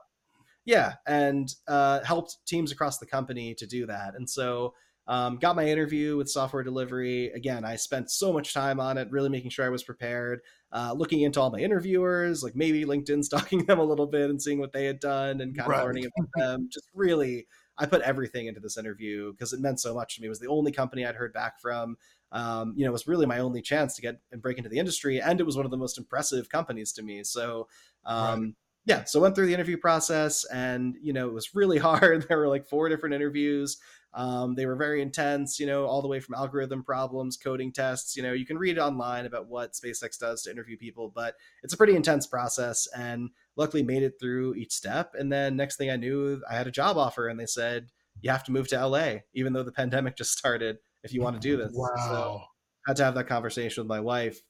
[0.65, 4.15] Yeah, and uh, helped teams across the company to do that.
[4.15, 4.73] And so
[5.08, 7.28] um, got my interview with software delivery.
[7.32, 10.40] Again, I spent so much time on it, really making sure I was prepared,
[10.72, 14.42] uh, looking into all my interviewers, like maybe LinkedIn stalking them a little bit and
[14.42, 15.80] seeing what they had done and kind Right.
[15.80, 16.70] of learning about them.
[16.72, 17.48] Just really,
[17.78, 20.28] I put everything into this interview because it meant so much to me.
[20.28, 21.98] It was the only company I'd heard back from.
[22.32, 24.80] Um, you know, it was really my only chance to get and break into the
[24.80, 27.24] industry, and it was one of the most impressive companies to me.
[27.24, 27.68] So,
[28.06, 28.56] um,
[28.86, 32.28] yeah, so went through the interview process, and you know, it was really hard.
[32.28, 33.78] There were like four different interviews.
[34.14, 38.15] Um, they were very intense, you know, all the way from algorithm problems, coding tests.
[38.15, 41.73] You know, you can read online about what SpaceX does to interview people, but it's
[41.73, 42.88] a pretty intense process.
[42.95, 45.14] And luckily, made it through each step.
[45.18, 47.90] And then next thing I knew, I had a job offer, and they said
[48.22, 50.77] you have to move to LA, even though the pandemic just started.
[51.03, 51.73] If you want to do this,
[52.07, 52.48] So Wow.
[52.88, 54.41] had to have that conversation with my wife.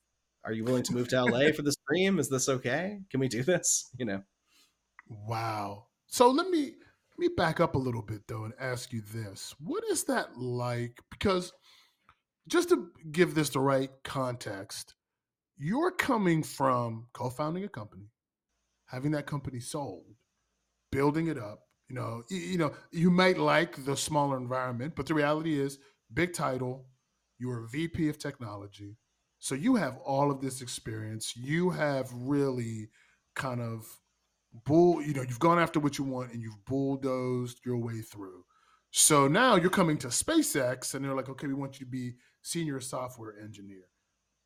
[0.44, 2.20] Are you willing to move to LA for this dream?
[2.20, 3.00] Is this okay?
[3.10, 3.90] Can we do this?
[3.98, 4.24] You know.
[5.08, 5.88] Wow.
[6.08, 6.76] So let me
[7.14, 9.54] let me back up a little bit though and ask you this.
[9.60, 11.00] What is that like?
[11.12, 11.54] Because
[12.48, 14.96] just to give this the right context,
[15.58, 18.10] you're coming from co-founding a company,
[18.88, 20.06] having that company sold,
[20.92, 21.60] building it up.
[21.90, 25.78] You know, y- you know, you might like the smaller environment, but the reality is
[26.14, 26.88] big title,
[27.40, 28.98] you're a VP of technology.
[29.40, 31.36] So you have all of this experience.
[31.36, 32.90] You have really
[33.36, 33.86] kind of
[34.66, 38.46] bull you know you've gone after what you want and you've bulldozed your way through.
[38.92, 42.14] So now you're coming to spacex and they're like okay we want you to be
[42.42, 43.86] senior software engineer.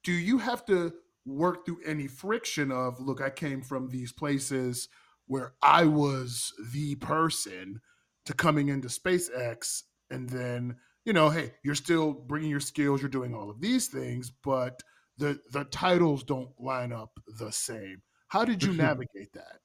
[0.03, 0.93] Do you have to
[1.25, 4.87] work through any friction of look i came from these places
[5.25, 7.81] where i was the person
[8.23, 10.73] to coming into spacex and then
[11.03, 14.81] you know hey you're still bringing your skills you're doing all of these things but
[15.17, 18.01] the the titles don't line up the same.
[18.27, 19.59] How did you navigate that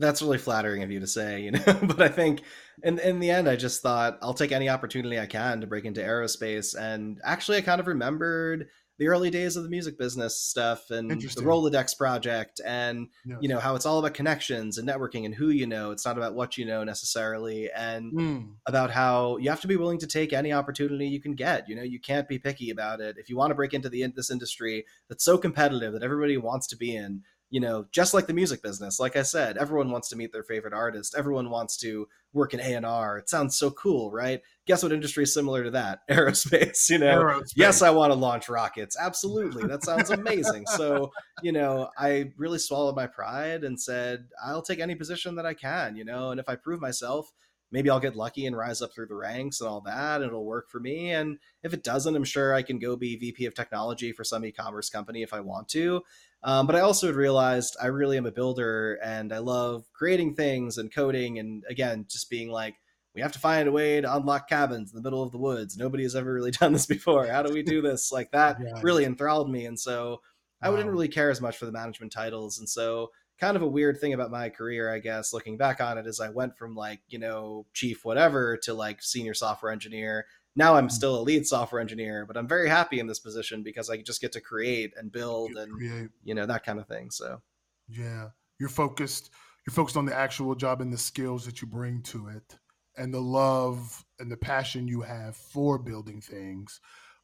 [0.00, 1.62] That's really flattering of you to say, you know.
[1.82, 2.42] but I think
[2.82, 5.84] in in the end, I just thought I'll take any opportunity I can to break
[5.84, 6.74] into aerospace.
[6.74, 8.68] And actually, I kind of remembered
[8.98, 13.38] the early days of the music business stuff and the Rolodex project, and Yes.
[13.40, 15.90] you know how it's all about connections and networking and who you know.
[15.90, 19.76] It's not about what you know necessarily, and Mm, about how you have to be
[19.76, 21.68] willing to take any opportunity you can get.
[21.68, 23.16] You know, you can't be picky about it.
[23.18, 26.66] If you want to break into the this industry that's so competitive that everybody wants
[26.68, 29.00] to be in, you know, just like the music business.
[29.00, 31.16] Like I said, everyone wants to meet their favorite artist.
[31.18, 33.18] Everyone wants to work in A and R.
[33.18, 34.40] It sounds so cool, right?
[34.66, 36.00] Guess what industry is similar to that?
[36.10, 36.88] Aerospace.
[36.88, 37.52] You know, aerospace.
[37.56, 38.96] yes, I want to launch rockets.
[38.98, 39.66] Absolutely.
[39.66, 40.64] That sounds amazing.
[40.66, 41.10] so,
[41.42, 45.54] you know, I really swallowed my pride and said, I'll take any position that I
[45.54, 47.32] can, you know, and if I prove myself,
[47.70, 50.44] maybe I'll get lucky and rise up through the ranks and all that, and it'll
[50.44, 51.10] work for me.
[51.10, 54.44] And if it doesn't, I'm sure I can go be VP of technology for some
[54.44, 56.02] e commerce company if I want to.
[56.42, 60.34] Um, but I also had realized I really am a builder and I love creating
[60.34, 61.38] things and coding.
[61.38, 62.76] And again, just being like,
[63.14, 65.76] we have to find a way to unlock cabins in the middle of the woods.
[65.76, 67.26] Nobody has ever really done this before.
[67.26, 68.10] How do we do this?
[68.10, 68.80] Like that Yeah.
[68.82, 69.66] really enthralled me.
[69.66, 70.22] And so
[70.62, 72.58] I didn't really care as much for the management titles.
[72.58, 73.10] And so
[73.40, 76.20] kind of a weird thing about my career, I guess, looking back on it, is
[76.20, 80.26] I went from like, you know, chief whatever to like senior software engineer.
[80.56, 80.92] Now I'm Mm.
[80.92, 84.20] still a lead software engineer, but I'm very happy in this position because I just
[84.20, 86.10] get to create and build and create.
[86.24, 87.10] you know that kind of thing.
[87.10, 87.42] So
[87.88, 89.30] Yeah, you're focused.
[89.66, 92.58] You're focused on the actual job and the skills that you bring to it,
[92.96, 96.80] and the love and the passion you have for building things.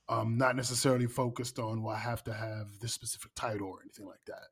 [0.09, 4.07] Um, not necessarily focused on well, I have to have this specific title or anything
[4.07, 4.49] like that.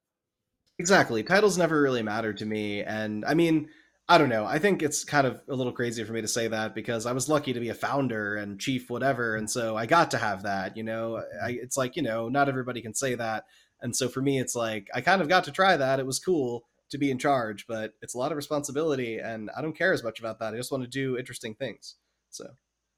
[0.78, 1.22] Exactly.
[1.22, 2.82] Titles never really mattered to me.
[2.82, 3.68] And I mean,
[4.08, 4.44] I don't know.
[4.44, 7.12] I think it's kind of a little crazy for me to say that because I
[7.12, 9.36] was lucky to be a founder and chief whatever.
[9.36, 11.22] And so I got to have that, you know.
[11.42, 11.62] I, mm-hmm.
[11.62, 13.44] it's like, you know, not everybody can say that.
[13.80, 16.00] And so for me, it's like I kind of got to try that.
[16.00, 19.18] It was cool to be in charge, but it's a lot of responsibility.
[19.18, 20.52] And I don't care as much about that.
[20.52, 21.96] I just want to do interesting things.
[22.30, 22.46] So.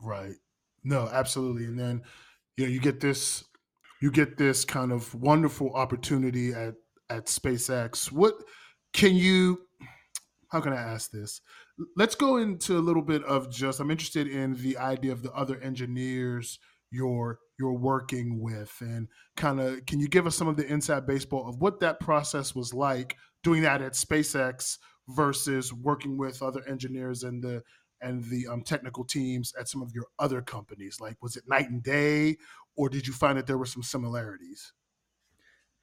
[0.01, 0.35] Right.
[0.83, 1.67] No, absolutely.
[1.67, 2.03] And then,
[2.57, 3.45] you know, you get this,
[4.01, 6.75] you get this kind of wonderful opportunity at
[7.11, 8.11] at SpaceX.
[8.11, 8.35] What
[8.93, 9.61] can you?
[10.49, 11.41] How can I ask this?
[11.97, 13.81] Let's go into a little bit of just.
[13.81, 16.59] I'm interested in the idea of the other engineers
[16.91, 21.07] you're you're working with, and kind of can you give us some of the inside
[21.07, 24.79] baseball of what that process was like doing that at SpaceX
[25.09, 27.63] versus working with other engineers and the
[28.03, 30.99] and the um, technical teams at some of your other companies?
[31.01, 32.37] Like, was it night and day,
[32.77, 34.73] or did you find that there were some similarities?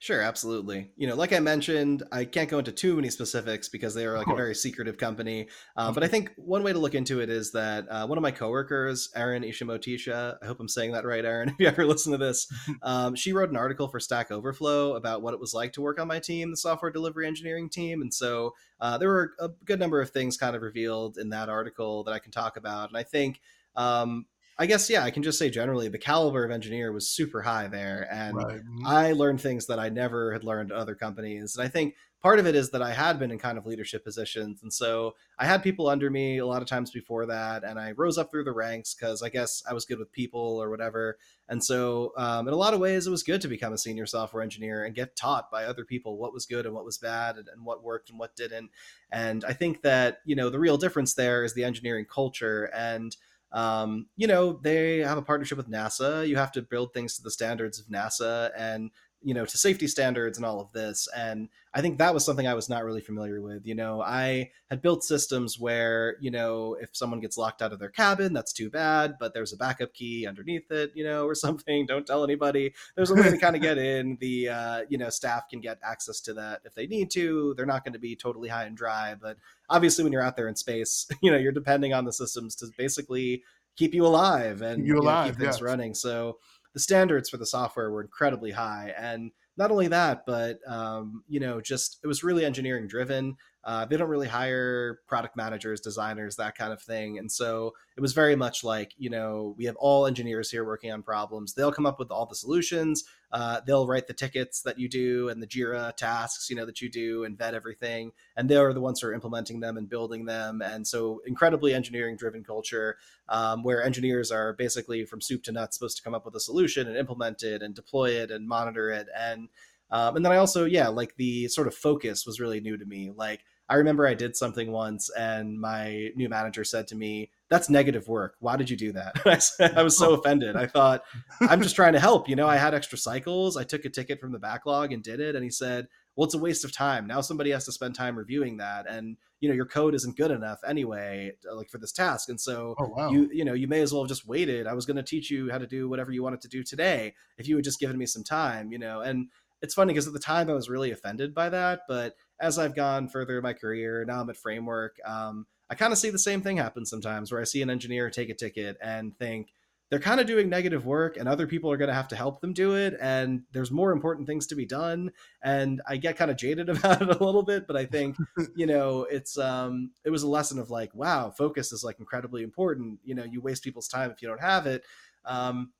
[0.04, 0.90] Sure, absolutely.
[0.98, 4.18] You know, like I mentioned, I can't go into too many specifics because they are
[4.18, 5.48] like a very secretive company.
[5.78, 8.22] Uh, but I think one way to look into it is that uh, one of
[8.22, 12.12] my coworkers, Erin Ishimoticha, I hope I'm saying that right, Erin, if you ever listen
[12.12, 12.46] to this,
[12.82, 15.98] um, she wrote an article for Stack Overflow about what it was like to work
[15.98, 18.02] on my team, the software delivery engineering team.
[18.02, 18.52] And so
[18.82, 22.12] uh, there were a good number of things kind of revealed in that article that
[22.12, 22.90] I can talk about.
[22.90, 23.40] And I think
[23.74, 24.26] um,
[24.56, 27.66] I guess yeah, I can just say generally the caliber of engineer was super high
[27.66, 28.60] there, and right.
[28.60, 28.86] Mm-hmm.
[28.86, 31.56] I learned things that I never had learned at other companies.
[31.56, 34.04] And I think part of it is that I had been in kind of leadership
[34.04, 37.80] positions, and so I had people under me a lot of times before that, and
[37.80, 40.70] I rose up through the ranks because I guess I was good with people or
[40.70, 41.18] whatever.
[41.48, 44.06] And so, um, in a lot of ways, it was good to become a senior
[44.06, 47.38] software engineer and get taught by other people what was good and what was bad,
[47.38, 48.70] and, and what worked and what didn't.
[49.10, 53.16] And I think that you know the real difference there is the engineering culture and
[53.54, 56.28] um, you know, they have a partnership with NASA.
[56.28, 58.90] You have to build things to the standards of NASA and,
[59.24, 61.08] you know, to safety standards and all of this.
[61.16, 63.66] And I think that was something I was not really familiar with.
[63.66, 67.78] You know, I had built systems where, you know, if someone gets locked out of
[67.78, 71.34] their cabin, that's too bad, but there's a backup key underneath it, you know, or
[71.44, 71.86] something.
[71.86, 72.74] Don't tell anybody.
[72.94, 74.18] There's a way to kind of get in.
[74.20, 77.54] The, uh, you know, staff can get access to that if they need to.
[77.56, 79.38] They're not going to be totally high and dry, but
[79.70, 82.66] obviously when you're out there in space, you know, you're depending on the systems to
[82.76, 83.42] basically
[83.76, 85.94] keep you alive and keep, you alive, know, keep things running.
[85.94, 86.38] So
[86.74, 88.92] the standards for the software were incredibly high.
[88.98, 93.36] And not only that, but um, you know, just it was really engineering driven.
[93.64, 97.18] Uh, they don't really hire product managers, designers, that kind of thing.
[97.18, 100.92] And so it was very much like, you know, we have all engineers here working
[100.92, 101.54] on problems.
[101.54, 103.04] They'll come up with all the solutions.
[103.32, 106.80] Uh, they'll write the tickets that you do and the Jira tasks, you know, that
[106.80, 108.12] you do and vet everything.
[108.36, 110.60] And they're the ones who are implementing them and building them.
[110.62, 115.78] And so incredibly engineering driven culture um, where engineers are basically from soup to nuts
[115.78, 118.90] supposed to come up with a solution and implement it and deploy it and monitor
[118.90, 119.08] it.
[119.18, 119.48] And
[119.90, 122.84] um, and then I also, yeah, like the sort of focus was really new to
[122.84, 123.12] me.
[123.14, 127.70] Like I remember I did something once and my new manager said to me, That's
[127.70, 128.36] negative work.
[128.40, 129.14] Why did you do that?
[129.76, 130.14] I, was so oh.
[130.14, 130.56] offended.
[130.56, 131.02] I thought,
[131.40, 132.28] I'm just trying to help.
[132.28, 133.56] You know, I had extra cycles.
[133.56, 135.34] I took a ticket from the backlog and did it.
[135.34, 137.06] And he said, Well, it's a waste of time.
[137.06, 138.86] Now somebody has to spend time reviewing that.
[138.86, 142.28] And, you know, your code isn't good enough anyway, uh, like for this task.
[142.28, 143.10] And so oh, wow.
[143.10, 144.66] you, you know, you may as well have just waited.
[144.66, 147.14] I was going to teach you how to do whatever you wanted to do today
[147.38, 149.28] if you had just given me some time, you know, and
[149.64, 152.74] it's funny because at the time I was really offended by that, but as I've
[152.74, 156.18] gone further in my career, now I'm at Framework, um, I kind of see the
[156.18, 159.52] same thing happen sometimes where I see an engineer take a ticket and think
[159.90, 162.40] they're kind of doing negative work and other people are going to have to help
[162.40, 162.96] them do it.
[163.00, 165.12] And there's more important things to be done.
[165.42, 168.16] And I get kind of jaded about it a little bit, but I think,
[168.56, 172.42] you know, it's, um, it was a lesson of like, wow, focus is like incredibly
[172.42, 172.98] important.
[173.04, 174.84] You know, you waste people's time if you don't have it.
[175.24, 175.72] Um,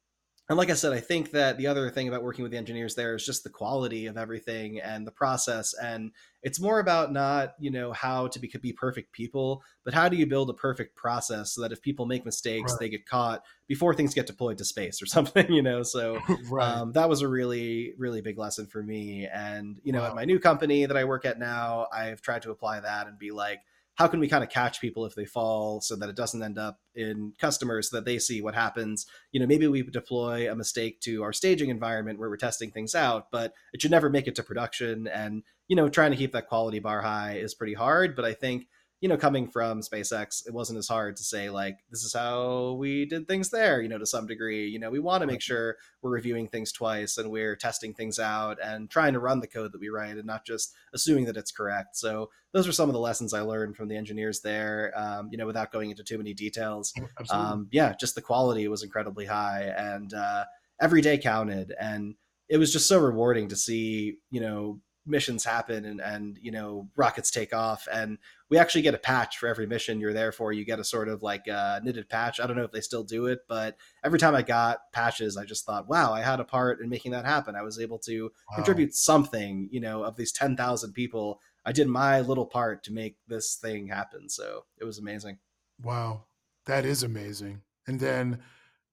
[0.48, 2.94] and like I said, I think that the other thing about working with the engineers
[2.94, 5.72] there is just the quality of everything and the process.
[5.74, 6.12] And
[6.45, 10.16] it's more about not, you know, how to be, be perfect people, but how do
[10.19, 12.81] you build a perfect process so that if people make mistakes, right.
[12.81, 15.83] they get caught before things get deployed to space or something, you know?
[15.83, 16.69] So right.
[16.69, 19.27] um, that was a really, really big lesson for me.
[19.27, 20.09] And, you know, wow.
[20.09, 23.19] at my new company that I work at now, I've tried to apply that and
[23.19, 23.61] be like,
[23.95, 26.59] how can we kind of catch people if they fall so that it doesn't end
[26.59, 30.55] up in customers so that they see what happens you know maybe we deploy a
[30.55, 34.27] mistake to our staging environment where we're testing things out but it should never make
[34.27, 37.74] it to production and you know trying to keep that quality bar high is pretty
[37.74, 38.66] hard but i think
[39.05, 42.73] you know, coming from SpaceX, it wasn't as hard to say like this is how
[42.78, 43.82] we did things there.
[43.82, 46.73] You know, to some degree, you know, we want to make sure we're reviewing things
[46.73, 50.16] twice and we're testing things out and trying to run the code that we write
[50.16, 51.99] and not just assuming that it's correct.
[51.99, 54.91] So those are some of the lessons I learned from the engineers there.
[54.97, 56.95] Um, you know, without going into too many details.
[57.28, 60.45] Um, yeah, just the quality was incredibly high and uh,
[60.81, 62.15] every day counted and
[62.49, 66.89] it was just so rewarding to see you know missions happen and and you know
[66.97, 68.18] rockets take off and
[68.48, 70.52] we actually get a patch for every mission you're there for.
[70.52, 72.40] You get a sort of like knitted patch.
[72.40, 75.44] I don't know if they still do it but every time i got patches i
[75.44, 77.55] just thought wow i had a part in making that happen.
[77.55, 78.56] I was able to wow.
[78.56, 81.40] contribute something you know of these 10,000 people.
[81.64, 84.28] I did my little part to make this thing happen.
[84.28, 85.39] So it was amazing.
[85.82, 86.24] Wow.
[86.66, 87.62] That is amazing.
[87.86, 88.40] And then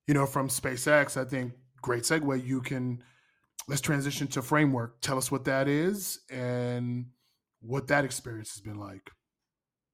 [0.08, 3.02] you know from spacex i think great segue you can
[3.68, 5.02] let's transition to framework.
[5.02, 7.08] Tell us what that is and
[7.62, 9.10] what that experience has been like.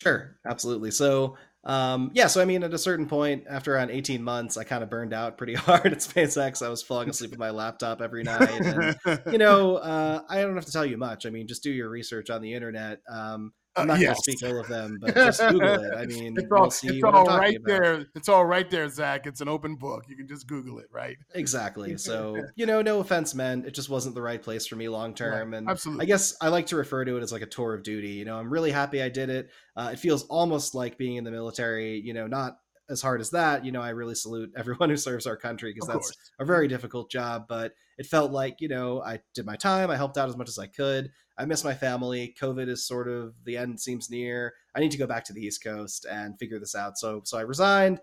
[0.02, 0.92] Sure, absolutely.
[0.92, 4.64] So, um, yeah, so I mean, at a certain point, after around 18 months, I
[4.64, 6.66] kind of burned out pretty hard at SpaceX.
[6.66, 8.50] I was falling asleep with my laptop every night.
[8.50, 11.26] And, you know, uh, I don't have to tell you much.
[11.26, 13.00] I mean, just do your research on the internet.
[13.10, 14.22] Um, I'm not Uh, going yes.
[14.22, 15.94] to speak ill of them, but just Google it.
[15.96, 18.06] I mean, it's we'll see it's I'm right there.
[18.16, 19.28] It's all right there, Zach.
[19.28, 20.06] It's an open book.
[20.08, 21.18] You can just Google it, right?
[21.36, 21.96] Exactly.
[22.08, 23.64] So, you know, no offense, man.
[23.68, 25.52] It just wasn't the right place for me long term.
[25.52, 25.58] Right.
[25.58, 26.04] And Absolutely.
[26.04, 28.10] I guess I like to refer to it as like a tour of duty.
[28.10, 29.50] You know, I'm really happy I did it.
[29.76, 32.58] Uh, it feels almost like being in the military, you know, not
[32.90, 33.66] as hard as that.
[33.66, 36.32] You know, I really salute everyone who serves our country because that's course.
[36.40, 39.90] a very difficult job, but it felt like, you know, I did my time.
[39.90, 41.12] I helped out as much as I could.
[41.38, 42.36] I miss my family.
[42.40, 44.54] COVID is sort of the end seems near.
[44.76, 46.98] I need to go back to the East Coast and figure this out.
[46.98, 48.00] So, so I resigned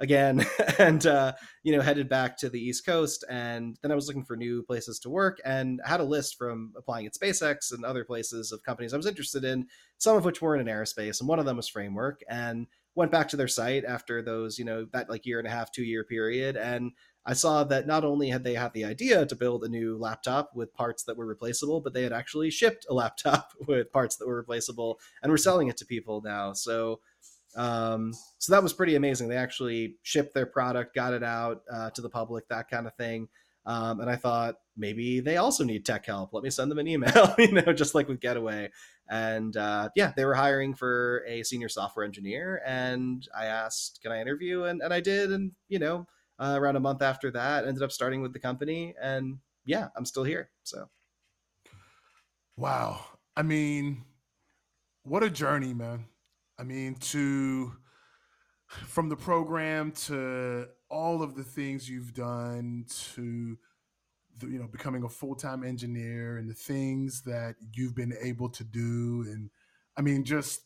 [0.00, 0.46] again
[0.78, 1.32] and, uh,
[1.62, 3.24] you know, headed back to the East Coast.
[3.28, 6.72] And then I was looking for new places to work and had a list from
[6.76, 9.66] applying at SpaceX and other places of companies I was interested in,
[9.98, 11.20] some of which weren't in aerospace.
[11.20, 12.20] And one of them was Framework.
[12.28, 15.50] And went back to their site after those, you know, that like year and a
[15.50, 16.56] half, two year period.
[16.56, 16.92] And
[17.24, 20.52] I saw that not only had they had the idea to build a new laptop
[20.54, 24.26] with parts that were replaceable, but they had actually shipped a laptop with parts that
[24.26, 26.54] were replaceable and were selling it to people now.
[26.54, 27.00] So,
[27.54, 29.28] um, so that was pretty amazing.
[29.28, 32.94] They actually shipped their product, got it out uh, to the public, that kind of
[32.94, 33.28] thing.
[33.66, 36.32] Um, and I thought maybe they also need tech help.
[36.32, 38.70] Let me send them an email, you know, just like with Getaway.
[39.08, 42.62] And uh, yeah, they were hiring for a senior software engineer.
[42.66, 44.64] And I asked, can I interview?
[44.64, 45.32] And, and I did.
[45.32, 46.06] And, you know,
[46.38, 48.94] uh, around a month after that, ended up starting with the company.
[49.00, 50.50] And yeah, I'm still here.
[50.62, 50.88] So
[52.58, 53.04] Wow.
[53.36, 54.02] I mean,
[55.04, 56.06] what a journey, man.
[56.58, 57.72] I mean, to
[58.66, 63.56] from the program to all of the things you've done to
[64.38, 68.64] the, you know becoming a full-time engineer and the things that you've been able to
[68.64, 69.50] do and
[69.96, 70.62] I mean just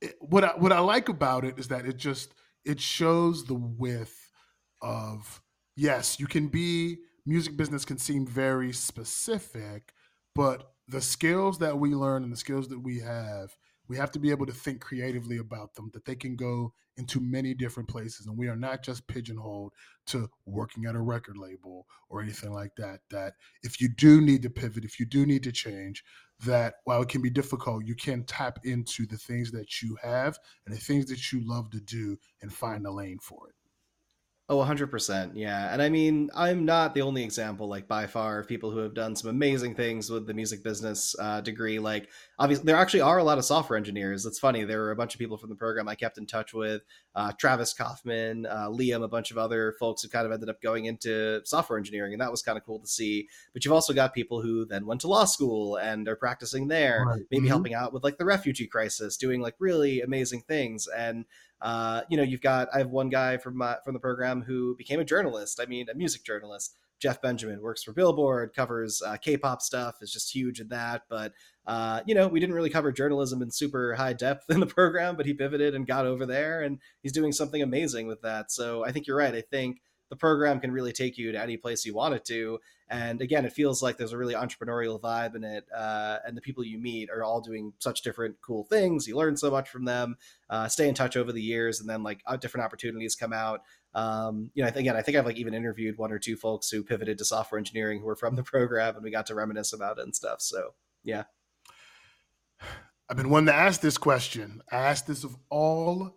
[0.00, 3.54] it, what I, what I like about it is that it just it shows the
[3.54, 4.30] width
[4.82, 5.40] of
[5.76, 9.92] yes, you can be music business can seem very specific,
[10.34, 13.56] but the skills that we learn and the skills that we have,
[13.90, 17.18] we have to be able to think creatively about them, that they can go into
[17.18, 18.26] many different places.
[18.26, 19.72] And we are not just pigeonholed
[20.06, 23.00] to working at a record label or anything like that.
[23.10, 23.34] That
[23.64, 26.04] if you do need to pivot, if you do need to change,
[26.46, 30.38] that while it can be difficult, you can tap into the things that you have
[30.66, 33.54] and the things that you love to do and find a lane for it.
[34.52, 35.30] Oh, 100%.
[35.36, 35.72] Yeah.
[35.72, 38.94] And I mean, I'm not the only example, like, by far, of people who have
[38.94, 41.78] done some amazing things with the music business uh, degree.
[41.78, 44.26] Like, obviously, there actually are a lot of software engineers.
[44.26, 44.64] It's funny.
[44.64, 46.82] There were a bunch of people from the program I kept in touch with
[47.14, 50.60] uh, Travis Kaufman, uh, Liam, a bunch of other folks who kind of ended up
[50.60, 52.12] going into software engineering.
[52.12, 53.28] And that was kind of cool to see.
[53.52, 57.04] But you've also got people who then went to law school and are practicing there,
[57.06, 57.22] Right.
[57.30, 57.50] maybe Mhm.
[57.50, 60.88] helping out with like the refugee crisis, doing like really amazing things.
[60.88, 61.24] And
[61.60, 64.74] uh, you know, you've got I have one guy from my, from the program who
[64.76, 65.60] became a journalist.
[65.60, 66.76] I mean, a music journalist.
[67.00, 71.02] Jeff Benjamin works for Billboard, covers uh, K-pop stuff, is just huge in that.
[71.08, 71.32] But
[71.66, 75.16] uh, you know, we didn't really cover journalism in super high depth in the program,
[75.16, 78.50] but he pivoted and got over there, and he's doing something amazing with that.
[78.50, 79.34] So I think you're right.
[79.34, 79.80] I think
[80.10, 82.60] the program can really take you to any place you want it to.
[82.88, 85.64] And again, it feels like there's a really entrepreneurial vibe in it.
[85.74, 89.06] Uh, and the people you meet are all doing such different cool things.
[89.06, 90.16] You learn so much from them,
[90.50, 93.62] uh, stay in touch over the years, and then like uh, different opportunities come out.
[93.94, 96.82] Um, you know, again, I think I've like even interviewed one or two folks who
[96.82, 99.98] pivoted to software engineering who were from the program and we got to reminisce about
[99.98, 100.40] it and stuff.
[100.40, 100.74] So
[101.04, 101.24] yeah.
[103.08, 104.62] I've been wanting to ask this question.
[104.70, 106.16] I asked this of all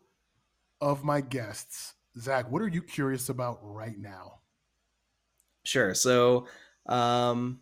[0.79, 1.93] of my guests.
[2.19, 4.39] Zach, what are you curious about right now?
[5.65, 5.93] Sure.
[5.95, 6.47] So,
[6.87, 7.61] um,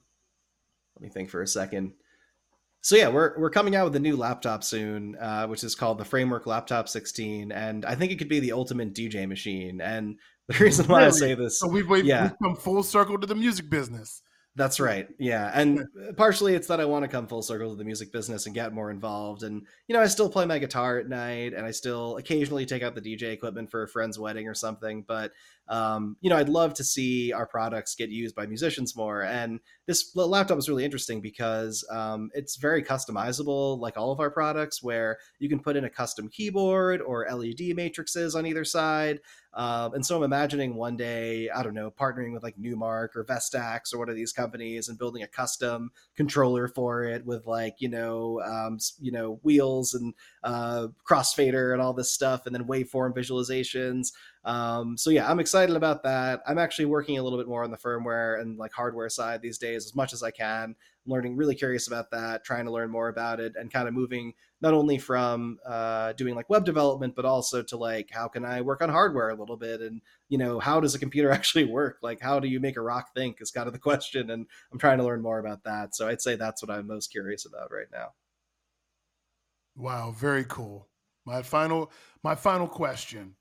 [0.96, 1.94] let me think for a second.
[2.84, 6.00] So yeah, we're we're coming out with a new laptop soon, uh, which is called
[6.00, 9.82] the Framework Laptop 16, and I think it could be the ultimate DJ machine.
[9.82, 10.18] And
[10.48, 12.24] the reason why I say this, So we've, we've, Yeah.
[12.24, 14.24] we've come full circle to the music business.
[14.56, 15.08] That's right.
[15.18, 15.50] Yeah.
[15.54, 15.88] And
[16.18, 18.74] partially it's that I want to come full circle to the music business and get
[18.74, 19.44] more involved.
[19.44, 22.84] And, you know, I still play my guitar at night and I still occasionally take
[22.84, 25.06] out the DJ equipment for a friend's wedding or something.
[25.08, 25.32] But,
[25.68, 29.24] um, you know, I'd love to see our products get used by musicians more.
[29.24, 34.32] And this laptop is really interesting because um, it's very customizable, like all of our
[34.32, 39.20] products, where you can put in a custom keyboard or LED matrices on either side.
[39.54, 43.26] Um, and so I'm imagining one day, I don't know, partnering with like Numark or
[43.26, 47.76] Vestax or one of these companies and building a custom controller for it with like
[47.80, 50.14] you know, um, you know, wheels and
[50.44, 54.12] uh, crossfader and all this stuff, and then waveform visualizations.
[54.44, 56.42] Um, so yeah, I'm excited about that.
[56.48, 59.60] I'm actually working a little bit more on the firmware and like hardware side these
[59.60, 60.76] days as much as I can.
[61.06, 63.94] I'm learning really curious about that, trying to learn more about it, and kind of
[63.94, 68.46] moving not only from uh, doing like web development, but also to like how can
[68.46, 71.66] I work on hardware a little bit, and you know how does a computer actually
[71.66, 72.00] work?
[72.02, 74.80] Like how do you make a rock think is kind of the question, and I'm
[74.80, 75.96] trying to learn more about that.
[75.96, 78.14] So I'd say that's what I'm most curious about right now.
[79.76, 80.88] Wow, very cool.
[81.26, 81.92] My final
[82.24, 83.36] my final question.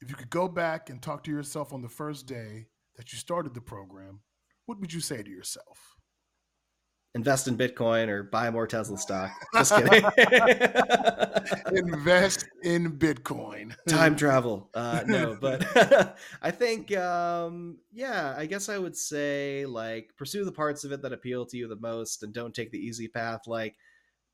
[0.00, 2.66] If you could go back and talk to yourself on the first day
[2.96, 4.20] that you started the program,
[4.66, 5.94] what would you say to yourself?
[7.14, 9.30] invest in Bitcoin or buy more Tesla stock.
[9.54, 10.04] Just kidding.
[11.72, 13.74] invest in Bitcoin.
[13.88, 14.70] Time travel.
[14.84, 20.52] Uh, no, but I think, um, yeah, I guess I would say like pursue the
[20.52, 23.42] parts of it that appeal to you the most and don't take the easy path.
[23.46, 23.76] Like,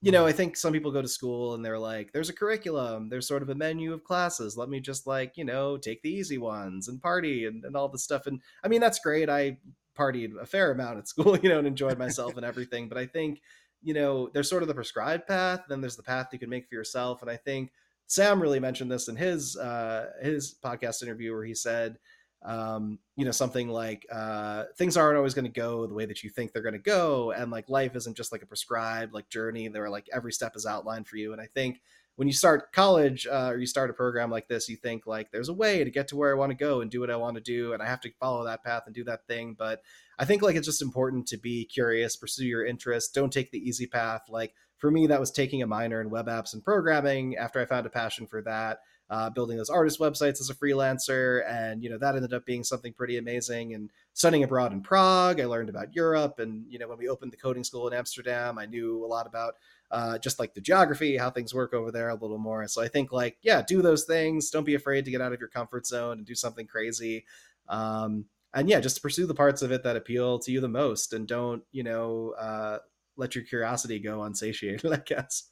[0.03, 3.09] you know, I think some people go to school and they're like, there's a curriculum,
[3.11, 4.57] there's sort of a menu of classes.
[4.57, 7.89] Let me just like, you know, take the easy ones and party and, and all
[7.89, 8.27] this stuff.
[8.27, 9.29] And I mean, that's great.
[9.29, 9.59] I
[9.99, 12.89] partied a fair amount at school, you know, and enjoyed myself and everything.
[12.89, 13.43] But I think,
[13.83, 16.67] you know, there's sort of the prescribed path, then there's the path you can make
[16.67, 17.21] for yourself.
[17.21, 17.71] And I think
[18.07, 21.99] Sam really mentioned this in his uh, his podcast interview where he said,
[22.43, 26.23] um, you know, something like uh, things aren't always going to go the way that
[26.23, 29.29] you think they're going to go, and like life isn't just like a prescribed like
[29.29, 29.69] journey.
[29.69, 31.33] There are like every step is outlined for you.
[31.33, 31.83] And I think
[32.17, 35.31] when you start college uh, or you start a program like this, you think like
[35.31, 37.17] there's a way to get to where I want to go and do what I
[37.17, 39.55] want to do, and I have to follow that path and do that thing.
[39.59, 39.83] But
[40.19, 43.59] I think like it's just important to be curious, pursue your interests, don't take the
[43.59, 44.23] easy path.
[44.29, 47.67] Like for me, that was taking a minor in web apps and programming after I
[47.67, 48.79] found a passion for that.
[49.11, 52.63] Uh, building those artist websites as a freelancer, and you know that ended up being
[52.63, 53.75] something pretty amazing.
[53.75, 57.33] And studying abroad in Prague, I learned about Europe, and you know when we opened
[57.33, 59.55] the coding school in Amsterdam, I knew a lot about
[59.91, 62.67] uh, just like the geography, how things work over there a little more.
[62.69, 64.51] So I think like, yeah, do those things.
[64.51, 67.27] Don't be afraid to get out of your comfort zone and do something crazy.
[67.69, 71.13] Um, and yeah, just pursue the parts of it that appeal to you the most
[71.13, 72.79] and don't, you know, uh,
[73.17, 75.51] let your curiosity go unsatiated, I guess.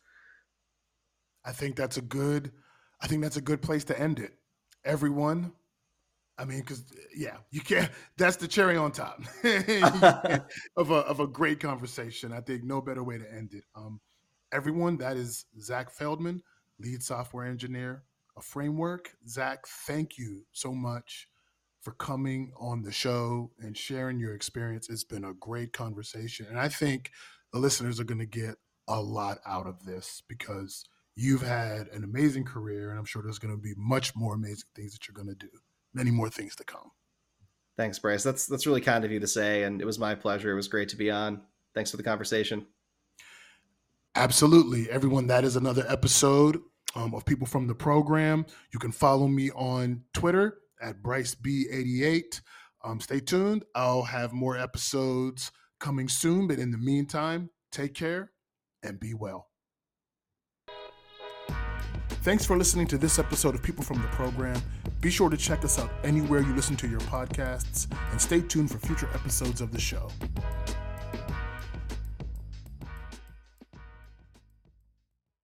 [1.44, 2.52] I think that's a good,
[3.00, 4.34] I think that's a good place to end it.
[4.84, 5.52] Everyone,
[6.38, 6.84] I mean, because
[7.16, 7.90] yeah, you can't.
[8.16, 9.20] That's the cherry on top
[10.76, 12.32] of a of a great conversation.
[12.32, 13.64] I think no better way to end it.
[13.74, 14.00] Um,
[14.52, 14.98] everyone.
[14.98, 16.42] That is Zach Feldman,
[16.78, 18.04] lead software engineer
[18.36, 19.10] of Framework.
[19.26, 21.28] Zach, thank you so much
[21.80, 24.88] for coming on the show and sharing your experience.
[24.88, 26.46] It's been a great conversation.
[26.48, 27.10] And I think
[27.52, 28.56] the listeners are going to get
[28.86, 30.84] a lot out of this because
[31.18, 32.90] you've had an amazing career.
[32.90, 35.34] And I'm sure there's going to be much more amazing things that you're going to
[35.34, 35.50] do,
[35.92, 36.92] many more things to come.
[37.76, 38.22] Thanks, Bryce.
[38.22, 40.50] That's that's really kind of you to say, and it was my pleasure.
[40.50, 41.42] It was great to be on.
[41.74, 42.66] Thanks for the conversation.
[44.14, 44.90] Absolutely.
[44.90, 46.60] Everyone, that is another episode
[46.96, 48.46] um, of People from the Program.
[48.72, 52.40] You can follow me on Twitter at Bryce B88.
[52.82, 53.64] Um, stay tuned.
[53.76, 56.48] I'll have more episodes coming soon.
[56.48, 58.32] But in the meantime, take care
[58.82, 59.47] and be well.
[62.08, 64.60] Thanks for listening to this episode of People from the Program.
[65.00, 68.70] Be sure to check us out anywhere you listen to your podcasts and stay tuned
[68.70, 70.10] for future episodes of the show.